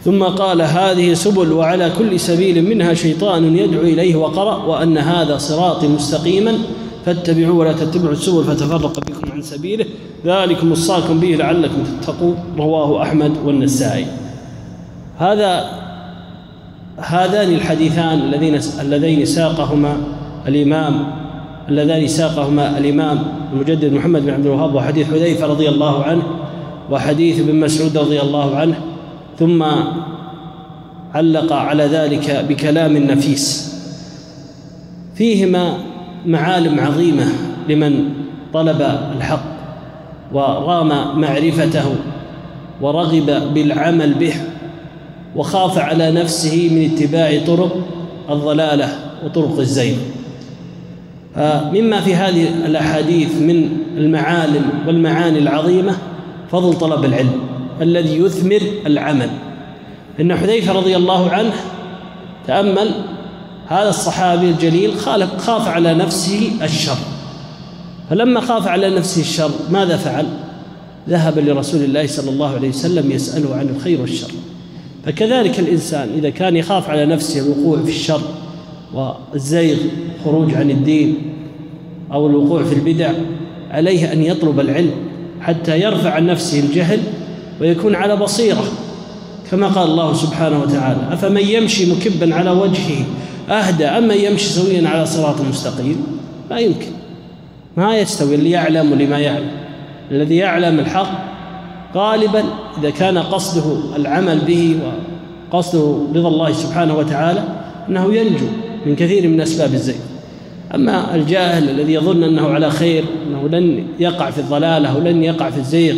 ثم 0.04 0.24
قال 0.24 0.62
هذه 0.62 1.14
سبل 1.14 1.52
وعلى 1.52 1.92
كل 1.98 2.20
سبيل 2.20 2.66
منها 2.70 2.94
شيطان 2.94 3.58
يدعو 3.58 3.82
إليه 3.82 4.16
وقرأ 4.16 4.66
وأن 4.66 4.98
هذا 4.98 5.38
صراطي 5.38 5.88
مستقيما 5.88 6.58
فاتبعوا 7.06 7.60
ولا 7.60 7.74
تتبعوا 7.74 8.12
السبل 8.12 8.44
فتفرق 8.44 9.00
بكم 9.00 9.32
عن 9.32 9.42
سبيله. 9.42 9.86
ذلكم 10.26 10.72
وصاكم 10.72 11.20
به 11.20 11.28
لعلكم 11.28 11.84
تتقون 11.84 12.36
رواه 12.58 13.04
أحمد 13.04 13.32
والنسائي. 13.46 14.06
هذا 15.18 15.70
هذان 16.98 17.54
الحديثان 17.54 18.20
الذين 18.20 18.60
اللذين 18.82 19.26
ساقهما 19.26 19.98
الإمام 20.48 21.21
اللذان 21.70 22.08
ساقهما 22.08 22.78
الإمام 22.78 23.20
المجدد 23.54 23.94
محمد 23.94 24.22
بن 24.22 24.30
عبد 24.30 24.46
الوهاب 24.46 24.76
وحديث 24.76 25.08
حذيفة 25.08 25.48
رضي 25.48 25.70
الله 25.70 26.04
عنه 26.04 26.24
وحديث 26.92 27.40
ابن 27.40 27.56
مسعود 27.60 27.98
رضي 27.98 28.22
الله 28.22 28.56
عنه 28.56 28.76
ثم 29.40 29.64
علق 31.14 31.54
على 31.54 31.84
ذلك 31.84 32.46
بكلام 32.50 32.98
نفيس 32.98 33.76
فيهما 35.16 35.78
معالم 36.26 36.80
عظيمة 36.80 37.26
لمن 37.70 38.10
طلب 38.54 38.82
الحق 39.18 39.44
ورام 40.34 41.22
معرفته 41.22 41.86
ورغب 42.82 43.54
بالعمل 43.54 44.14
به 44.14 44.34
وخاف 45.36 45.78
على 45.78 46.12
نفسه 46.12 46.70
من 46.72 46.92
اتباع 46.94 47.46
طرق 47.48 47.78
الضلالة 48.30 48.90
وطرق 49.26 49.60
الزيغ. 49.60 49.96
مما 51.74 52.02
في 52.02 52.16
هذه 52.16 52.48
الأحاديث 52.66 53.36
من 53.36 53.70
المعالم 53.98 54.70
والمعاني 54.88 55.40
العظيمة 55.40 55.98
فضل 56.52 56.74
طلب 56.74 57.06
العلم 57.06 57.40
الذي 57.82 58.18
يثمر 58.18 58.62
العمل. 58.86 59.30
إن 60.20 60.36
حذيفة 60.36 60.74
رضي 60.74 60.96
الله 60.96 61.30
عنه 61.30 61.54
تأمل 62.48 62.92
هذا 63.68 63.90
الصحابي 63.90 64.50
الجليل 64.50 64.92
خاف 65.38 65.68
على 65.68 65.94
نفسه 65.94 66.52
الشر. 66.64 66.98
فلما 68.10 68.42
خاف 68.42 68.68
على 68.68 68.90
نفسه 68.90 69.22
الشر 69.22 69.52
ماذا 69.70 69.98
فعل؟ 69.98 70.26
ذهب 71.10 71.40
لرسول 71.40 71.84
الله 71.84 72.08
صلى 72.08 72.30
الله 72.30 72.56
عليه 72.56 72.70
وسلم 72.70 73.12
يسأله 73.12 73.56
عن 73.56 73.70
الخير 73.70 74.02
والشر. 74.02 74.32
فكذلك 75.06 75.60
الإنسان 75.60 76.10
إذا 76.18 76.30
كان 76.30 76.56
يخاف 76.56 76.90
على 76.90 77.06
نفسه 77.06 77.40
الوقوع 77.40 77.84
في 77.84 77.90
الشر 77.90 78.22
والزيغ 78.94 79.78
خروج 80.26 80.54
عن 80.54 80.72
الدين 80.72 81.16
أو 82.12 82.28
الوقوع 82.28 82.64
في 82.64 82.76
البدع 82.76 83.12
عليه 83.72 84.14
أن 84.14 84.24
يطلب 84.24 84.60
العلم 84.60 84.92
حتى 85.42 85.82
يرفع 85.82 86.10
عن 86.10 86.28
نفسه 86.28 86.60
الجهل 86.60 87.00
ويكون 87.62 87.96
على 87.96 88.16
بصيرة. 88.16 88.64
كما 89.52 89.68
قال 89.68 89.90
الله 89.90 90.14
سبحانه 90.14 90.62
وتعالى 90.62 91.14
أفمن 91.14 91.42
يمشي 91.42 91.92
مكبا 91.92 92.36
على 92.36 92.50
وجهه 92.50 93.06
أهدى 93.50 93.86
اما 93.86 94.14
يمشي 94.14 94.46
سويا 94.46 94.90
على 94.90 95.06
صراط 95.06 95.42
مستقيم؟ 95.42 96.04
لا 96.50 96.58
يمكن. 96.58 96.92
ما 97.78 97.98
يستوي 97.98 98.36
اللي 98.36 98.52
يعلم 98.52 98.92
واللي 98.92 99.06
ما 99.06 99.20
يعلم. 99.20 99.52
الذي 100.12 100.36
يعلم 100.36 100.80
الحق 100.80 101.32
غالبا 101.96 102.44
إذا 102.80 102.90
كان 102.90 103.18
قصده 103.18 103.96
العمل 103.96 104.40
به 104.40 104.80
وقصده 105.52 105.98
رضا 106.16 106.28
الله 106.28 106.54
سبحانه 106.54 106.98
وتعالى 106.98 107.44
إنه 107.90 108.16
ينجو 108.16 108.46
من 108.86 108.96
كثير 108.96 109.28
من 109.28 109.42
أسباب 109.42 109.74
الزيغ 109.74 109.96
أما 110.76 111.16
الجاهل 111.16 111.70
الذي 111.70 111.94
يظن 111.94 112.24
أنه 112.24 112.48
على 112.48 112.70
خير 112.70 113.04
أنه 113.28 113.48
لن 113.48 113.84
يقع 114.00 114.32
في 114.32 114.42
الضلالة 114.42 114.98
ولن 114.98 115.24
يقع 115.24 115.50
في 115.50 115.58
الزيغ 115.58 115.96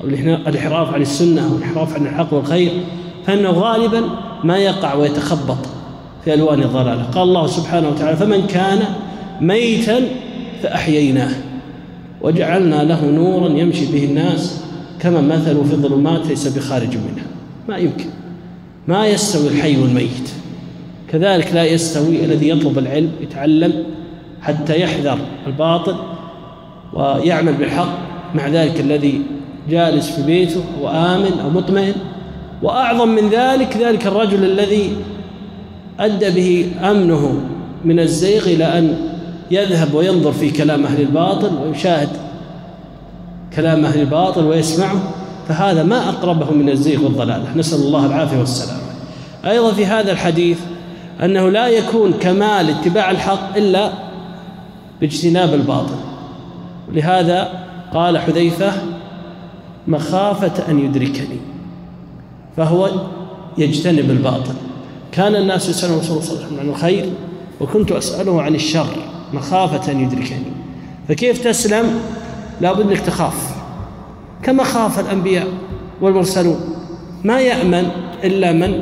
أو 0.00 0.06
الانحراف 0.08 0.94
عن 0.94 1.02
السنة 1.02 1.44
أو 1.50 1.56
الانحراف 1.56 1.94
عن 1.94 2.06
الحق 2.06 2.34
والخير 2.34 2.70
فإنه 3.26 3.50
غالبا 3.50 4.02
ما 4.44 4.58
يقع 4.58 4.94
ويتخبط 4.94 5.58
في 6.24 6.34
ألوان 6.34 6.62
الضلالة. 6.62 7.02
قال 7.02 7.22
الله 7.22 7.46
سبحانه 7.46 7.88
وتعالى 7.88 8.16
فمن 8.16 8.46
كان 8.46 8.78
ميتا 9.40 10.00
فأحييناه 10.62 11.30
وجعلنا 12.22 12.84
له 12.84 13.10
نورا 13.10 13.48
يمشي 13.48 13.92
به 13.92 14.04
الناس 14.04 14.62
كما 15.00 15.20
مثلوا 15.20 15.64
في 15.64 15.72
الظلمات 15.72 16.26
ليس 16.26 16.48
بخارج 16.48 16.88
منها. 16.88 17.26
ما 17.68 17.76
يمكن. 17.76 18.06
ما 18.88 19.06
يستوي 19.06 19.48
الحي 19.48 19.76
والميت. 19.76 20.30
كذلك 21.12 21.54
لا 21.54 21.64
يستوي 21.64 22.24
الذي 22.24 22.48
يطلب 22.48 22.78
العلم 22.78 23.10
يتعلم 23.20 23.72
حتى 24.42 24.80
يحذر 24.80 25.18
الباطل 25.46 25.96
ويعمل 26.92 27.52
بالحق 27.52 27.98
مع 28.34 28.48
ذلك 28.48 28.80
الذي 28.80 29.22
جالس 29.70 30.10
في 30.10 30.22
بيته 30.22 30.60
وآمن 30.80 31.40
أو 31.44 31.50
مطمئن. 31.50 31.94
وأعظم 32.62 33.08
من 33.08 33.28
ذلك 33.28 33.76
ذلك 33.76 34.06
الرجل 34.06 34.44
الذي 34.44 34.96
أدى 36.00 36.30
به 36.30 36.70
أمنه 36.90 37.40
من 37.84 38.00
الزيغ 38.00 38.46
إلى 38.46 38.78
أن 38.78 38.96
يذهب 39.50 39.94
وينظر 39.94 40.32
في 40.32 40.50
كلام 40.50 40.84
أهل 40.86 41.00
الباطل 41.00 41.50
ويشاهد 41.66 42.08
كلام 43.56 43.84
أهل 43.84 44.00
الباطل 44.00 44.44
ويسمعه 44.44 45.00
فهذا 45.48 45.82
ما 45.82 46.08
أقربه 46.08 46.50
من 46.50 46.68
الزيغ 46.68 47.04
والضلالة 47.04 47.56
نسأل 47.56 47.78
الله 47.78 48.06
العافية 48.06 48.38
والسلامة 48.38 48.82
أيضا 49.44 49.72
في 49.72 49.86
هذا 49.86 50.12
الحديث 50.12 50.58
أنه 51.22 51.48
لا 51.48 51.66
يكون 51.68 52.12
كمال 52.12 52.70
اتباع 52.70 53.10
الحق 53.10 53.56
إلا 53.56 53.92
باجتناب 55.02 55.54
الباطل. 55.54 55.94
لهذا 56.92 57.64
قال 57.94 58.18
حذيفة 58.18 58.72
مخافة 59.86 60.70
أن 60.70 60.78
يدركني. 60.78 61.38
فهو 62.56 62.90
يجتنب 63.58 64.10
الباطل. 64.10 64.54
كان 65.12 65.36
الناس 65.36 65.68
يسألون 65.68 66.02
صلى 66.02 66.10
الله 66.10 66.28
عليه 66.28 66.36
وسلم 66.36 66.60
عن 66.60 66.68
الخير 66.68 67.06
وكنت 67.60 67.92
أسأله 67.92 68.42
عن 68.42 68.54
الشر 68.54 68.96
مخافة 69.32 69.92
أن 69.92 70.00
يدركني. 70.00 70.52
فكيف 71.08 71.44
تسلم؟ 71.44 72.00
لا 72.60 72.72
بد 72.72 72.90
أنك 72.90 73.00
تخاف. 73.00 73.56
كما 74.42 74.64
خاف 74.64 75.00
الأنبياء 75.00 75.46
والمرسلون. 76.00 76.60
ما 77.24 77.40
يأمن 77.40 77.88
إلا 78.24 78.52
من 78.52 78.80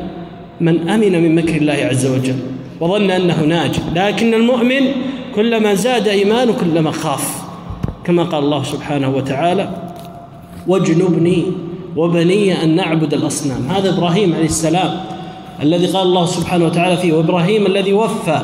من 0.61 0.89
أمن 0.89 1.23
من 1.23 1.35
مكر 1.35 1.57
الله 1.57 1.73
عز 1.73 2.07
وجل. 2.07 2.37
وظن 2.81 3.11
أنه 3.11 3.45
ناج 3.45 3.81
لكن 3.95 4.35
المؤمن 4.35 4.93
كلما 5.35 5.75
زاد 5.75 6.09
إيمانه 6.09 6.53
كلما 6.53 6.91
خاف. 6.91 7.43
كما 8.05 8.23
قال 8.23 8.45
الله 8.45 8.63
سبحانه 8.63 9.17
وتعالى 9.17 9.69
واجنبني 10.67 11.45
وبني 11.97 12.65
أن 12.65 12.77
نعبد 12.77 13.15
الأصنام. 13.15 13.67
هذا 13.69 13.99
إبراهيم 13.99 14.35
عليه 14.35 14.45
السلام 14.45 15.01
الذي 15.63 15.87
قال 15.87 16.03
الله 16.03 16.27
سبحانه 16.27 16.65
وتعالى 16.65 16.97
فيه 16.97 17.13
وإبراهيم 17.13 17.67
الذي 17.67 17.93
وفى. 17.93 18.41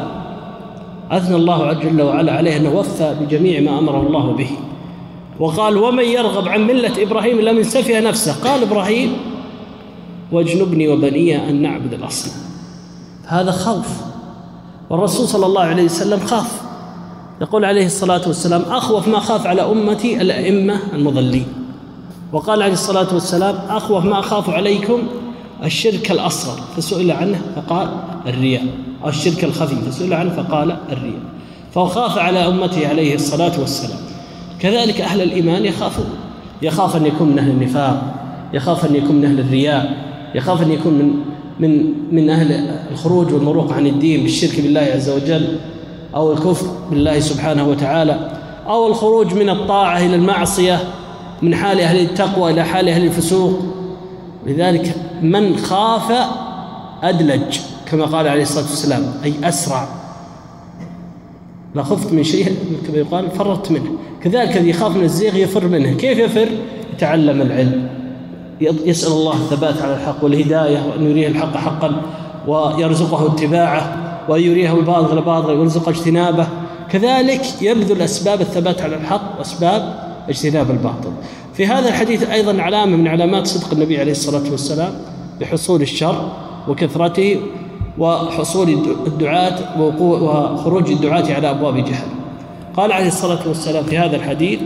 أثنى 1.11 1.37
الله 1.37 1.72
جل 1.72 2.03
وعلا 2.03 2.32
عليه 2.32 2.57
أنه 2.57 2.74
وفى 2.78 3.16
بجميع 3.20 3.61
ما 3.61 3.78
أمره 3.78 4.07
الله 4.07 4.32
به. 4.32 4.51
وقال 5.41 5.76
ومن 5.76 6.05
يرغب 6.05 6.49
عن 6.49 6.66
ملة 6.66 7.03
إبراهيم 7.03 7.39
إلا 7.39 7.53
من 7.53 7.62
سفه 7.62 8.01
نفسه. 8.01 8.45
قال 8.45 8.62
إبراهيم 8.62 9.12
واجنبني 10.32 10.89
وبني 10.89 11.49
أن 11.51 11.62
نعبد 11.62 11.95
الأصنام. 11.95 12.37
هذا 13.26 13.51
خوف. 13.51 13.89
والرسول 14.91 15.28
صلى 15.28 15.47
الله 15.47 15.62
عليه 15.62 15.84
وسلم 15.84 16.20
خاف. 16.20 16.66
يقول 17.41 17.64
عليه 17.64 17.87
الصلاة 17.87 18.20
والسلام 18.26 18.62
أخوف 18.62 19.09
ما 19.09 19.18
خاف 19.18 19.47
على 19.47 19.62
أمتي 19.62 20.20
الأئمة 20.20 20.78
المضلين. 20.95 21.47
وقال 22.32 22.62
عليه 22.62 22.72
الصلاة 22.72 23.14
والسلام 23.14 23.55
أخوف 23.68 24.05
ما 24.05 24.18
أخاف 24.18 24.51
عليكم 24.51 24.99
الشرك 25.64 26.11
الأصغر. 26.11 26.61
فسئل 26.76 27.11
عنه 27.11 27.41
فقال 27.57 27.89
الرياء. 28.26 28.64
أو 29.05 29.09
الشرك 29.09 29.45
الخفي 29.45 29.76
فسئل 29.76 30.14
عنه 30.14 30.30
فقال 30.30 30.76
الرياء. 30.93 31.20
فهو 31.74 31.87
خاف 31.87 32.18
على 32.18 32.39
أمته 32.39 32.89
عليه 32.89 33.14
الصلاة 33.14 33.61
والسلام. 33.61 33.99
كذلك 34.61 35.01
أهل 35.01 35.22
الإيمان 35.22 35.64
يخافون. 35.64 36.07
يخاف 36.62 36.97
أن 36.97 37.07
يكون 37.07 37.28
من 37.28 37.39
أهل 37.39 37.51
النفاق 37.51 38.03
يخاف 38.55 38.84
أن 38.91 38.97
يكون 38.97 39.16
من 39.16 39.24
أهل 39.24 39.41
الرياء 39.41 39.97
يخاف 40.34 40.62
أن 40.62 40.72
يكون 40.72 40.93
من 40.93 41.14
من 41.61 41.93
من 42.12 42.30
أهل 42.30 42.53
الخروج 42.93 43.32
والمروق 43.32 43.72
عن 43.72 43.87
الدين 43.87 44.22
بالشرك 44.22 44.61
بالله 44.61 44.80
عز 44.80 45.11
وجل. 45.11 45.59
أو 46.15 46.33
الكفر 46.33 46.67
بالله 46.91 47.21
سبحانه 47.21 47.69
وتعالى 47.69 48.31
أو 48.67 48.87
الخروج 48.87 49.35
من 49.35 49.51
الطاعة 49.51 49.99
إلى 49.99 50.15
المعصية 50.15 50.79
من 51.43 51.55
حال 51.55 51.81
أهل 51.81 52.01
التقوى 52.01 52.51
إلى 52.51 52.65
حال 52.65 52.89
أهل 52.89 53.05
الفسوق. 53.05 53.61
لذلك 54.47 54.95
من 55.23 55.57
خاف 55.57 56.13
أدلج 57.03 57.59
كما 57.91 58.05
قال 58.05 58.29
عليه 58.29 58.43
الصلاة 58.43 58.65
والسلام 58.65 59.13
أي 59.25 59.35
أسرع. 59.45 59.89
لا 61.75 61.83
خفت 61.83 62.13
من 62.13 62.25
شيء 62.25 62.57
كما 62.87 62.97
يقال 62.97 63.31
فررت 63.31 63.71
منه. 63.71 63.91
كذلك 64.23 64.57
الذي 64.57 64.71
يخاف 64.71 64.97
من 64.97 65.05
الزيغ 65.05 65.37
يفر 65.37 65.67
منه. 65.67 65.93
كيف 65.93 66.19
يفر؟ 66.19 66.49
يتعلم 66.95 67.43
العلم. 67.43 67.89
يسأل 68.61 69.13
الله 69.13 69.33
الثبات 69.33 69.83
على 69.83 69.95
الحق 69.95 70.25
والهداية 70.25 70.79
وأن 70.89 71.11
يريه 71.11 71.29
الحق 71.29 71.57
حقا 71.57 72.03
ويرزقه 72.49 73.27
اتباعه. 73.27 74.06
وأن 74.29 74.43
يريه 74.43 74.79
الباطل 74.79 75.20
باطلا 75.20 75.53
ويرزق 75.53 75.89
اجتنابه. 75.89 76.47
كذلك 76.91 77.43
يبذل 77.62 78.03
أسباب 78.03 78.41
الثبات 78.41 78.83
على 78.83 78.97
الحق 78.97 79.39
وأسباب 79.39 79.95
اجتناب 80.29 80.70
الباطل. 80.70 81.11
في 81.55 81.66
هذا 81.66 81.89
الحديث 81.89 82.31
أيضا 82.31 82.62
علامة 82.62 82.97
من 82.97 83.09
علامات 83.09 83.47
صدق 83.47 83.72
النبي 83.72 84.01
عليه 84.01 84.12
الصلاة 84.12 84.51
والسلام 84.51 84.93
بحصول 85.41 85.83
الشر 85.83 86.33
وكثرته 86.68 87.41
وحصول 87.99 88.68
الدعاة 89.07 89.81
وخروج 89.81 90.91
الدعاة 90.91 91.35
على 91.35 91.51
أبواب 91.51 91.77
جهنم. 91.77 92.16
قال 92.77 92.93
عليه 92.93 93.09
الصلاة 93.09 93.49
والسلام 93.49 93.85
في 93.85 93.99
هذا 93.99 94.16
الحديث 94.16 94.61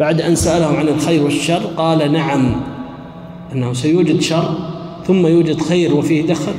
بعد 0.00 0.20
أن 0.20 0.34
سألهم 0.34 0.76
عن 0.76 0.88
الخير 0.88 1.22
والشر 1.22 1.62
قال 1.76 2.12
نعم 2.12 2.60
أنه 3.52 3.72
سيوجد 3.72 4.20
شر 4.20 4.54
ثم 5.06 5.26
يوجد 5.26 5.60
خير 5.60 5.94
وفيه 5.94 6.26
دخل. 6.26 6.54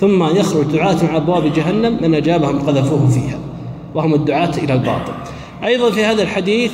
ثم 0.00 0.22
يخرج 0.36 0.64
دعاة 0.64 0.96
على 1.08 1.16
أبواب 1.16 1.52
جهنم 1.52 1.98
من 2.02 2.14
أجابهم 2.14 2.58
قذفوه 2.58 3.08
فيها 3.08 3.38
وهم 3.94 4.14
الدعاة 4.14 4.50
إلى 4.58 4.72
الباطل. 4.72 5.12
أيضا 5.64 5.90
في 5.90 6.04
هذا 6.04 6.22
الحديث 6.22 6.72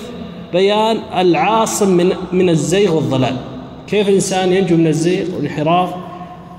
بيان 0.53 0.97
العاصم 1.16 1.89
من 1.89 2.12
من 2.33 2.49
الزيغ 2.49 2.95
والضلال. 2.95 3.37
كيف 3.87 4.09
الإنسان 4.09 4.53
ينجو 4.53 4.77
من 4.77 4.87
الزيغ 4.87 5.27
والانحراف 5.37 5.95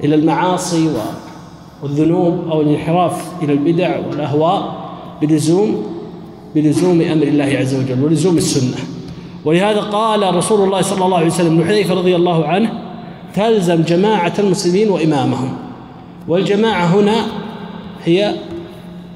إلى 0.03 0.15
المعاصي 0.15 0.89
والذنوب 1.83 2.49
أو 2.51 2.61
الانحراف 2.61 3.43
إلى 3.43 3.53
البدع 3.53 3.99
والأهواء 4.09 4.75
بلزوم 5.21 5.85
بلزوم 6.55 7.01
أمر 7.01 7.23
الله 7.23 7.57
عز 7.59 7.75
وجل 7.75 8.03
ولزوم 8.03 8.37
السنة. 8.37 8.77
ولهذا 9.45 9.79
قال 9.79 10.35
رسول 10.35 10.63
الله 10.63 10.81
صلى 10.81 11.05
الله 11.05 11.17
عليه 11.17 11.27
وسلم 11.27 11.61
لحذيفة 11.61 11.93
رضي 11.93 12.15
الله 12.15 12.45
عنه 12.45 12.71
تلزم 13.35 13.81
جماعة 13.81 14.33
المسلمين 14.39 14.89
وإمامهم. 14.89 15.64
والجماعة 16.27 16.85
هنا 16.85 17.25
هي 18.03 18.35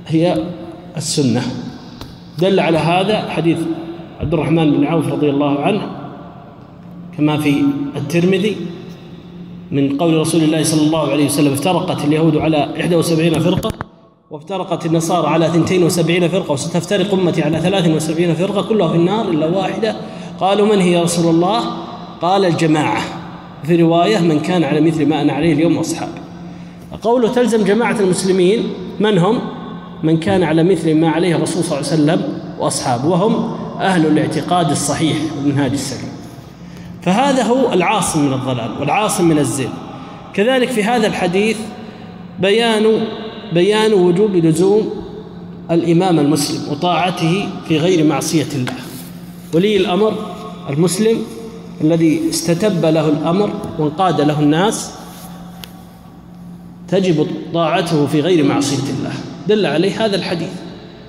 هي 0.08 0.38
السنة. 0.98 1.42
دل 2.40 2.60
على 2.60 2.78
هذا 2.78 3.30
حديث 3.30 3.58
عبد 4.20 4.34
الرحمن 4.34 4.72
بن 4.72 4.84
عوف 4.84 5.08
رضي 5.08 5.30
الله 5.30 5.60
عنه 5.60 5.82
كما 7.18 7.38
في 7.38 7.64
الترمذي 7.96 8.56
من 9.72 9.98
قول 9.98 10.18
رسول 10.18 10.44
الله 10.44 10.64
صلى 10.64 10.82
الله 10.82 11.12
عليه 11.12 11.26
وسلم 11.26 11.54
افترقت 11.54 12.06
اليهود 12.06 12.38
على 12.38 12.58
71 12.58 13.40
فرقة 13.40 13.72
وافترقت 14.32 14.86
النصارى 14.86 15.28
على 15.28 15.46
72 15.46 16.28
فرقة 16.28 16.52
وستفترق 16.52 17.14
أمتي 17.14 17.44
على 17.44 17.60
73 17.60 18.34
فرقة 18.34 18.62
كلها 18.62 18.88
في 18.88 18.96
النار 18.96 19.30
إلا 19.30 19.46
واحدة. 19.46 19.96
قالوا 20.40 20.76
من 20.76 20.82
هي 20.82 20.92
يا 20.92 21.04
رسول 21.04 21.36
الله؟ 21.36 21.64
قال 22.22 22.46
الجماعة. 22.46 23.02
في 23.64 23.76
رواية 23.76 24.20
من 24.20 24.40
كان 24.40 24.64
على 24.64 24.82
مثل 24.82 25.06
ما 25.06 25.22
أنا 25.22 25.34
عليه 25.34 25.54
اليوم 25.54 25.78
وأصحابي. 25.78 26.29
قوله 26.98 27.34
تلزم 27.34 27.64
جماعة 27.64 28.00
المسلمين 28.00 28.74
من 29.00 29.18
هم؟ 29.18 29.42
من 30.04 30.18
كان 30.18 30.44
على 30.44 30.64
مثل 30.64 30.96
ما 30.96 31.10
عليه 31.10 31.36
الرسول 31.36 31.64
صلى 31.64 31.80
الله 31.80 31.92
عليه 31.92 32.02
وسلم 32.04 32.40
وأصحابه 32.60 33.08
وهم 33.08 33.56
أهل 33.80 34.06
الاعتقاد 34.06 34.72
الصحيح 34.72 35.18
والمنهاج 35.38 35.72
السليم 35.72 36.12
فهذا 37.02 37.44
هو 37.44 37.74
العاصم 37.74 38.26
من 38.26 38.34
الضلال 38.34 38.72
والعاصم 38.80 39.26
من 39.26 39.40
الزين 39.40 39.70
كذلك 40.34 40.70
في 40.70 40.84
هذا 40.84 41.08
الحديث 41.08 41.58
بيان 42.40 43.06
بيان 43.54 43.94
وجوب 43.94 44.36
لزوم 44.36 44.90
الإمام 45.72 46.20
المسلم 46.20 46.72
وطاعته 46.72 47.50
في 47.68 47.78
غير 47.78 48.04
معصية 48.04 48.48
الله. 48.56 48.74
ولي 49.54 49.78
الأمر 49.78 50.14
المسلم 50.70 51.18
الذي 51.82 52.30
استتب 52.30 52.86
له 52.86 53.10
الأمر 53.10 53.50
وانقاد 53.80 54.22
له 54.22 54.40
الناس 54.40 54.92
تجب 56.92 57.28
طاعته 57.54 58.08
في 58.08 58.22
غير 58.22 58.44
معصية 58.44 58.78
الله. 58.78 59.14
دل 59.48 59.66
عليه 59.66 60.06
هذا 60.06 60.16
الحديث. 60.16 60.50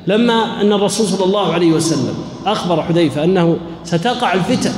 لما 0.06 0.60
أن 0.60 0.72
الرسول 0.72 1.06
صلى 1.06 1.24
الله 1.24 1.52
عليه 1.52 1.72
وسلم 1.72 2.14
أخبر 2.46 2.82
حذيفة 2.82 3.24
أنه 3.24 3.56
ستقع 3.84 4.32
الفتن 4.32 4.72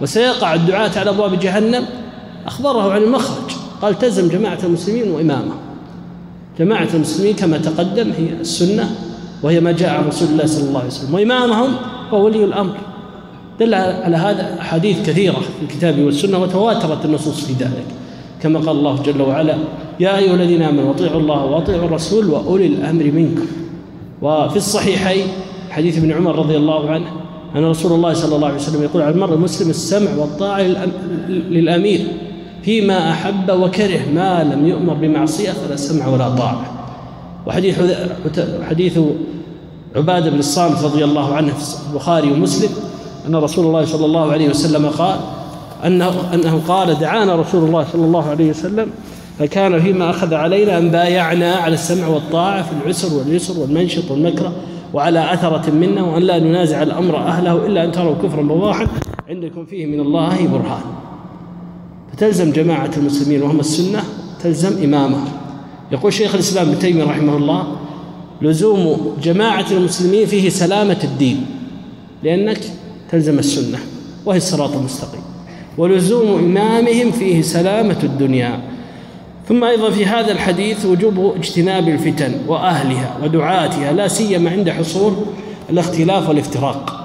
وسيقع 0.00 0.54
الدعاة 0.54 0.90
على 0.96 1.10
أبواب 1.10 1.40
جهنم 1.40 1.84
أخبره 2.46 2.92
عن 2.92 3.02
المخرج. 3.02 3.50
قال 3.82 3.98
تلزم 3.98 4.28
جماعة 4.28 4.58
المسلمين 4.64 5.10
وإمامهم 5.10 5.58
جماعة 6.58 6.88
المسلمين 6.94 7.34
كما 7.34 7.58
تقدم 7.58 8.12
هي 8.18 8.28
السنة 8.40 8.94
وهي 9.42 9.60
ما 9.60 9.72
جاء 9.72 9.94
عن 9.94 10.08
رسول 10.08 10.28
الله 10.28 10.46
صلى 10.46 10.68
الله 10.68 10.78
عليه 10.78 10.88
وسلم. 10.88 11.14
وإمامهم 11.14 11.74
هو 12.10 12.24
ولي 12.24 12.44
الأمر. 12.44 12.76
دل 13.60 13.74
على 13.74 14.16
هذا 14.16 14.60
أحاديث 14.60 15.06
كثيرة 15.06 15.34
في 15.34 15.62
الكتاب 15.62 15.98
والسنة 15.98 16.38
وتواترت 16.38 17.04
النصوص 17.04 17.44
في 17.44 17.52
ذلك. 17.52 17.86
كما 18.44 18.58
قال 18.58 18.70
الله 18.70 19.02
جل 19.02 19.22
وعلا 19.22 19.56
يا 20.00 20.18
أيها 20.18 20.34
الذين 20.34 20.62
آمنوا 20.62 20.90
أطيعوا 20.90 21.20
الله 21.20 21.44
وأطيعوا 21.44 21.84
الرسول 21.84 22.30
وأولي 22.30 22.66
الأمر 22.66 23.04
منكم. 23.04 23.46
وفي 24.22 24.56
الصحيحين 24.56 25.26
حديث 25.70 25.98
ابن 25.98 26.12
عمر 26.12 26.38
رضي 26.38 26.56
الله 26.56 26.90
عنه 26.90 27.06
أن 27.56 27.64
رسول 27.64 27.92
الله 27.92 28.12
صلى 28.12 28.36
الله 28.36 28.46
عليه 28.46 28.56
وسلم 28.56 28.82
يقول 28.82 29.02
على 29.02 29.14
المرء 29.14 29.34
المسلم 29.34 29.70
السمع 29.70 30.10
والطاعة 30.18 30.62
للأمير 31.28 32.06
فيما 32.62 33.10
أحب 33.10 33.50
وكره 33.50 34.00
ما 34.14 34.44
لم 34.44 34.66
يؤمر 34.66 34.94
بمعصية 34.94 35.50
فلا 35.50 35.76
سمع 35.76 36.08
ولا 36.08 36.28
طاعة. 36.28 36.64
وحديث 37.46 37.80
حديث 38.68 38.98
عبادة 39.96 40.30
بن 40.30 40.38
الصامت 40.38 40.84
رضي 40.84 41.04
الله 41.04 41.34
عنه 41.34 41.52
في 41.52 41.90
البخاري 41.90 42.32
ومسلم 42.32 42.70
أن 43.28 43.34
رسول 43.36 43.66
الله 43.66 43.84
صلى 43.84 44.06
الله 44.06 44.32
عليه 44.32 44.48
وسلم 44.48 44.86
قال 44.86 45.16
أنه, 45.84 46.34
أنه 46.34 46.62
قال 46.68 46.98
دعانا 46.98 47.36
رسول 47.36 47.64
الله 47.64 47.86
صلى 47.92 48.04
الله 48.04 48.30
عليه 48.30 48.50
وسلم 48.50 48.90
فكان 49.38 49.80
فيما 49.80 50.10
أخذ 50.10 50.34
علينا 50.34 50.78
أن 50.78 50.88
بايعنا 50.88 51.54
على 51.54 51.74
السمع 51.74 52.06
والطاعة 52.06 52.62
في 52.62 52.70
العسر 52.82 53.14
واليسر 53.18 53.60
والمنشط 53.60 54.10
والمكره 54.10 54.52
وعلى 54.94 55.34
أثرة 55.34 55.70
منا 55.70 56.02
وأن 56.02 56.22
لا 56.22 56.38
ننازع 56.38 56.82
الأمر 56.82 57.16
أهله 57.16 57.66
إلا 57.66 57.84
أن 57.84 57.92
تروا 57.92 58.14
كفرا 58.22 58.42
بواحا 58.42 58.86
عندكم 59.28 59.64
فيه 59.64 59.86
من 59.86 60.00
الله 60.00 60.46
برهان. 60.46 60.82
فتلزم 62.12 62.52
جماعة 62.52 62.90
المسلمين 62.96 63.42
وهم 63.42 63.60
السنة 63.60 64.02
تلزم 64.42 64.84
إمامهم 64.84 65.28
يقول 65.92 66.12
شيخ 66.12 66.34
الإسلام 66.34 66.68
ابن 66.68 66.78
تيمية 66.78 67.04
رحمه 67.04 67.36
الله 67.36 67.66
لزوم 68.42 69.16
جماعة 69.22 69.66
المسلمين 69.70 70.26
فيه 70.26 70.48
سلامة 70.48 70.98
الدين 71.04 71.46
لأنك 72.22 72.60
تلزم 73.10 73.38
السنة 73.38 73.78
وهي 74.26 74.36
الصراط 74.36 74.76
المستقيم. 74.76 75.33
ولزوم 75.78 76.38
إمامهم 76.38 77.10
فيه 77.10 77.42
سلامة 77.42 77.98
الدنيا. 78.02 78.60
ثم 79.48 79.64
أيضا 79.64 79.90
في 79.90 80.06
هذا 80.06 80.32
الحديث 80.32 80.86
وجوب 80.86 81.34
اجتناب 81.36 81.88
الفتن 81.88 82.34
وأهلها 82.48 83.16
ودعاتها 83.24 83.92
لا 83.92 84.08
سيما 84.08 84.50
عند 84.50 84.70
حصول 84.70 85.12
الاختلاف 85.70 86.28
والافتراق. 86.28 87.00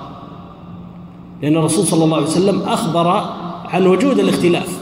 لأن 1.42 1.58
الرسول 1.58 1.86
صلى 1.86 2.04
الله 2.04 2.18
عليه 2.18 2.28
وسلم 2.28 2.62
أخبر 2.62 3.08
عن 3.66 3.88
وجود 3.88 4.20
الاختلاف. 4.20 4.80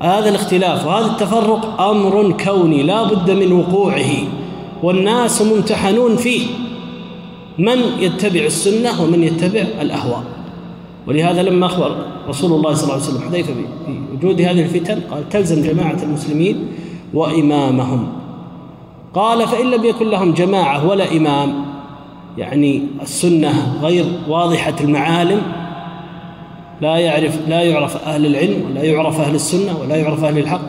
هذا 0.00 0.28
الاختلاف 0.28 0.86
وهذا 0.86 1.06
التفرق 1.06 1.80
أمر 1.80 2.36
كوني 2.44 2.82
لا 2.82 3.02
بد 3.02 3.30
من 3.30 3.52
وقوعه 3.52 4.12
والناس 4.82 5.42
ممتحنون 5.42 6.16
فيه. 6.16 6.46
من 7.58 7.78
يتبع 7.98 8.40
السنة 8.40 9.02
ومن 9.02 9.24
يتبع 9.24 9.64
الأهواء؟ 9.80 10.37
ولهذا 11.06 11.42
لما 11.42 11.66
أخبر 11.66 11.96
رسول 12.28 12.52
الله 12.52 12.74
صلى 12.74 12.82
الله 12.84 12.94
عليه 12.94 13.04
وسلم 13.04 13.28
حذيفة 13.28 13.52
بوجود 13.88 14.40
هذه 14.40 14.62
الفتن 14.62 15.00
قال 15.10 15.28
تلزم 15.28 15.62
جماعة 15.62 16.02
المسلمين 16.02 16.68
وإمامهم. 17.14 18.08
قال 19.14 19.48
فإن 19.48 19.70
لم 19.70 19.84
يكن 19.84 20.08
لهم 20.08 20.32
جماعة 20.32 20.88
ولا 20.88 21.16
إمام 21.16 21.64
يعني 22.38 22.82
السنة 23.02 23.78
غير 23.82 24.04
واضحة 24.28 24.74
المعالم 24.80 25.42
لا 26.80 26.96
يعرف 26.96 27.48
لا 27.48 27.62
يعرف 27.62 27.96
أهل 28.06 28.26
العلم 28.26 28.70
ولا 28.70 28.82
يعرف 28.82 29.20
أهل 29.20 29.34
السنة 29.34 29.78
ولا 29.80 29.96
يعرف 29.96 30.24
أهل 30.24 30.38
الحق. 30.38 30.60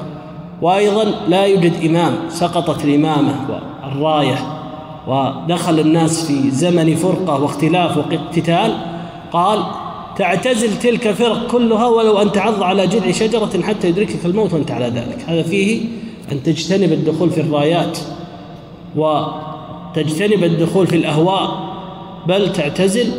وأيضا 0.61 1.03
لا 1.27 1.45
يوجد 1.45 1.73
إمام 1.85 2.13
سقطت 2.29 2.85
الإمامة 2.85 3.35
والراية 3.83 4.37
ودخل 5.07 5.79
الناس 5.79 6.27
في 6.27 6.51
زمن 6.51 6.95
فرقة 6.95 7.43
واختلاف 7.43 7.97
واقتتال. 7.97 8.77
قال 9.31 9.59
تعتزل 10.19 10.79
تلك 10.79 11.07
الفرق 11.07 11.47
كلها 11.47 11.87
ولو 11.87 12.21
أن 12.21 12.31
تعض 12.31 12.63
على 12.63 12.87
جذع 12.87 13.11
شجرة 13.11 13.61
حتى 13.61 13.89
يدركك 13.89 14.25
الموت 14.25 14.53
وأنت 14.53 14.71
على 14.71 14.85
ذلك. 14.85 15.17
هذا 15.27 15.43
فيه 15.43 15.81
أن 16.31 16.43
تجتنب 16.43 16.93
الدخول 16.93 17.29
في 17.29 17.41
الرايات 17.41 17.97
وتجتنب 18.95 20.43
الدخول 20.43 20.87
في 20.87 20.95
الأهواء 20.95 21.69
بل 22.27 22.53
تعتزل 22.53 23.11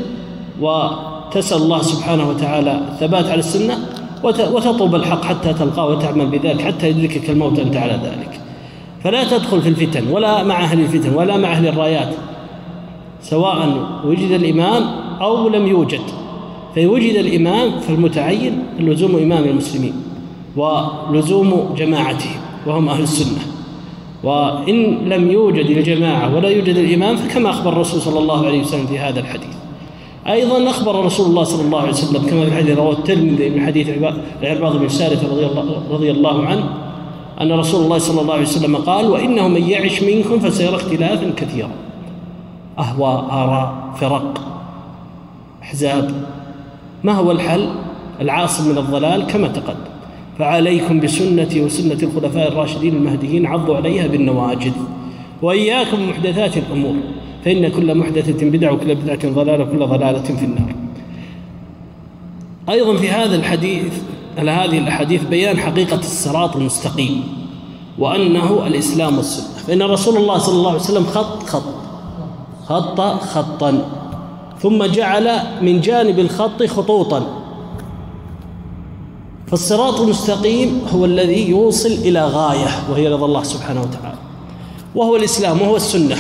وتسأل 0.60 1.62
الله 1.62 1.82
سبحانه 1.82 2.28
وتعالى 2.28 2.80
الثبات 2.92 3.24
على 3.24 3.38
السنة 3.38 3.78
وتطلب 4.24 4.94
الحق 4.94 5.24
حتى 5.24 5.52
تلقاه 5.52 5.86
وتعمل 5.86 6.26
بذلك 6.26 6.60
حتى 6.60 6.88
يدركك 6.88 7.30
الموت 7.30 7.58
أنت 7.58 7.76
على 7.76 7.92
ذلك. 7.92 8.40
فلا 9.04 9.24
تدخل 9.24 9.62
في 9.62 9.68
الفتن 9.68 10.08
ولا 10.08 10.42
مع 10.42 10.64
أهل 10.64 10.80
الفتن 10.80 11.14
ولا 11.14 11.36
مع 11.36 11.52
أهل 11.52 11.68
الرايات 11.68 12.14
سواء 13.22 13.86
وجد 14.04 14.30
الإمام 14.30 14.82
أو 15.20 15.48
لم 15.48 15.66
يوجد. 15.66 16.19
فإن 16.74 16.86
وجد 16.86 17.14
الإمام 17.14 17.80
فالمتعين 17.80 18.62
لزوم 18.78 19.16
إمام 19.16 19.44
المسلمين 19.44 19.94
ولزوم 20.56 21.74
جماعتهم 21.76 22.40
وهم 22.66 22.88
أهل 22.88 23.02
السنة. 23.02 23.38
وإن 24.22 25.08
لم 25.08 25.30
يوجد 25.30 25.66
الجماعة 25.70 26.36
ولا 26.36 26.48
يوجد 26.48 26.76
الإمام 26.76 27.16
فكما 27.16 27.50
أخبر 27.50 27.72
الرسول 27.72 28.00
صلى 28.00 28.18
الله 28.18 28.46
عليه 28.46 28.60
وسلم 28.60 28.86
في 28.86 28.98
هذا 28.98 29.20
الحديث. 29.20 29.54
أيضا 30.26 30.70
أخبر 30.70 31.04
رسول 31.04 31.26
الله 31.26 31.44
صلى 31.44 31.62
الله 31.62 31.80
عليه 31.80 31.90
وسلم 31.90 32.22
كما 32.22 32.44
في 32.44 32.48
الحديث 32.48 32.78
رواه 32.78 32.92
الترمذي 32.92 33.50
من 33.50 33.66
حديث 33.66 33.88
العرباض 34.42 34.76
بن 34.76 34.88
سارث 34.88 35.24
رضي 35.24 35.46
الله, 35.46 35.82
رضي 35.90 36.10
الله 36.10 36.46
عنه 36.46 36.64
أن 37.40 37.52
رسول 37.52 37.84
الله 37.84 37.98
صلى 37.98 38.20
الله 38.20 38.32
عليه 38.34 38.42
وسلم 38.42 38.76
قال 38.76 39.10
وإنه 39.10 39.48
من 39.48 39.62
يعش 39.62 40.02
منكم 40.02 40.38
فسيرى 40.38 40.76
اختلافا 40.76 41.32
كثيرا. 41.36 41.70
أهواء 42.78 43.26
آراء 43.30 43.74
فرق 44.00 44.40
أحزاب. 45.62 46.39
ما 47.04 47.12
هو 47.12 47.30
الحل؟ 47.30 47.68
العاصم 48.20 48.68
من 48.68 48.78
الضلال 48.78 49.26
كما 49.26 49.48
تقدم. 49.48 49.90
فعليكم 50.38 51.00
بسنتي 51.00 51.64
وسنة 51.64 51.98
الخلفاء 52.02 52.48
الراشدين 52.48 52.96
المهديين 52.96 53.46
عضوا 53.46 53.76
عليها 53.76 54.06
بالنواجذ. 54.06 54.72
وإياكم 55.42 56.08
محدثات 56.08 56.56
الأمور. 56.56 56.94
فإن 57.44 57.68
كل 57.68 57.94
محدثة 57.94 58.50
بدعة 58.50 58.72
وكل 58.72 58.94
بدعة 58.94 59.30
ضلالة 59.30 59.64
وكل 59.64 59.86
ضلالة 59.86 60.22
في 60.22 60.44
النار. 60.44 60.74
أيضا 62.68 62.96
في 62.96 63.08
هذا 63.08 63.36
الحديث 63.36 63.92
على 64.38 64.50
هذه 64.50 64.78
الأحاديث 64.78 65.24
بيان 65.24 65.58
حقيقة 65.58 65.98
الصراط 65.98 66.56
المستقيم 66.56 67.22
وأنه 67.98 68.66
الإسلام 68.66 69.16
والسنة. 69.16 69.64
فإن 69.66 69.82
رسول 69.82 70.16
الله 70.16 70.38
صلى 70.38 70.54
الله 70.54 70.70
عليه 70.70 70.80
وسلم 70.80 71.04
خط 71.04 71.42
خط. 71.42 71.62
خط 72.66 73.00
خطا. 73.00 73.99
ثم 74.62 74.84
جعل 74.84 75.40
من 75.62 75.80
جانب 75.80 76.18
الخط 76.18 76.62
خطوطا. 76.62 77.26
فالصراط 79.46 80.00
المستقيم 80.00 80.80
هو 80.94 81.04
الذي 81.04 81.50
يوصل 81.50 81.88
إلى 81.88 82.24
غاية 82.24 82.68
وهي 82.90 83.08
رضا 83.08 83.26
الله 83.26 83.42
سبحانه 83.42 83.80
وتعالى. 83.80 84.18
وهو 84.94 85.16
الإسلام 85.16 85.62
وهو 85.62 85.76
السنة. 85.76 86.16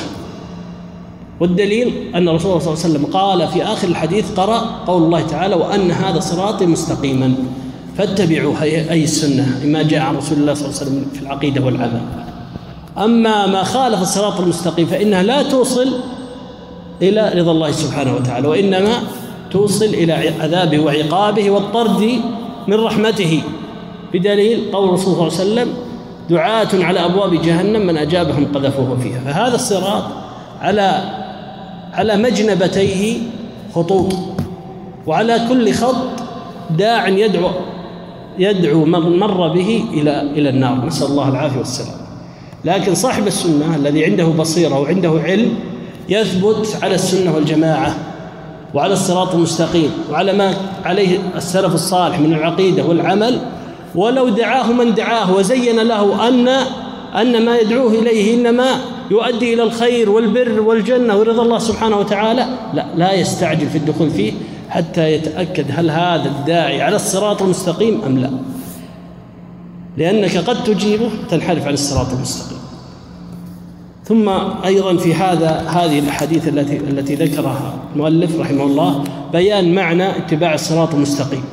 والدليل 1.40 2.14
أن 2.14 2.28
رسول 2.28 2.50
الله 2.52 2.64
صلى 2.64 2.74
الله 2.74 2.84
عليه 2.84 2.94
وسلم 2.94 3.06
قال 3.06 3.48
في 3.48 3.64
آخر 3.64 3.88
الحديث 3.88 4.32
قرأ 4.32 4.58
قول 4.86 5.02
الله 5.02 5.20
تعالى 5.20 5.54
وأن 5.54 5.90
هذا 5.90 6.20
صراطي 6.20 6.66
مستقيما. 6.66 7.34
فاتبعوا 7.96 8.62
أي 8.62 9.04
السنة 9.04 9.60
ما 9.64 9.82
جاء 9.82 10.00
عن 10.00 10.16
رسول 10.16 10.38
الله 10.38 10.54
صلى 10.54 10.68
الله 10.68 10.80
عليه 10.80 10.90
وسلم 10.90 11.06
في 11.14 11.20
العقيدة 11.20 11.64
والعمل. 11.64 12.00
أما 12.98 13.46
ما 13.46 13.62
خالف 13.62 14.02
الصراط 14.02 14.40
المستقيم 14.40 14.86
فإنها 14.86 15.22
لا 15.22 15.42
توصل 15.42 15.88
إلى 17.02 17.32
رضا 17.36 17.52
الله 17.52 17.70
سبحانه 17.70 18.14
وتعالى 18.16 18.48
وإنما 18.48 18.92
توصل 19.50 19.84
إلى 19.84 20.12
عذابه 20.12 20.78
وعقابه 20.78 21.50
والطرد 21.50 22.20
من 22.68 22.74
رحمته. 22.74 23.42
بدليل 24.12 24.70
قول 24.72 24.88
الرسول 24.88 25.14
صلى 25.14 25.22
الله 25.22 25.24
عليه 25.24 25.34
وسلم 25.34 25.68
دعاة 26.30 26.68
على 26.74 27.04
أبواب 27.04 27.42
جهنم 27.42 27.86
من 27.86 27.96
أجابهم 27.96 28.46
قذفوه 28.54 28.98
فيها. 29.02 29.20
فهذا 29.20 29.54
الصراط 29.54 30.02
على 30.60 31.04
على 31.92 32.16
مجنبتيه 32.16 33.18
خطوط 33.74 34.12
وعلى 35.06 35.40
كل 35.48 35.72
خط 35.72 36.06
داع 36.78 37.08
يدعو 37.08 37.50
يدعو 38.38 38.84
من 38.84 39.18
مر 39.18 39.48
به 39.48 39.84
إلى 39.92 40.22
إلى 40.22 40.48
النار. 40.48 40.86
نسأل 40.86 41.06
الله 41.06 41.28
العافية 41.28 41.58
والسلام. 41.58 42.00
لكن 42.64 42.94
صاحب 42.94 43.26
السنة 43.26 43.76
الذي 43.76 44.04
عنده 44.04 44.24
بصيرة 44.24 44.80
وعنده 44.80 45.10
علم 45.10 45.54
يثبت 46.10 46.78
على 46.82 46.94
السنة 46.94 47.34
والجماعة 47.34 47.96
وعلى 48.74 48.92
الصراط 48.92 49.34
المستقيم 49.34 49.90
وعلى 50.10 50.32
ما 50.32 50.54
عليه 50.84 51.18
السلف 51.36 51.74
الصالح 51.74 52.20
من 52.20 52.34
العقيدة 52.34 52.84
والعمل. 52.84 53.40
ولو 53.94 54.28
دعاه 54.28 54.72
من 54.72 54.94
دعاه 54.94 55.34
وزين 55.34 55.80
له 55.80 56.28
أن 56.28 56.48
أن 57.14 57.44
ما 57.44 57.58
يدعوه 57.58 57.92
إليه 57.92 58.34
إنما 58.34 58.66
يؤدي 59.10 59.54
إلى 59.54 59.62
الخير 59.62 60.10
والبر 60.10 60.60
والجنة 60.60 61.16
ورضا 61.16 61.42
الله 61.42 61.58
سبحانه 61.58 61.96
وتعالى. 61.98 62.46
لا 62.74 62.86
لا 62.96 63.12
يستعجل 63.12 63.68
في 63.68 63.78
الدخول 63.78 64.10
فيه 64.10 64.32
حتى 64.68 65.12
يتأكد 65.12 65.66
هل 65.70 65.90
هذا 65.90 66.28
الداعي 66.28 66.82
على 66.82 66.96
الصراط 66.96 67.42
المستقيم 67.42 68.02
أم 68.06 68.18
لا. 68.18 68.30
لأنك 69.96 70.36
قد 70.36 70.64
تجيبه 70.64 71.10
تنحرف 71.30 71.66
عن 71.66 71.74
الصراط 71.74 72.12
المستقيم. 72.12 72.59
ثم 74.10 74.28
أيضا 74.64 74.96
في 74.96 75.14
هذا 75.14 75.68
هذه 75.68 75.98
الأحاديث 75.98 76.48
التي 76.48 76.76
التي 76.76 77.14
ذكرها 77.14 77.74
المؤلف 77.94 78.40
رحمه 78.40 78.64
الله 78.64 79.04
بيان 79.32 79.74
معنى 79.74 80.16
اتباع 80.16 80.54
الصراط 80.54 80.94
المستقيم 80.94 81.44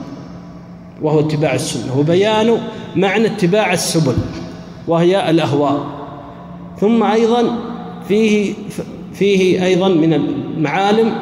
وهو 1.01 1.19
اتباع 1.19 1.53
السنة 1.53 1.99
وبيان 1.99 2.57
معنى 2.95 3.27
اتباع 3.27 3.73
السبل 3.73 4.15
وهي 4.87 5.29
الأهواء. 5.29 5.85
ثم 6.79 7.03
أيضا 7.03 7.55
فيه 8.07 8.53
فيه 9.13 9.65
أيضا 9.65 9.87
من 9.87 10.13
المعالم 10.13 11.13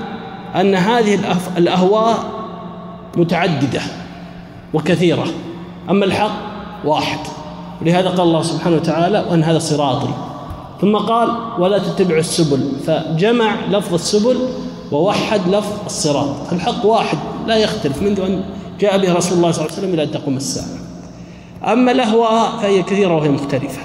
أن 0.56 0.76
هذه 0.76 1.20
الأهواء 1.58 2.18
متعددة 3.18 3.82
وكثيرة 4.74 5.26
أما 5.90 6.06
الحق 6.06 6.36
واحد 6.86 7.20
ولهذا 7.82 8.10
قال 8.10 8.22
الله 8.22 8.42
سبحانه 8.42 8.76
وتعالى 8.76 9.26
وأن 9.30 9.44
هذا 9.44 9.60
صراطي 9.60 10.35
ثم 10.82 10.98
قال 10.98 11.30
ولا 11.60 11.78
تتبعوا 11.78 12.20
السبل. 12.20 12.72
فجمع 12.88 13.56
لفظ 13.72 13.94
السبل 13.94 14.38
ووحد 14.92 15.42
لفظ 15.50 15.74
الصراط. 15.86 16.36
فالحق 16.50 16.86
واحد 16.86 17.18
لا 17.48 17.58
يختلف 17.58 18.02
منذ 18.02 18.20
أن 18.20 18.44
جاء 18.80 18.98
به 18.98 19.14
رسول 19.14 19.38
الله 19.38 19.52
صلى 19.52 19.62
الله 19.62 19.72
عليه 19.72 19.82
وسلم 19.82 19.94
إلى 19.94 20.04
أن 20.04 20.12
تقوم 20.12 20.38
الساعة. 20.38 20.68
أما 21.74 21.92
الأهواء 21.92 22.50
فهي 22.62 22.84
كثيرة 22.84 23.16
وهي 23.16 23.30
مختلفة. 23.30 23.82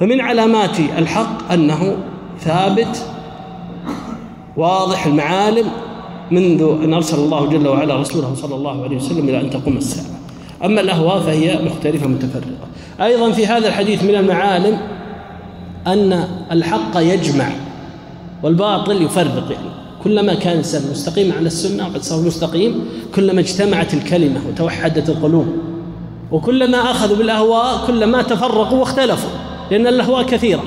فمن 0.00 0.20
علامات 0.20 0.80
الحق 0.98 1.52
أنه 1.52 1.96
ثابت 2.40 3.02
واضح 4.56 5.06
المعالم 5.06 5.66
منذ 6.30 6.62
أن 6.84 6.94
أرسل 6.94 7.18
الله 7.18 7.46
جل 7.46 7.68
وعلا 7.68 8.00
رسوله 8.00 8.34
صلى 8.34 8.54
الله 8.54 8.84
عليه 8.84 8.96
وسلم 8.96 9.28
إلى 9.28 9.40
أن 9.40 9.50
تقوم 9.50 9.76
الساعة. 9.76 10.06
أما 10.64 10.80
الأهواء 10.80 11.20
فهي 11.20 11.58
مختلفة 11.64 12.06
متفرقة. 12.06 12.66
أيضا 13.00 13.32
في 13.32 13.46
هذا 13.46 13.68
الحديث 13.68 14.04
من 14.04 14.14
المعالم 14.14 14.78
أن 15.86 16.24
الحق 16.52 16.96
يجمع 16.96 17.48
والباطل 18.42 19.02
يفرق 19.02 19.50
يعني. 19.50 19.70
كلما 20.04 20.34
كان 20.34 20.52
الإنسان 20.52 20.90
مستقيما 20.90 21.36
على 21.36 21.46
السنة 21.46 21.88
وقد 21.88 22.02
صار 22.02 22.20
مستقيم 22.20 22.84
كلما 23.14 23.40
اجتمعت 23.40 23.94
الكلمة 23.94 24.40
وتوحدت 24.48 25.08
القلوب 25.08 25.46
وكلما 26.32 26.78
أخذوا 26.78 27.16
بالأهواء 27.16 27.86
كلما 27.86 28.22
تفرقوا 28.22 28.78
واختلفوا 28.78 29.30
لأن 29.70 29.86
الأهواء 29.86 30.22
كثيرة. 30.22 30.62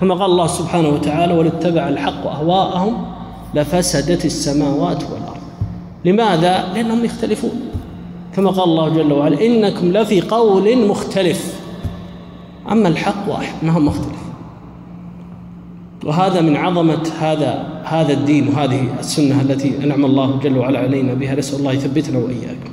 كما 0.00 0.14
قال 0.14 0.30
الله 0.30 0.46
سبحانه 0.46 0.88
وتعالى 0.88 1.34
ولاتبع 1.34 1.88
الحق 1.88 2.26
أهواءهم 2.26 3.04
لفسدت 3.54 4.24
السماوات 4.24 5.02
والأرض 5.02 5.42
لماذا؟ 6.04 6.64
لأنهم 6.74 7.04
يختلفون. 7.04 7.60
كما 8.36 8.50
قال 8.50 8.64
الله 8.64 8.88
جل 8.88 9.12
وعلا 9.12 9.46
إنكم 9.46 9.92
لفي 9.92 10.20
قول 10.20 10.86
مختلف 10.86 11.60
أما 12.70 12.88
الحق 12.88 13.28
واحد 13.28 13.54
ما 13.64 13.72
هو 13.72 13.80
مختلف؟ 13.80 14.21
وهذا 16.04 16.40
من 16.40 16.56
عظمة 16.56 17.10
هذا 17.20 17.64
هذا 17.84 18.12
الدين 18.12 18.48
وهذه 18.48 18.84
السنة 18.98 19.40
التي 19.40 19.84
أنعم 19.84 20.04
الله 20.04 20.38
جل 20.42 20.58
وعلا 20.58 20.78
علينا 20.78 21.14
بها. 21.14 21.34
نسأل 21.34 21.58
الله 21.58 21.72
يثبتنا 21.72 22.18
وإياكم 22.18 22.70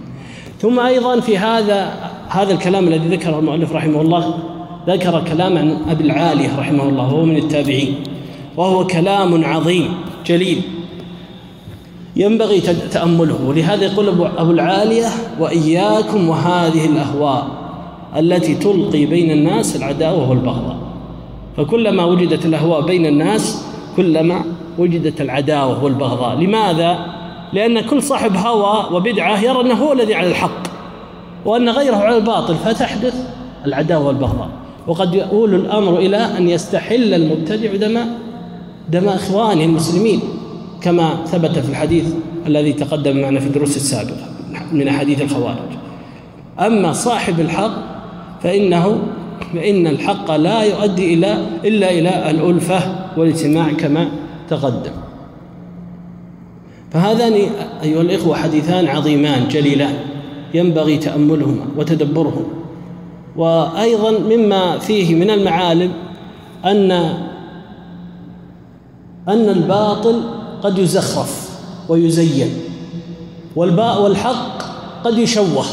ثم 0.59 0.79
أيضا 0.79 1.19
في 1.19 1.37
هذا 1.37 1.93
هذا 2.29 2.53
الكلام 2.53 2.87
الذي 2.87 3.07
ذكره 3.07 3.39
المؤلف 3.39 3.73
رحمه 3.73 4.01
الله 4.01 4.33
ذكر 4.87 5.23
كلام 5.27 5.57
عن 5.57 5.77
أبي 5.89 6.03
العالية 6.03 6.59
رحمه 6.59 6.89
الله 6.89 7.03
وهو 7.03 7.25
من 7.25 7.37
التابعين 7.37 7.95
وهو 8.57 8.87
كلام 8.87 9.45
عظيم 9.45 9.93
جليل. 10.25 10.61
ينبغي 12.15 12.61
تأمله. 12.91 13.45
ولهذا 13.45 13.85
يقول 13.85 14.09
أبو 14.37 14.51
العالية 14.51 15.07
وإياكم 15.39 16.29
وهذه 16.29 16.85
الأهواء 16.85 17.47
التي 18.17 18.55
تلقي 18.55 19.05
بين 19.05 19.31
الناس 19.31 19.75
العداوة 19.75 20.29
والبغضاء. 20.29 20.88
فكلما 21.59 22.05
وجدت 22.05 22.45
الأهواء 22.45 22.81
بين 22.81 23.05
الناس 23.05 23.65
كلما 23.95 24.43
وجدت 24.77 25.21
العداوة 25.21 25.83
والبغضاء. 25.83 26.35
لماذا؟ 26.35 27.05
لأن 27.53 27.81
كل 27.81 28.03
صاحب 28.03 28.35
هوى 28.35 28.95
وبدعة 28.95 29.41
يرى 29.41 29.61
أنه 29.61 29.73
هو 29.73 29.93
الذي 29.93 30.15
على 30.15 30.27
الحق 30.27 30.67
وأن 31.45 31.69
غيره 31.69 31.95
على 31.95 32.17
الباطل 32.17 32.55
فتحدث 32.55 33.27
العداوة 33.65 34.07
والبغضاء. 34.07 34.49
وقد 34.87 35.13
يؤول 35.13 35.55
الأمر 35.55 35.97
إلى 35.97 36.17
أن 36.17 36.49
يستحل 36.49 37.13
المبتدع 37.13 37.75
دم 37.75 37.99
دم 38.89 39.09
إخوانه 39.09 39.63
المسلمين 39.63 40.19
كما 40.81 41.25
ثبت 41.25 41.59
في 41.59 41.69
الحديث 41.69 42.13
الذي 42.47 42.73
تقدم 42.73 43.21
معنا 43.21 43.39
في 43.39 43.47
الدروس 43.47 43.75
السابقة 43.75 44.25
من 44.71 44.87
أحاديث 44.87 45.21
الخوارج. 45.21 45.69
أما 46.59 46.93
صاحب 46.93 47.39
الحق 47.39 47.71
فإنه 48.43 48.99
فإن 49.53 49.87
الحق 49.87 50.31
لا 50.31 50.63
يؤدي 50.63 51.13
إلى 51.13 51.37
إلا 51.65 51.91
إلى 51.91 52.31
الألفة 52.31 52.95
والاجتماع 53.17 53.71
كما 53.71 54.09
تقدم. 54.49 54.91
فهذان 56.91 57.33
أيها 57.83 58.01
الإخوة 58.01 58.35
حديثان 58.35 58.87
عظيمان 58.87 59.47
جليلان 59.47 59.95
ينبغي 60.53 60.97
تأملهما 60.97 61.65
وتدبرهما. 61.77 62.45
وأيضا 63.35 64.11
مما 64.11 64.77
فيه 64.77 65.15
من 65.15 65.29
المعالم 65.29 65.91
أن 66.65 66.91
أن 69.27 69.49
الباطل 69.49 70.21
قد 70.63 70.77
يزخرف 70.77 71.49
ويزين 71.89 72.49
والباء 73.55 74.01
والحق 74.01 74.63
قد 75.03 75.17
يشوه. 75.17 75.65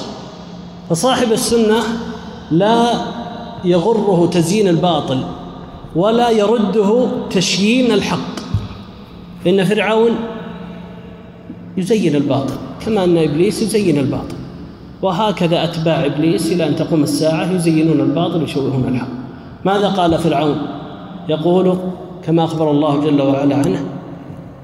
فصاحب 0.91 1.33
السنة 1.33 1.79
لا 2.51 3.16
يغره 3.65 4.31
تزيين 4.33 4.69
الباطل 4.69 5.25
ولا 5.97 6.31
يرده 6.31 7.09
تشيين 7.31 7.93
الحق. 7.93 8.37
فإن 9.45 9.65
فرعون 9.65 10.11
يزين 11.77 12.15
الباطل 12.15 12.55
كما 12.87 13.05
أن 13.05 13.19
إبليس 13.19 13.63
يزين 13.63 13.99
الباطل. 13.99 14.37
وهكذا 15.03 15.65
أتباع 15.65 16.07
إبليس 16.07 16.53
إلى 16.53 16.69
أن 16.69 16.77
تقوم 16.77 17.03
الساعة 17.03 17.53
يزينون 17.53 18.01
الباطل 18.01 18.41
ويشوهون 18.41 18.85
الحق. 18.89 19.09
ماذا 19.65 19.89
قال 19.89 20.19
فرعون؟ 20.19 20.57
يقول 21.29 21.79
كما 22.25 22.45
أخبر 22.45 22.71
الله 22.71 23.01
جل 23.01 23.23
وعلا 23.23 23.57
عنه 23.57 23.85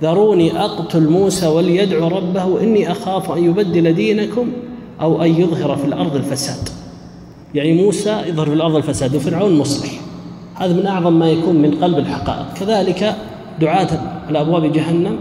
ذروني 0.02 0.60
أقتل 0.60 1.08
موسى 1.08 1.46
وليدعو 1.46 2.08
ربه 2.08 2.60
إني 2.60 2.92
أخاف 2.92 3.30
أن 3.30 3.44
يبدل 3.44 3.94
دينكم 3.94 4.46
أو 5.00 5.22
أن 5.22 5.40
يظهر 5.40 5.76
في 5.76 5.84
الأرض 5.84 6.16
الفساد. 6.16 6.68
يعني 7.54 7.72
موسى 7.72 8.22
يظهر 8.26 8.46
في 8.46 8.52
الأرض 8.52 8.76
الفساد 8.76 9.16
وفرعون 9.16 9.58
مصلح. 9.58 9.90
هذا 10.54 10.72
من 10.72 10.86
أعظم 10.86 11.18
ما 11.18 11.30
يكون 11.30 11.56
من 11.56 11.70
قلب 11.70 11.98
الحقائق. 11.98 12.54
كذلك 12.60 13.16
دعاة 13.60 13.88
على 14.28 14.40
أبواب 14.40 14.72
جهنم 14.72 15.16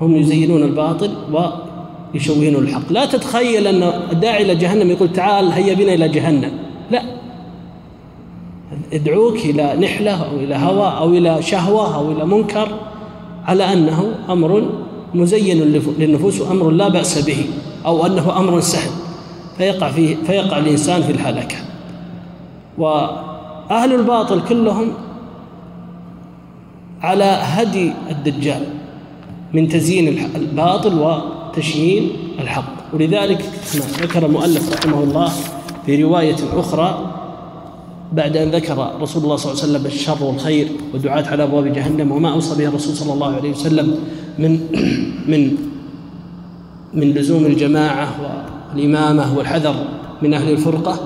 هم 0.00 0.16
يزينون 0.16 0.62
الباطل 0.62 1.10
ويشوهون 1.32 2.54
الحق. 2.54 2.92
لا 2.92 3.06
تتخيل 3.06 3.66
أن 3.66 3.82
الداعي 4.12 4.42
إلى 4.42 4.54
جهنم 4.54 4.90
يقول 4.90 5.12
تعال 5.12 5.52
هيا 5.52 5.74
بنا 5.74 5.94
إلى 5.94 6.08
جهنم. 6.08 6.50
لا. 6.90 7.02
ادعوك 8.92 9.36
إلى 9.36 9.76
نحلة 9.76 10.10
أو 10.10 10.36
إلى 10.36 10.54
هوى 10.54 10.98
أو 10.98 11.08
إلى 11.10 11.42
شهوة 11.42 11.96
أو 11.96 12.12
إلى 12.12 12.26
منكر 12.26 12.68
على 13.44 13.72
أنه 13.72 14.14
أمر 14.30 14.70
مزين 15.14 15.58
للنفوس 15.98 16.40
وأمر 16.40 16.70
لا 16.70 16.88
بأس 16.88 17.26
به 17.26 17.44
أو 17.86 18.06
أنه 18.06 18.38
أمر 18.38 18.60
سهل. 18.60 18.90
فيقع 19.62 19.90
فيه 19.90 20.16
فيقع 20.26 20.58
الإنسان 20.58 21.02
في 21.02 21.12
الهلكة 21.12 21.56
وأهل 22.78 23.94
الباطل 23.94 24.42
كلهم 24.48 24.92
على 27.02 27.24
هدي 27.24 27.92
الدجال 28.10 28.62
من 29.54 29.68
تزيين 29.68 30.28
الباطل 30.36 30.98
وتشيين 30.98 32.10
الحق. 32.38 32.72
ولذلك 32.94 33.50
ذكر 34.00 34.26
المؤلف 34.26 34.72
رحمه 34.72 35.02
الله 35.02 35.32
في 35.86 36.02
رواية 36.02 36.36
أخرى 36.52 37.12
بعد 38.12 38.36
أن 38.36 38.50
ذكر 38.50 38.90
رسول 39.00 39.22
الله 39.22 39.36
صلى 39.36 39.52
الله 39.52 39.62
عليه 39.62 39.72
وسلم 39.72 39.86
الشر 39.86 40.24
والخير 40.24 40.68
ودعاة 40.94 41.28
على 41.28 41.42
أبواب 41.42 41.72
جهنم 41.72 42.12
وما 42.12 42.32
أوصى 42.32 42.58
به 42.58 42.68
الرسول 42.68 42.96
صلى 42.96 43.12
الله 43.12 43.36
عليه 43.36 43.50
وسلم 43.50 43.98
من 44.38 44.60
من 45.32 45.56
من 46.94 47.14
لزوم 47.14 47.46
الجماعة 47.46 48.08
والإمامة 48.72 49.38
والحذر 49.38 49.74
من 50.22 50.34
أهل 50.34 50.50
الفرقة 50.50 50.98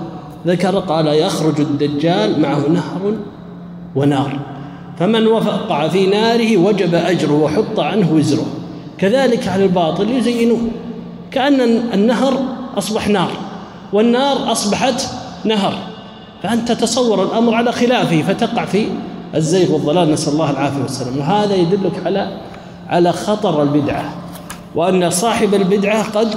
ذكر 0.47 0.79
قال 0.79 1.07
يخرج 1.07 1.61
الدجال 1.61 2.41
معه 2.41 2.69
نهر 2.69 3.15
ونار 3.97 4.39
فمن 4.99 5.27
وقع 5.27 5.89
في 5.89 6.07
ناره 6.07 6.57
وجب 6.57 6.95
أجره 6.95 7.33
وحط 7.33 7.81
عنه 7.81 8.13
وزره 8.13 8.47
كذلك 8.99 9.49
أهل 9.49 9.63
الباطل 9.63 10.11
يزينون 10.11 10.73
كأن 11.31 11.61
النهر 11.95 12.43
أصبح 12.79 13.09
نار 13.09 13.31
والنار 13.93 14.53
أصبحت 14.53 15.09
نهر 15.45 15.75
فأنت 16.43 16.73
تتصور 16.73 17.23
الأمر 17.23 17.55
على 17.55 17.73
خلافه 17.73 18.23
فتقع 18.23 18.65
في 18.65 18.87
الزيغ 19.35 19.73
والضلال 19.73 20.13
نسأل 20.13 20.33
الله 20.33 20.51
العافية 20.51 20.83
والسلام. 20.83 21.19
وهذا 21.19 21.55
يدلك 21.55 22.07
على 22.07 22.39
على 22.89 23.13
خطر 23.13 23.63
البدعة 23.63 24.15
وأن 24.75 25.11
صاحب 25.11 25.55
البدعة 25.55 26.11
قد 26.11 26.35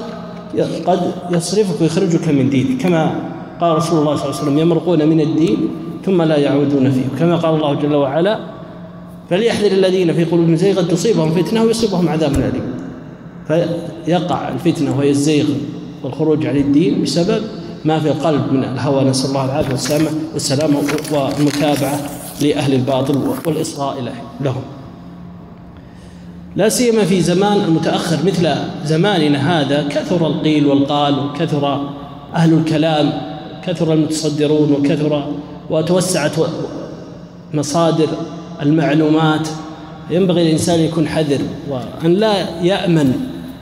قد 0.85 1.11
يصرفك 1.31 1.81
ويخرجك 1.81 2.27
من 2.27 2.49
دينك 2.49 2.81
كما 2.81 3.15
قال 3.61 3.77
رسول 3.77 3.99
الله 3.99 4.15
صلى 4.15 4.25
الله 4.25 4.35
عليه 4.35 4.43
وسلم 4.43 4.59
يمرقون 4.59 5.07
من 5.07 5.21
الدين 5.21 5.57
ثم 6.05 6.21
لا 6.21 6.37
يعودون 6.37 6.91
فيه. 6.91 7.05
كما 7.19 7.35
قال 7.35 7.55
الله 7.55 7.73
جل 7.73 7.95
وعلا 7.95 8.39
فليحذر 9.29 9.71
الذين 9.71 10.13
في 10.13 10.23
قلوبهم 10.23 10.55
زيغا 10.55 10.81
تصيبهم 10.81 11.31
فتنة 11.31 11.63
ويصيبهم 11.63 12.09
عذاب 12.09 12.33
أليم. 12.33 12.73
فيقع 13.47 14.49
الفتنة 14.49 14.97
وهي 14.97 15.09
الزيغ 15.09 15.45
والخروج 16.03 16.45
عن 16.45 16.57
الدين 16.57 17.01
بسبب 17.03 17.41
ما 17.85 17.99
في 17.99 18.07
القلب 18.07 18.53
من 18.53 18.63
الهوى. 18.63 19.03
نسأل 19.03 19.29
الله 19.29 19.45
العافية 19.45 19.71
والسلامة 19.71 20.09
والسلامة 20.33 20.77
والمتابعة 21.11 21.99
لأهل 22.41 22.73
الباطل 22.73 23.17
والإصغاء 23.45 24.13
لهم. 24.41 24.63
لا 26.55 26.69
سيما 26.69 27.05
في 27.05 27.21
زمان 27.21 27.61
المتأخر 27.61 28.17
مثل 28.25 28.49
زماننا 28.85 29.61
هذا 29.61 29.87
كثر 29.89 30.27
القيل 30.27 30.67
والقال 30.67 31.19
وكثر 31.19 31.89
أهل 32.35 32.53
الكلام 32.53 33.11
كثر 33.63 33.93
المتصدرون 33.93 34.71
وكثر 34.71 35.25
وتوسعت 35.69 36.35
مصادر 37.53 38.07
المعلومات. 38.61 39.47
ينبغي 40.09 40.41
الإنسان 40.41 40.79
يكون 40.79 41.07
حذر 41.07 41.39
وأن 41.69 42.13
لا 42.13 42.63
يأمن 42.63 43.13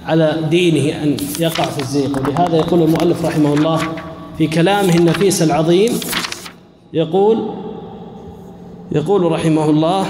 على 0.05 0.37
دينه 0.49 1.03
أن 1.03 1.17
يقع 1.39 1.65
في 1.65 1.81
الزيغ 1.81 2.19
ولهذا 2.19 2.55
يقول 2.55 2.81
المؤلف 2.81 3.25
رحمه 3.25 3.53
الله 3.53 3.79
في 4.37 4.47
كلامه 4.47 4.95
النفيس 4.95 5.43
العظيم 5.43 5.91
يقول 6.93 7.49
يقول 8.91 9.31
رحمه 9.31 9.69
الله 9.69 10.05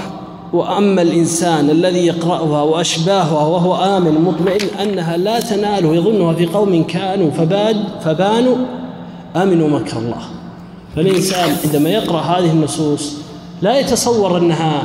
وأما 0.52 1.02
الإنسان 1.02 1.70
الذي 1.70 2.06
يقرأها 2.06 2.62
وأشباهها 2.62 3.46
وهو 3.46 3.96
آمن 3.96 4.20
مطمئن 4.20 4.68
أنها 4.82 5.16
لا 5.16 5.40
تناله 5.40 5.94
يظنها 5.94 6.32
في 6.32 6.46
قوم 6.46 6.82
كانوا 6.82 7.30
فباد 7.30 7.76
فبانوا 8.04 8.56
آمنوا 9.36 9.68
مكر 9.68 9.98
الله. 9.98 10.22
فالإنسان 10.96 11.56
عندما 11.64 11.90
يقرأ 11.90 12.20
هذه 12.20 12.50
النصوص 12.50 13.16
لا 13.62 13.80
يتصور 13.80 14.38
أنها 14.38 14.82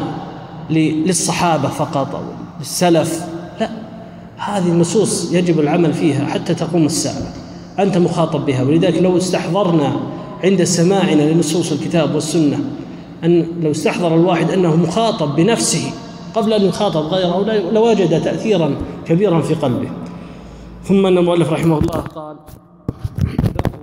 للصحابة 0.70 1.70
فقط 1.70 2.16
أو 2.16 2.22
للسلف. 2.60 3.26
لا 3.60 3.70
هذه 4.38 4.68
النصوص 4.68 5.34
يجب 5.34 5.60
العمل 5.60 5.94
فيها 5.94 6.26
حتى 6.26 6.54
تقوم 6.54 6.86
الساعة. 6.86 7.34
أنت 7.80 7.98
مخاطب 7.98 8.46
بها 8.46 8.64
ولذلك 8.64 9.02
لو 9.02 9.18
استحضرنا 9.18 9.94
عند 10.44 10.64
سماعنا 10.64 11.22
لنصوص 11.22 11.72
الكتاب 11.72 12.16
والسنة 12.16 12.60
أن 13.24 13.46
لو 13.62 13.72
استحضر 13.72 14.16
الواحد 14.16 14.52
أنه 14.52 14.76
مخاطب 14.76 15.36
بنفسه 15.36 15.92
قبل 16.36 16.54
أن 16.54 16.66
يخاطب 16.66 17.02
غيره 17.02 17.72
لوجد 17.72 18.22
تأثيرا 18.24 18.76
كبيرا 19.06 19.42
في 19.42 19.54
قلبه. 19.54 19.90
ثم 20.84 21.06
أن 21.06 21.18
المؤلف 21.18 21.52
رحمه 21.54 21.78
الله 21.78 21.94
قال 21.94 22.36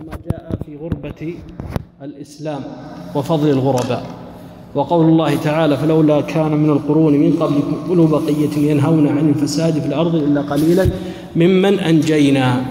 ما 0.07 0.13
جاء 0.31 0.59
في 0.67 0.77
غربة 0.77 1.35
الإسلام 2.03 2.61
وفضل 3.15 3.51
الغرباء. 3.51 4.07
وقول 4.75 5.07
الله 5.07 5.37
تعالى 5.37 5.77
فلولا 5.77 6.21
كان 6.21 6.53
من 6.53 6.71
القرون 6.71 7.13
من 7.13 7.33
قبلكم 7.33 7.77
أولو 7.89 8.07
بقية 8.07 8.71
ينهون 8.71 9.09
عن 9.09 9.29
الفساد 9.29 9.81
في 9.81 9.87
الأرض 9.87 10.15
إلا 10.15 10.41
قليلا 10.41 10.91
ممن 11.37 11.81
أنجينا. 11.81 12.63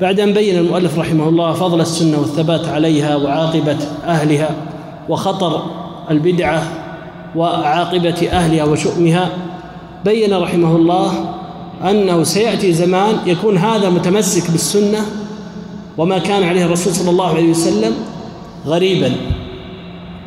بعد 0.00 0.20
أن 0.20 0.32
بين 0.32 0.58
المؤلف 0.58 0.98
رحمه 0.98 1.28
الله 1.28 1.52
فضل 1.52 1.80
السنة 1.80 2.18
والثبات 2.18 2.68
عليها 2.68 3.16
وعاقبة 3.16 3.78
أهلها 4.04 4.50
وخطر 5.08 5.62
البدعة 6.10 6.62
وعاقبة 7.36 8.28
أهلها 8.32 8.64
وشؤمها 8.64 9.30
بين 10.04 10.34
رحمه 10.34 10.76
الله 10.76 11.34
أنه 11.90 12.22
سيأتي 12.22 12.72
زمان 12.72 13.16
يكون 13.26 13.58
هذا 13.58 13.90
متمسك 13.90 14.50
بالسنة 14.50 14.98
وما 15.98 16.18
كان 16.18 16.42
عليه 16.42 16.64
الرسول 16.64 16.94
صلى 16.94 17.10
الله 17.10 17.28
عليه 17.28 17.50
وسلم 17.50 17.94
غريبا 18.66 19.12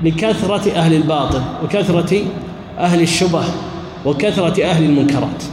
لكثرة 0.04 0.72
أهل 0.72 0.94
الباطل 0.94 1.42
وكثرة 1.64 2.22
أهل 2.78 3.02
الشبه 3.02 3.44
وكثرة 4.06 4.64
أهل 4.64 4.84
المنكرات. 4.84 5.44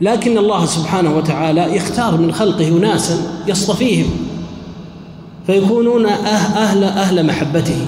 لكن 0.00 0.38
الله 0.38 0.64
سبحانه 0.64 1.16
وتعالى 1.16 1.76
يختار 1.76 2.16
من 2.16 2.32
خلقه 2.32 2.68
ناسا 2.68 3.42
يصطفيهم. 3.46 4.10
فيكونون 5.46 6.06
أه-، 6.06 6.56
أهل 6.56 6.84
أهل 6.84 7.26
محبته 7.26 7.86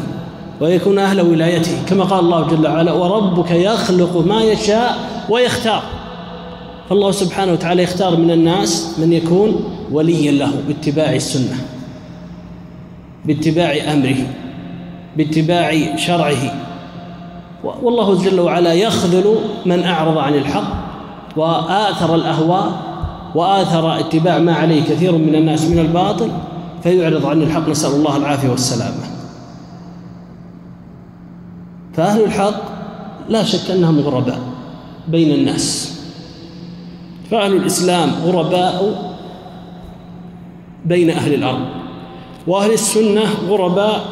ويكون 0.60 0.98
أهل 0.98 1.20
ولايته. 1.20 1.84
كما 1.88 2.04
قال 2.04 2.20
الله 2.20 2.46
جل 2.46 2.66
وعلا 2.66 2.92
وربك 2.92 3.50
يخلق 3.50 4.24
ما 4.26 4.42
يشاء 4.42 4.98
ويختار. 5.28 5.82
فالله 6.88 7.10
سبحانه 7.10 7.52
وتعالى 7.52 7.82
يختار 7.82 8.16
من 8.16 8.30
الناس 8.30 8.98
من 8.98 9.12
يكون 9.12 9.64
وليا 9.92 10.32
له 10.32 10.52
باتباع 10.68 11.12
السنة 11.14 11.56
باتباع 13.24 13.76
أمره 13.92 14.26
باتباع 15.16 15.96
شرعه. 15.96 16.54
والله 17.82 18.14
جل 18.24 18.40
وعلا 18.40 18.72
يخذل 18.72 19.34
من 19.66 19.84
أعرض 19.84 20.18
عن 20.18 20.34
الحق 20.34 20.72
وآثر 21.36 22.14
الأهواء 22.14 22.72
وآثر 23.34 23.98
اتباع 24.00 24.38
ما 24.38 24.54
عليه 24.54 24.82
كثير 24.82 25.12
من 25.12 25.34
الناس 25.34 25.64
من 25.64 25.78
الباطل. 25.78 26.30
فيعرض 26.88 27.26
عن 27.26 27.42
الحق 27.42 27.68
نسأل 27.68 27.90
الله 27.90 28.16
العافية 28.16 28.48
والسلامة. 28.48 29.04
فأهل 31.94 32.24
الحق 32.24 32.62
لا 33.28 33.44
شك 33.44 33.70
أنهم 33.70 34.00
غرباء 34.00 34.40
بين 35.08 35.34
الناس. 35.34 35.98
فأهل 37.30 37.56
الإسلام 37.56 38.10
غرباء 38.24 39.08
بين 40.84 41.10
أهل 41.10 41.34
الأرض 41.34 41.64
وأهل 42.46 42.72
السنة 42.72 43.22
غرباء 43.48 44.04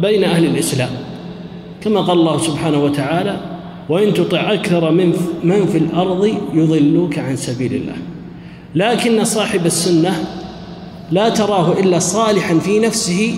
بين 0.00 0.24
أهل 0.24 0.44
الإسلام. 0.44 0.90
كما 1.80 2.00
قال 2.00 2.18
الله 2.18 2.38
سبحانه 2.38 2.84
وتعالى 2.84 3.36
وإن 3.88 4.14
تطع 4.14 4.52
أكثر 4.52 4.90
من 4.90 5.16
من 5.44 5.66
في 5.66 5.78
الأرض 5.78 6.30
يضلوك 6.54 7.18
عن 7.18 7.36
سبيل 7.36 7.74
الله. 7.74 7.96
لكن 8.74 9.24
صاحب 9.24 9.66
السنة 9.66 10.41
لا 11.10 11.28
تراه 11.28 11.72
إلا 11.72 11.98
صالحا 11.98 12.58
في 12.58 12.78
نفسه 12.78 13.34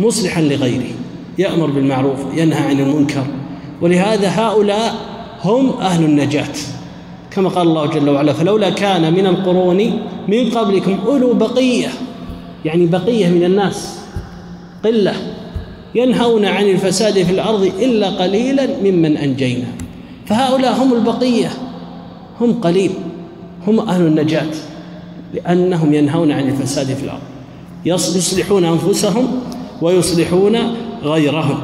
مصلحا 0.00 0.42
لغيره. 0.42 0.90
يأمر 1.38 1.66
بالمعروف 1.66 2.18
ينهى 2.34 2.62
عن 2.62 2.80
المنكر. 2.80 3.24
ولهذا 3.80 4.28
هؤلاء 4.28 4.94
هم 5.44 5.70
أهل 5.70 6.04
النجاة. 6.04 6.54
كما 7.30 7.48
قال 7.48 7.68
الله 7.68 7.86
جل 7.86 8.10
وعلا 8.10 8.32
فلولا 8.32 8.70
كان 8.70 9.12
من 9.14 9.26
القرون 9.26 9.98
من 10.28 10.50
قبلكم 10.50 10.98
أولو 11.06 11.32
بقية. 11.32 11.88
يعني 12.64 12.86
بقية 12.86 13.28
من 13.28 13.44
الناس. 13.44 13.98
قلة. 14.84 15.14
ينهون 15.94 16.44
عن 16.44 16.64
الفساد 16.64 17.22
في 17.22 17.32
الأرض 17.32 17.72
إلا 17.80 18.08
قليلا 18.08 18.66
ممن 18.84 19.16
أنجينا. 19.16 19.66
فهؤلاء 20.26 20.82
هم 20.82 20.92
البقية. 20.92 21.50
هم 22.40 22.52
قليل. 22.52 22.90
هم 23.66 23.80
أهل 23.80 24.06
النجاة. 24.06 24.71
لأنهم 25.34 25.94
ينهون 25.94 26.32
عن 26.32 26.48
الفساد 26.48 26.86
في 26.86 27.04
الأرض. 27.04 27.20
يصلحون 27.84 28.64
أنفسهم 28.64 29.26
ويصلحون 29.82 30.58
غيرهم. 31.02 31.60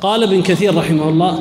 قال 0.00 0.22
ابن 0.22 0.42
كثير 0.42 0.76
رحمه 0.76 1.08
الله 1.08 1.38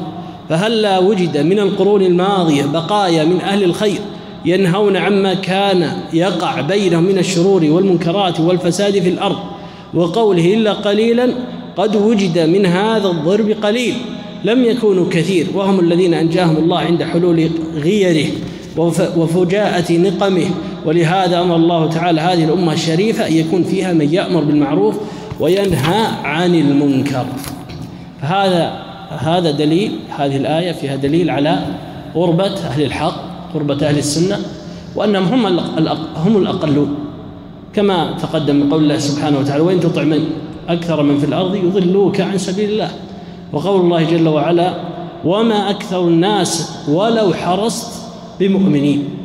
فهلا 0.50 1.00
وجد 1.00 1.38
من 1.38 1.60
القرون 1.60 2.02
الماضية 2.02 2.66
بقايا 2.66 3.24
من 3.24 3.42
أهل 3.42 3.64
الخير 3.64 4.00
ينهون 4.46 4.98
عما 4.98 5.34
كان 5.34 5.92
يقع 6.14 6.62
بينهم 6.62 7.04
من 7.04 7.18
الشرور 7.18 7.64
والمنكرات 7.64 8.40
والفساد 8.40 9.00
في 9.00 9.10
الأرض؟ 9.10 9.38
وقوله 9.94 10.54
إلا 10.54 10.74
قليلا 10.74 11.34
قد 11.78 11.96
وجد 11.96 12.40
من 12.40 12.66
هذا 12.66 13.08
الضرب 13.08 13.50
قليل. 13.62 13.94
لم 14.44 14.64
يكونوا 14.64 15.06
كثير 15.12 15.48
وهم 15.56 15.80
الذين 15.80 16.14
أنجاهم 16.14 16.58
الله 16.58 16.78
عند 16.78 17.04
حلول 17.04 17.50
غيره 17.76 18.26
وفجاءة 19.18 19.92
نقمه 19.92 20.46
ولهذا 20.90 21.42
أمر 21.42 21.56
الله 21.56 21.90
تعالى 21.90 22.22
هذه 22.22 22.44
الأمة 22.44 22.74
الشريفة 22.74 23.28
أن 23.28 23.34
يكون 23.34 23.64
فيها 23.64 23.94
من 23.94 24.14
يأمر 24.14 24.44
بالمعروف 24.44 24.96
وينهى 25.40 26.06
عن 26.24 26.56
المنكر. 26.56 27.26
فهذا 28.22 28.74
هذا 29.10 29.52
دليل 29.52 29.92
هذه 30.18 30.38
الآية 30.38 30.72
فيها 30.72 30.96
دليل 30.96 31.30
على 31.30 31.60
غربة 32.16 32.46
أهل 32.46 32.84
الحق 32.84 33.16
غربة 33.56 33.88
أهل 33.90 33.98
السنة 33.98 34.38
وأنهم 34.96 35.46
هم 35.46 35.60
هم 36.16 36.38
الأقلون. 36.38 36.96
كما 37.74 38.18
تقدم 38.22 38.56
من 38.56 38.74
قول 38.74 38.84
الله 38.84 38.98
سبحانه 38.98 39.40
وتعالى 39.40 39.64
وإن 39.64 39.80
تطع 39.80 40.04
من 40.04 40.26
أكثر 40.70 41.04
من 41.04 41.18
في 41.18 41.26
الأرض 41.26 41.56
يضلوك 41.56 42.22
عن 42.22 42.38
سبيل 42.38 42.70
الله. 42.70 42.90
وقول 43.54 43.82
الله 43.82 44.04
جل 44.04 44.28
وعلا 44.28 44.74
وما 45.26 45.70
أكثر 45.70 46.08
الناس 46.08 46.78
ولو 46.90 47.34
حرصت 47.34 47.92
بمؤمنين. 48.40 49.19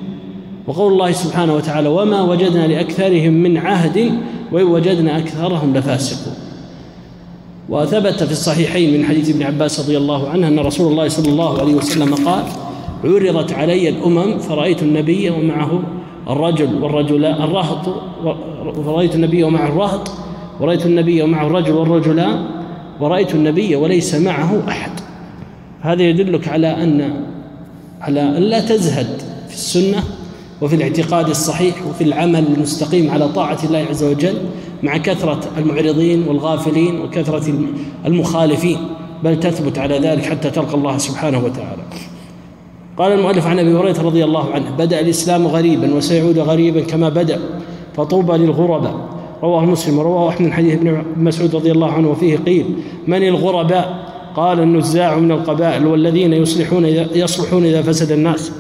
وقول 0.67 0.93
الله 0.93 1.13
سبحانه 1.13 1.55
وتعالى 1.55 1.89
وما 1.89 2.23
وجدنا 2.23 2.67
لأكثرهم 2.67 3.33
من 3.33 3.57
عهد 3.57 4.13
وإن 4.53 4.65
وجدنا 4.65 5.19
أكثرهم 5.19 5.77
لفاسقون. 5.77 6.35
وثبت 7.69 8.23
في 8.23 8.33
الصحيحين 8.33 8.99
من 8.99 9.05
حديث 9.07 9.31
ابن 9.31 9.43
عباس 9.43 9.81
رضي 9.81 9.97
الله 9.97 10.29
عنه 10.29 10.49
أن 10.49 10.59
رسول 10.59 10.93
الله 10.93 11.09
صلى 11.09 11.29
الله 11.29 11.61
عليه 11.61 11.75
وسلم 11.75 12.15
قال 12.15 12.45
عرضت 13.05 13.53
علي 13.53 13.89
الأمم 13.89 14.39
فرأيت 14.39 14.83
النبي 14.83 15.31
ومعه 15.31 15.83
الرجل 16.31 16.83
والرجلان 16.83 17.43
الرهط 17.43 17.89
ورأيت 18.77 19.15
النبي 19.15 19.45
ومعه 19.45 19.69
الرهط 19.69 20.11
ورأيت 20.61 20.87
النبي 20.87 21.23
ومعه 21.23 21.47
الرجل 21.47 21.73
والرجلان 21.73 22.47
ورأيت 23.01 23.35
النبي 23.35 23.77
وليس 23.77 24.15
معه 24.15 24.63
أحد. 24.69 24.91
هذا 25.81 26.03
يدلك 26.03 26.49
على 26.49 26.67
أن 26.83 27.25
على 28.01 28.21
أن 28.21 28.43
لا 28.43 28.61
تزهد 28.61 29.23
في 29.49 29.55
السنة 29.55 30.03
وفي 30.65 30.77
الاعتقاد 30.77 31.29
الصحيح 31.29 31.87
وفي 31.87 32.05
العمل 32.05 32.45
المستقيم 32.57 33.11
على 33.11 33.29
طاعة 33.29 33.59
الله 33.65 33.79
عز 33.91 34.05
وجل 34.05 34.35
مع 34.83 34.97
كثرة 34.97 35.41
المعرضين 35.59 36.29
والغافلين 36.29 37.01
وكثرة 37.01 37.55
المخالفين. 38.07 38.77
بل 39.25 39.41
تثبت 39.41 39.79
على 39.79 39.99
ذلك 39.99 40.25
حتى 40.25 40.51
تلقى 40.51 40.75
الله 40.75 40.99
سبحانه 40.99 41.45
وتعالى. 41.45 41.83
قال 42.97 43.13
المؤلف 43.13 43.47
عن 43.47 43.59
أبي 43.59 43.75
هريرة 43.75 44.03
رضي 44.03 44.25
الله 44.25 44.51
عنه 44.51 44.71
بدأ 44.71 45.01
الإسلام 45.01 45.47
غريبا 45.47 45.95
وسيعود 45.95 46.39
غريبا 46.39 46.81
كما 46.81 47.09
بدأ 47.09 47.39
فطوبى 47.97 48.33
للغرباء. 48.33 48.95
رواه 49.43 49.65
مسلم 49.65 49.99
ورواه 49.99 50.29
أحمد 50.29 50.51
حديث 50.51 50.75
ابن 50.75 51.03
مسعود 51.17 51.55
رضي 51.55 51.73
الله 51.73 51.93
عنه 51.93 52.11
وفيه 52.11 52.37
قيل 52.37 52.67
من 53.07 53.29
الغرباء؟ 53.29 54.15
قال 54.37 54.61
النزاع 54.61 55.19
من 55.19 55.33
القبائل 55.33 55.87
والذين 55.87 56.33
يصلحون 56.33 56.85
يصلحون 57.15 57.65
إذا 57.65 57.83
فسد 57.83 58.13
الناس. 58.13 58.53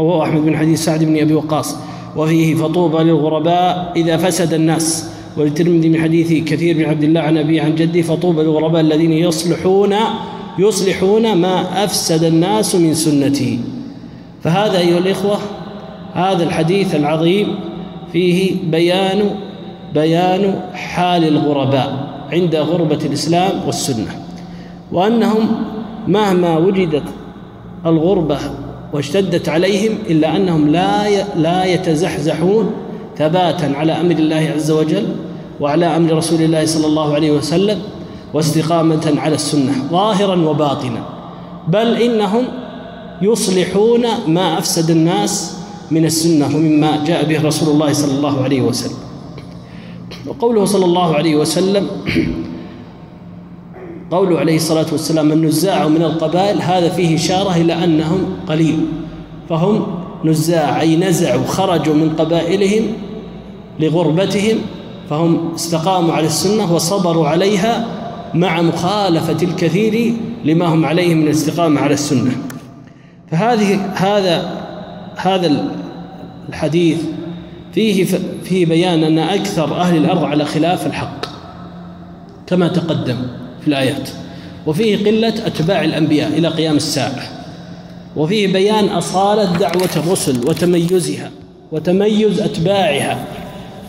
رواه 0.00 0.24
أحمد 0.24 0.40
بن 0.40 0.56
حديث 0.56 0.84
سعد 0.84 1.04
بن 1.04 1.20
أبي 1.20 1.34
وقاص. 1.34 1.76
وفيه 2.16 2.54
فطوبى 2.54 3.04
للغرباء 3.04 3.92
إذا 3.96 4.16
فسد 4.16 4.54
الناس. 4.54 5.10
وللترمذي 5.36 5.88
من 5.88 6.00
حديث 6.00 6.44
كثير 6.44 6.76
بن 6.76 6.84
عبد 6.84 7.02
الله 7.02 7.20
عن 7.20 7.38
ابي 7.38 7.60
عن 7.60 7.74
جدي 7.74 8.02
فطوبى 8.02 8.42
للغرباء 8.42 8.80
الذين 8.80 9.12
يصلحون 9.12 9.94
يصلحون 10.58 11.34
ما 11.34 11.84
أفسد 11.84 12.24
الناس 12.24 12.74
من 12.74 12.94
سنته 12.94 13.58
فهذا 14.42 14.78
أيها 14.78 14.98
الإخوة 14.98 15.38
هذا 16.14 16.44
الحديث 16.44 16.94
العظيم 16.94 17.54
فيه 18.12 18.56
بيان 18.70 19.30
بيان 19.94 20.60
حال 20.74 21.24
الغرباء 21.24 22.10
عند 22.32 22.56
غربة 22.56 22.98
الإسلام 23.04 23.66
والسنة. 23.66 24.10
وأنهم 24.92 25.48
مهما 26.08 26.58
وجدت 26.58 27.04
الغربة 27.86 28.38
واشتدت 28.92 29.48
عليهم 29.48 29.98
إلا 30.10 30.36
أنهم 30.36 30.68
لا 30.68 31.24
لا 31.36 31.64
يتزحزحون 31.64 32.70
ثباتا 33.18 33.72
على 33.76 33.92
أمر 33.92 34.10
الله 34.10 34.50
عز 34.54 34.70
وجل 34.70 35.06
وعلى 35.60 35.86
أمر 35.86 36.12
رسول 36.12 36.42
الله 36.42 36.64
صلى 36.66 36.86
الله 36.86 37.14
عليه 37.14 37.30
وسلم 37.30 37.78
واستقامة 38.34 39.14
على 39.16 39.34
السنة 39.34 39.72
ظاهرا 39.90 40.36
وباطنا. 40.48 41.02
بل 41.68 41.96
إنهم 41.96 42.44
يصلحون 43.22 44.04
ما 44.26 44.58
أفسد 44.58 44.90
الناس 44.90 45.56
من 45.90 46.04
السنة 46.04 46.46
ومما 46.46 47.04
جاء 47.04 47.24
به 47.24 47.42
رسول 47.42 47.68
الله 47.74 47.92
صلى 47.92 48.12
الله 48.12 48.44
عليه 48.44 48.62
وسلم. 48.62 48.98
وقوله 50.26 50.64
صلى 50.64 50.84
الله 50.84 51.14
عليه 51.14 51.36
وسلم 51.36 51.86
قوله 54.10 54.38
عليه 54.38 54.56
الصلاة 54.56 54.86
والسلام 54.92 55.32
النزاع 55.32 55.88
من 55.88 56.02
القبائل 56.02 56.62
هذا 56.62 56.88
فيه 56.88 57.16
إشارة 57.16 57.56
إلى 57.56 57.84
أنهم 57.84 58.36
قليل. 58.46 58.86
فهم 59.48 59.86
نزاع 60.24 60.80
أي 60.80 60.96
نزعوا 60.96 61.46
خرجوا 61.46 61.94
من 61.94 62.10
قبائلهم 62.18 62.82
لغربتهم 63.80 64.58
فهم 65.10 65.54
استقاموا 65.54 66.14
على 66.14 66.26
السنة 66.26 66.74
وصبروا 66.74 67.28
عليها 67.28 67.86
مع 68.34 68.62
مخالفة 68.62 69.36
الكثير 69.42 70.14
لما 70.44 70.66
هم 70.66 70.84
عليه 70.84 71.14
من 71.14 71.22
الاستقامة 71.22 71.80
على 71.80 71.94
السنة. 71.94 72.32
فهذه 73.30 73.74
هذا 73.94 74.60
هذا 75.16 75.64
الحديث 76.48 76.98
فيه 77.72 78.04
فيه 78.44 78.66
بيان 78.66 79.04
أن 79.04 79.18
أكثر 79.18 79.76
أهل 79.76 79.96
الأرض 79.96 80.24
على 80.24 80.44
خلاف 80.44 80.86
الحق 80.86 81.26
كما 82.46 82.68
تقدم. 82.68 83.16
في 83.62 83.68
الآيات. 83.68 84.08
وفيه 84.66 85.04
قلة 85.04 85.46
أتباع 85.46 85.84
الأنبياء 85.84 86.28
إلى 86.28 86.48
قيام 86.48 86.76
الساعة. 86.76 87.22
وفيه 88.16 88.52
بيان 88.52 88.88
أصالة 88.88 89.56
دعوة 89.58 89.90
الرسل 89.96 90.48
وتميزها 90.48 91.30
وتميز 91.72 92.40
أتباعها. 92.40 93.24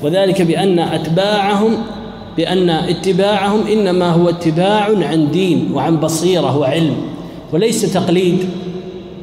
وذلك 0.04 0.42
بأن 0.42 0.80
أتباعهم 0.80 1.78
بأن 2.38 2.70
اتباعهم 2.70 3.68
إنما 3.68 4.10
هو 4.10 4.30
اتباع 4.30 4.90
عن 5.08 5.32
دين 5.32 5.72
وعن 5.74 5.98
بصيرة 5.98 6.58
وعلم 6.58 6.96
وليس 7.54 7.94
تقليد 7.94 8.50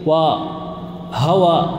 وهوى 0.07 1.70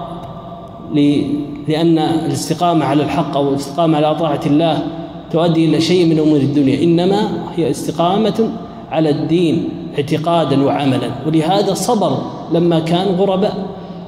لأن 1.68 2.00
الاستقامة 2.00 2.86
على 2.86 3.04
الحق 3.04 3.38
أو 3.38 3.50
الاستقامة 3.50 3.98
على 3.98 4.16
طاعة 4.16 4.42
الله 4.46 4.84
تؤدي 5.32 5.66
إلى 5.66 5.82
شيء 5.82 6.06
من 6.06 6.20
أمور 6.20 6.38
الدنيا. 6.38 6.84
إنما 6.84 7.44
هي 7.56 7.70
استقامة 7.70 8.50
على 8.92 9.10
الدين 9.10 9.70
اعتقادا 9.98 10.64
وعملا. 10.64 11.10
ولهذا 11.28 11.74
صبر 11.74 12.18
لما 12.54 12.80
كان 12.80 13.08
غرباء. 13.08 13.58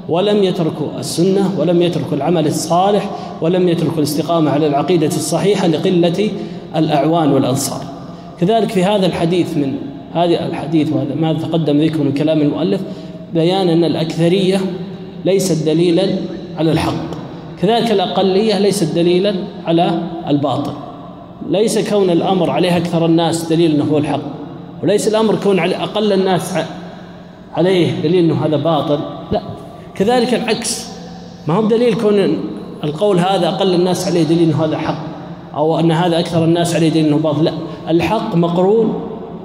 ولم 0.10 0.44
يتركوا 0.44 0.88
السنة 1.00 1.52
ولم 1.60 1.82
يتركوا 1.82 2.18
العمل 2.18 2.48
الصالح 2.48 3.10
ولم 3.42 3.70
يتركوا 3.70 3.98
الاستقامة 3.98 4.52
على 4.52 4.68
العقيدة 4.68 5.08
الصحيحة 5.08 5.68
لقلة 5.68 6.30
الأعوان 6.76 7.32
والأنصار. 7.32 7.82
كذلك 8.40 8.70
في 8.70 8.84
هذا 8.84 9.06
الحديث 9.06 9.58
من 9.58 9.74
هذا 10.14 10.46
الحديث 10.46 10.94
وهذا 10.94 11.16
ما 11.16 11.34
تقدم 11.34 11.82
ذكره 11.82 12.04
من 12.04 12.14
كلام 12.14 12.42
المؤلف 12.42 12.82
بيان 13.34 13.70
أن 13.70 13.84
الأكثرية 13.84 14.62
ليست 15.26 15.66
دليلا 15.66 16.04
على 16.58 16.72
الحق. 16.72 17.04
كذلك 17.62 17.92
الأقلية 17.92 18.60
ليست 18.60 18.96
دليلا 18.96 19.36
على 19.66 20.02
الباطل. 20.28 20.74
ليس 21.50 21.90
كون 21.90 22.10
الأمر 22.10 22.50
عليه 22.50 22.78
أكثر 22.78 23.06
الناس 23.06 23.44
دليل 23.44 23.72
أنه 23.72 23.84
هو 23.92 23.98
الحق 23.98 24.22
وليس 24.84 25.08
الأمر 25.08 25.36
كون 25.36 25.60
على 25.60 25.76
أقل 25.76 26.14
الناس 26.14 26.54
عليه 27.54 28.02
دليل 28.02 28.26
أنه 28.26 28.46
هذا 28.46 28.58
باطل 28.58 29.00
لا. 29.32 29.42
كذلك 29.96 30.34
العكس 30.34 30.88
ما 31.48 31.54
هو 31.54 31.68
دليل 31.68 31.94
كون 31.94 32.38
القول 32.84 33.20
هذا 33.20 33.48
أقل 33.50 33.74
الناس 33.74 34.08
عليه 34.08 34.24
دليل 34.24 34.44
أنه 34.44 34.66
هذا 34.66 34.78
حق 34.78 35.04
أو 35.56 35.80
أن 35.80 35.92
هذا 35.92 36.20
أكثر 36.20 36.44
الناس 36.44 36.76
عليه 36.76 36.90
دليل 36.90 37.06
أنه 37.06 37.18
باطل 37.18 37.44
لا. 37.44 37.54
الحق 37.90 38.36
مقرون 38.36 39.02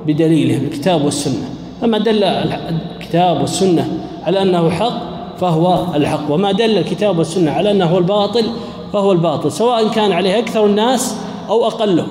بدليله 0.07 0.57
الكتاب 0.57 1.05
والسنة. 1.05 1.49
فما 1.81 1.99
دل 1.99 2.25
الكتاب 2.25 3.41
والسنة 3.41 3.89
على 4.23 4.43
أنه 4.43 4.71
حق 4.71 5.17
فهو 5.39 5.85
الحق 5.95 6.31
وما 6.31 6.53
دل 6.53 6.79
الكتاب 6.79 7.19
والسنة 7.19 7.51
على 7.51 7.71
أنه 7.71 7.85
هو 7.85 7.99
الباطل 7.99 8.45
فهو 8.93 9.13
الباطل 9.13 9.53
سواء 9.53 9.89
كان 9.89 10.13
عليه 10.13 10.39
أكثر 10.39 10.67
الناس 10.67 11.17
أو 11.49 11.67
أقلهم 11.67 12.09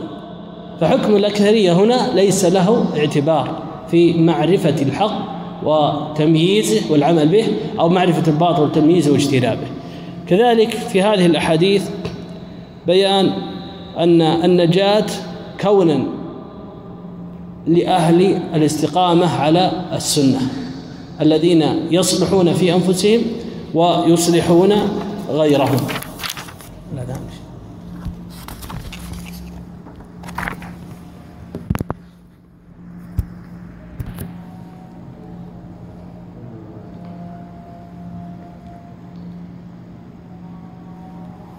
فحكم 0.82 1.16
الأكثرية 1.16 1.74
هنا 1.74 2.12
ليس 2.16 2.46
له 2.46 2.86
اعتبار 2.98 3.64
في 3.92 4.14
معرفة 4.14 4.82
الحق 4.82 5.36
وتمييزه 5.64 6.92
والعمل 6.92 7.28
به 7.28 7.46
أو 7.80 7.90
معرفة 7.90 8.32
الباطل 8.32 8.64
وتمييزه 8.64 9.12
واجتنابه 9.12 9.68
كذلك 10.28 10.70
في 10.70 11.02
هذه 11.02 11.26
الأحاديث 11.26 11.90
بيان 12.88 13.32
أن 13.98 14.22
النجاة 14.22 15.06
كونا 15.62 16.04
لأهل 17.68 18.42
الاستقامة 18.56 19.42
على 19.42 19.72
السنة 19.94 20.40
الذين 21.22 21.64
يصلحون 21.92 22.54
في 22.54 22.74
أنفسهم 22.74 23.22
ويصلحون 23.74 24.74
غيرهم. 25.30 25.78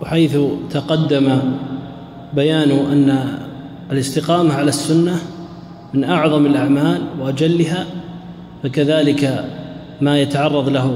وحيث 0.06 0.38
تقدم 0.70 1.38
بيان 2.34 2.70
أن 2.70 3.38
الاستقامة 3.92 4.54
على 4.54 4.68
السنة 4.68 5.18
من 5.94 6.04
أعظم 6.04 6.46
الأعمال 6.46 7.02
وأجلها 7.20 7.86
فكذلك 8.62 9.44
ما 10.00 10.18
يتعرض 10.18 10.68
له 10.68 10.94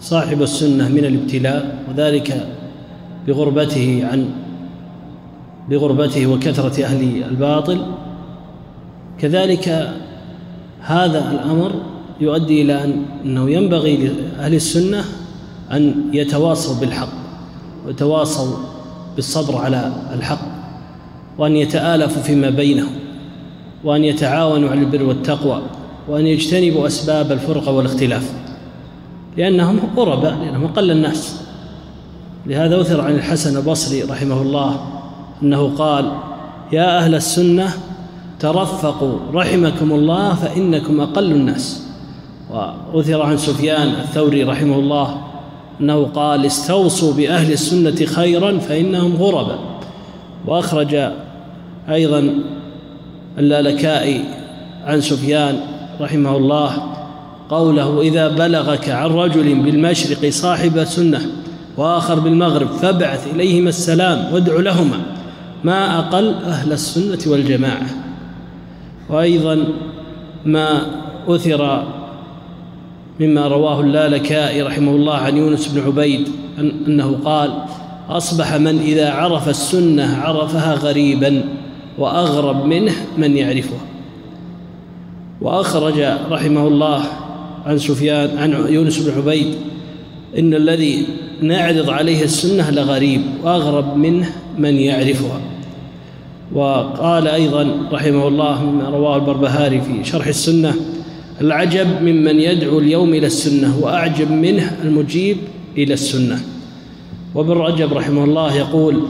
صاحب 0.00 0.42
السنة 0.42 0.88
من 0.88 1.04
الابتلاء 1.04 1.78
وذلك 1.88 2.48
بغربته 3.26 4.08
عن 4.12 4.30
بغربته 5.70 6.26
وكثرة 6.26 6.84
أهل 6.84 7.24
الباطل. 7.30 7.86
كذلك 9.18 9.94
هذا 10.80 11.32
الأمر 11.32 11.72
يؤدي 12.20 12.62
إلى 12.62 12.84
أنه 13.24 13.50
ينبغي 13.50 13.96
لأهل 13.96 14.54
السنة 14.54 15.04
أن 15.72 15.94
يتواصوا 16.12 16.80
بالحق. 16.80 17.23
وتواصوا 17.88 18.56
بالصبر 19.16 19.56
على 19.56 19.92
الحق 20.14 20.38
وأن 21.38 21.56
يتآلفوا 21.56 22.22
فيما 22.22 22.50
بينهم 22.50 22.92
وأن 23.84 24.04
يتعاونوا 24.04 24.70
على 24.70 24.80
البر 24.80 25.02
والتقوى 25.02 25.62
وأن 26.08 26.26
يجتنبوا 26.26 26.86
أسباب 26.86 27.32
الفرقة 27.32 27.72
والاختلاف 27.72 28.32
لأنهم 29.36 29.80
غرباء 29.96 30.34
لأنهم 30.34 30.64
أقل 30.64 30.90
الناس. 30.90 31.40
لهذا 32.46 32.80
أثر 32.80 33.00
عن 33.00 33.14
الحسن 33.14 33.56
البصري 33.56 34.02
رحمه 34.02 34.42
الله 34.42 34.80
أنه 35.42 35.76
قال 35.76 36.12
يا 36.72 36.98
أهل 36.98 37.14
السنة 37.14 37.72
ترفقوا 38.40 39.18
رحمكم 39.32 39.92
الله 39.92 40.34
فإنكم 40.34 41.00
أقل 41.00 41.32
الناس. 41.32 41.86
وأثر 42.92 43.22
عن 43.22 43.36
سفيان 43.36 43.88
الثوري 43.88 44.44
رحمه 44.44 44.78
الله 44.78 45.23
أنه 45.80 46.04
قال 46.04 46.46
استوصوا 46.46 47.12
بأهل 47.12 47.52
السنة 47.52 48.06
خيرا 48.06 48.58
فإنهم 48.58 49.16
غرباء. 49.16 49.58
وأخرج 50.46 51.10
أيضا 51.90 52.34
اللالكائي 53.38 54.24
عن 54.84 55.00
سفيان 55.00 55.60
رحمه 56.00 56.36
الله 56.36 56.70
قوله 57.48 58.00
إذا 58.00 58.28
بلغك 58.28 58.88
عن 58.88 59.10
رجل 59.10 59.54
بالمشرق 59.54 60.30
صاحب 60.30 60.84
سنة 60.84 61.20
وآخر 61.76 62.18
بالمغرب 62.18 62.66
فابعث 62.66 63.34
إليهما 63.34 63.68
السلام 63.68 64.34
وادع 64.34 64.60
لهما 64.60 65.00
ما 65.64 65.98
أقل 65.98 66.34
أهل 66.34 66.72
السنة 66.72 67.32
والجماعة. 67.32 67.86
وأيضا 69.10 69.64
ما 70.44 70.86
أثر 71.28 71.84
مما 73.20 73.48
رواه 73.48 73.80
اللالكائي 73.80 74.62
رحمه 74.62 74.90
الله 74.90 75.14
عن 75.14 75.36
يونس 75.36 75.68
بن 75.68 75.80
عبيد 75.86 76.28
أنه 76.58 77.18
قال 77.24 77.52
أصبح 78.08 78.54
من 78.54 78.78
إذا 78.78 79.10
عرف 79.10 79.48
السنة 79.48 80.16
عرفها 80.16 80.74
غريبا 80.74 81.44
وأغرب 81.98 82.64
منه 82.64 82.92
من 83.18 83.36
يعرفها 83.36 83.80
وأخرج 85.40 86.00
رحمه 86.30 86.68
الله 86.68 87.02
عن 87.66 87.78
سفيان 87.78 88.38
عن 88.38 88.66
يونس 88.68 88.98
بن 88.98 89.12
عبيد 89.16 89.54
إن 90.38 90.54
الذي 90.54 91.06
نعرض 91.42 91.90
عليه 91.90 92.24
السنة 92.24 92.70
لغريب 92.70 93.20
وأغرب 93.42 93.96
منه 93.96 94.32
من 94.58 94.76
يعرفها 94.76 95.40
وقال 96.52 97.28
أيضا 97.28 97.88
رحمه 97.92 98.28
الله 98.28 98.64
مما 98.64 98.88
رواه 98.88 99.16
البربهاري 99.16 99.80
في 99.80 100.04
شرح 100.04 100.26
السنة 100.26 100.74
العجب 101.40 102.02
ممن 102.02 102.40
يدعو 102.40 102.78
اليوم 102.78 103.14
إلى 103.14 103.26
السنة 103.26 103.78
وأعجب 103.82 104.30
منه 104.30 104.76
المجيب 104.84 105.36
إلى 105.78 105.94
السنة. 105.94 106.40
وابن 107.34 107.52
رجب 107.52 107.92
رحمه 107.92 108.24
الله 108.24 108.56
يقول 108.56 109.02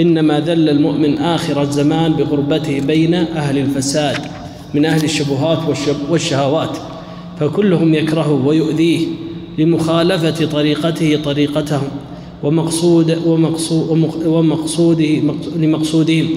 إنما 0.00 0.40
ذل 0.40 0.68
المؤمن 0.68 1.18
آخر 1.18 1.62
الزمان 1.62 2.12
بغربته 2.12 2.80
بين 2.80 3.14
أهل 3.14 3.58
الفساد 3.58 4.16
من 4.74 4.84
أهل 4.84 5.04
الشبهات 5.04 5.58
والشهوات 6.10 6.78
فكلهم 7.40 7.94
يكرهه 7.94 8.46
ويؤذيه 8.46 9.06
لمخالفة 9.58 10.46
طريقته 10.46 11.18
طريقتهم 11.24 11.88
ومقصود 12.42 13.22
ومقصود 13.26 14.10
ومقصوده 14.26 15.20
لمقصودهم 15.56 16.28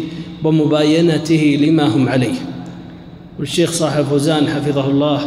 ومباينته 0.44 1.60
لما 1.62 1.96
هم 1.96 2.10
عليه. 2.10 2.49
والشيخ 3.40 3.72
صاحب 3.72 4.04
فوزان 4.04 4.48
حفظه 4.48 4.90
الله 4.90 5.20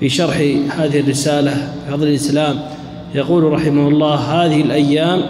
في 0.00 0.08
شرح 0.08 0.36
هذه 0.76 1.00
الرسالة 1.00 1.50
في 1.54 1.92
فضل 1.92 2.08
الإسلام 2.08 2.60
يقول 3.14 3.44
رحمه 3.44 3.88
الله 3.88 4.14
هذه 4.14 4.60
الأيام 4.60 5.20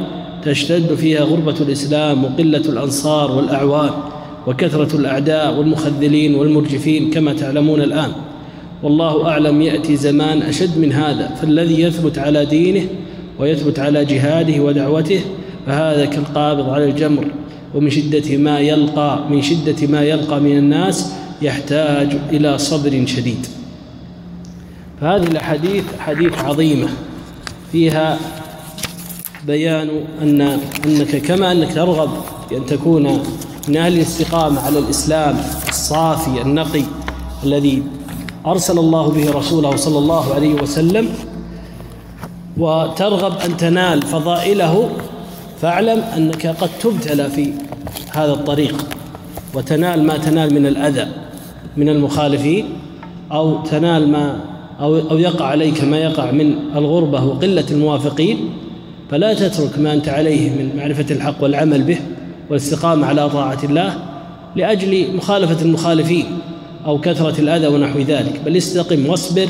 تشتد 0.45 0.95
فيها 0.95 1.21
غربة 1.21 1.55
الإسلام 1.61 2.25
وقلة 2.25 2.59
الأنصار 2.69 3.33
والأعوان 3.33 3.91
وكثرة 4.47 4.97
الأعداء 4.97 5.59
والمخذلين 5.59 6.35
والمرجفين 6.35 7.11
كما 7.11 7.33
تعلمون 7.33 7.81
الآن. 7.83 8.13
والله 8.83 9.29
أعلم 9.29 9.63
يأتي 9.63 9.97
زمان 9.97 10.43
أشد 10.43 10.79
من 10.79 10.93
هذا 10.93 11.29
فالذي 11.29 11.83
يثبت 11.83 12.19
على 12.19 12.45
دينه 12.45 12.87
ويثبت 13.39 13.79
على 13.79 14.05
جهاده 14.05 14.63
ودعوته 14.63 15.21
فهذا 15.67 16.05
كالقابض 16.05 16.69
على 16.69 16.85
الجمر 16.85 17.27
ومن 17.75 17.91
شدة 17.91 18.37
ما 18.37 18.61
يلقى 18.61 19.19
من 19.31 19.43
شدة 19.43 19.87
ما 19.87 20.03
يلقى 20.03 20.41
من 20.41 20.59
الناس 20.59 21.13
يحتاج 21.43 22.17
إلى 22.31 22.59
صبر 22.59 23.07
شديد. 23.07 23.47
فهذه 25.01 25.23
الأحاديث 25.23 25.85
حديث 25.99 26.39
عظيمة. 26.39 26.89
فيها 27.73 28.19
بيان 29.47 29.91
أن 30.23 30.41
أنك 30.85 31.17
كما 31.17 31.53
أنك 31.53 31.75
ترغب 31.75 32.11
بأن 32.51 32.67
تكون 32.67 33.23
من 33.69 33.77
أهل 33.77 33.95
الاستقامة 33.95 34.61
على 34.61 34.79
الإسلام 34.79 35.37
الصافي 35.69 36.43
النقي 36.43 36.83
الذي 37.45 37.83
أرسل 38.47 38.79
الله 38.79 39.09
به 39.09 39.31
رسوله 39.31 39.77
صلى 39.77 39.99
الله 39.99 40.35
عليه 40.35 40.55
وسلم 40.55 41.09
وترغب 42.57 43.39
أن 43.39 43.57
تنال 43.57 44.03
فضائله 44.03 44.91
فاعلم 45.63 45.99
أنك 46.17 46.47
قد 46.47 46.71
تبتلى 46.83 47.31
في 47.31 47.53
هذا 48.11 48.33
الطريق 48.33 48.87
وتنال 49.55 50.07
ما 50.07 50.19
تنال 50.19 50.55
من 50.55 50.67
الأذى. 50.67 51.22
من 51.77 51.89
المخالفين 51.89 52.65
أو 53.33 53.63
تنال 53.63 54.09
ما 54.09 54.41
أو 54.81 54.99
أو 55.11 55.19
يقع 55.19 55.47
عليك 55.47 55.85
ما 55.85 55.99
يقع 55.99 56.31
من 56.31 56.55
الغربة 56.77 57.25
وقلة 57.25 57.65
الموافقين 57.71 58.39
فلا 59.11 59.35
تترك 59.35 59.79
ما 59.79 59.93
أنت 59.93 60.09
عليه 60.09 60.51
من 60.51 60.77
معرفة 60.77 61.15
الحق 61.15 61.43
والعمل 61.43 61.83
به 61.83 61.99
والاستقامة 62.51 63.07
على 63.07 63.31
طاعة 63.31 63.59
الله 63.65 63.95
لأجل 64.57 65.17
مخالفة 65.17 65.63
المخالفين 65.63 66.25
أو 66.87 67.01
كثرة 67.01 67.41
الأذى 67.41 67.67
ونحو 67.67 67.99
ذلك 67.99 68.41
بل 68.47 68.57
استقم 68.57 69.07
واصبر 69.07 69.49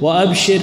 وأبشر 0.00 0.60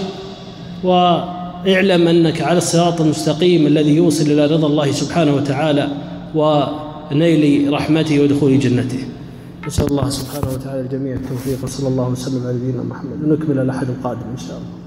وإعلم 0.84 2.08
أنك 2.08 2.42
على 2.42 2.58
الصراط 2.58 3.02
المستقيم 3.02 3.68
الذي 3.68 3.96
يوصل 3.96 4.32
إلى 4.32 4.46
رضا 4.46 4.68
الله 4.68 4.92
سبحانه 4.92 5.36
وتعالى 5.36 5.88
ونيل 6.36 7.74
رحمته 7.74 8.24
ودخول 8.24 8.60
جنته. 8.60 9.00
نسأل 9.68 9.88
الله 9.88 10.10
سبحانه 10.10 10.48
وتعالى 10.54 10.82
الجميع 10.82 11.16
التوفيق 11.16 11.64
وصلى 11.64 11.88
الله 11.88 12.10
وسلم 12.10 12.48
على 12.48 12.58
نبينا 12.58 12.84
محمد. 12.84 13.24
ونكمل 13.24 13.60
الأحد 13.60 13.90
القادم 13.90 14.28
إن 14.32 14.38
شاء 14.38 14.58
الله. 14.58 14.79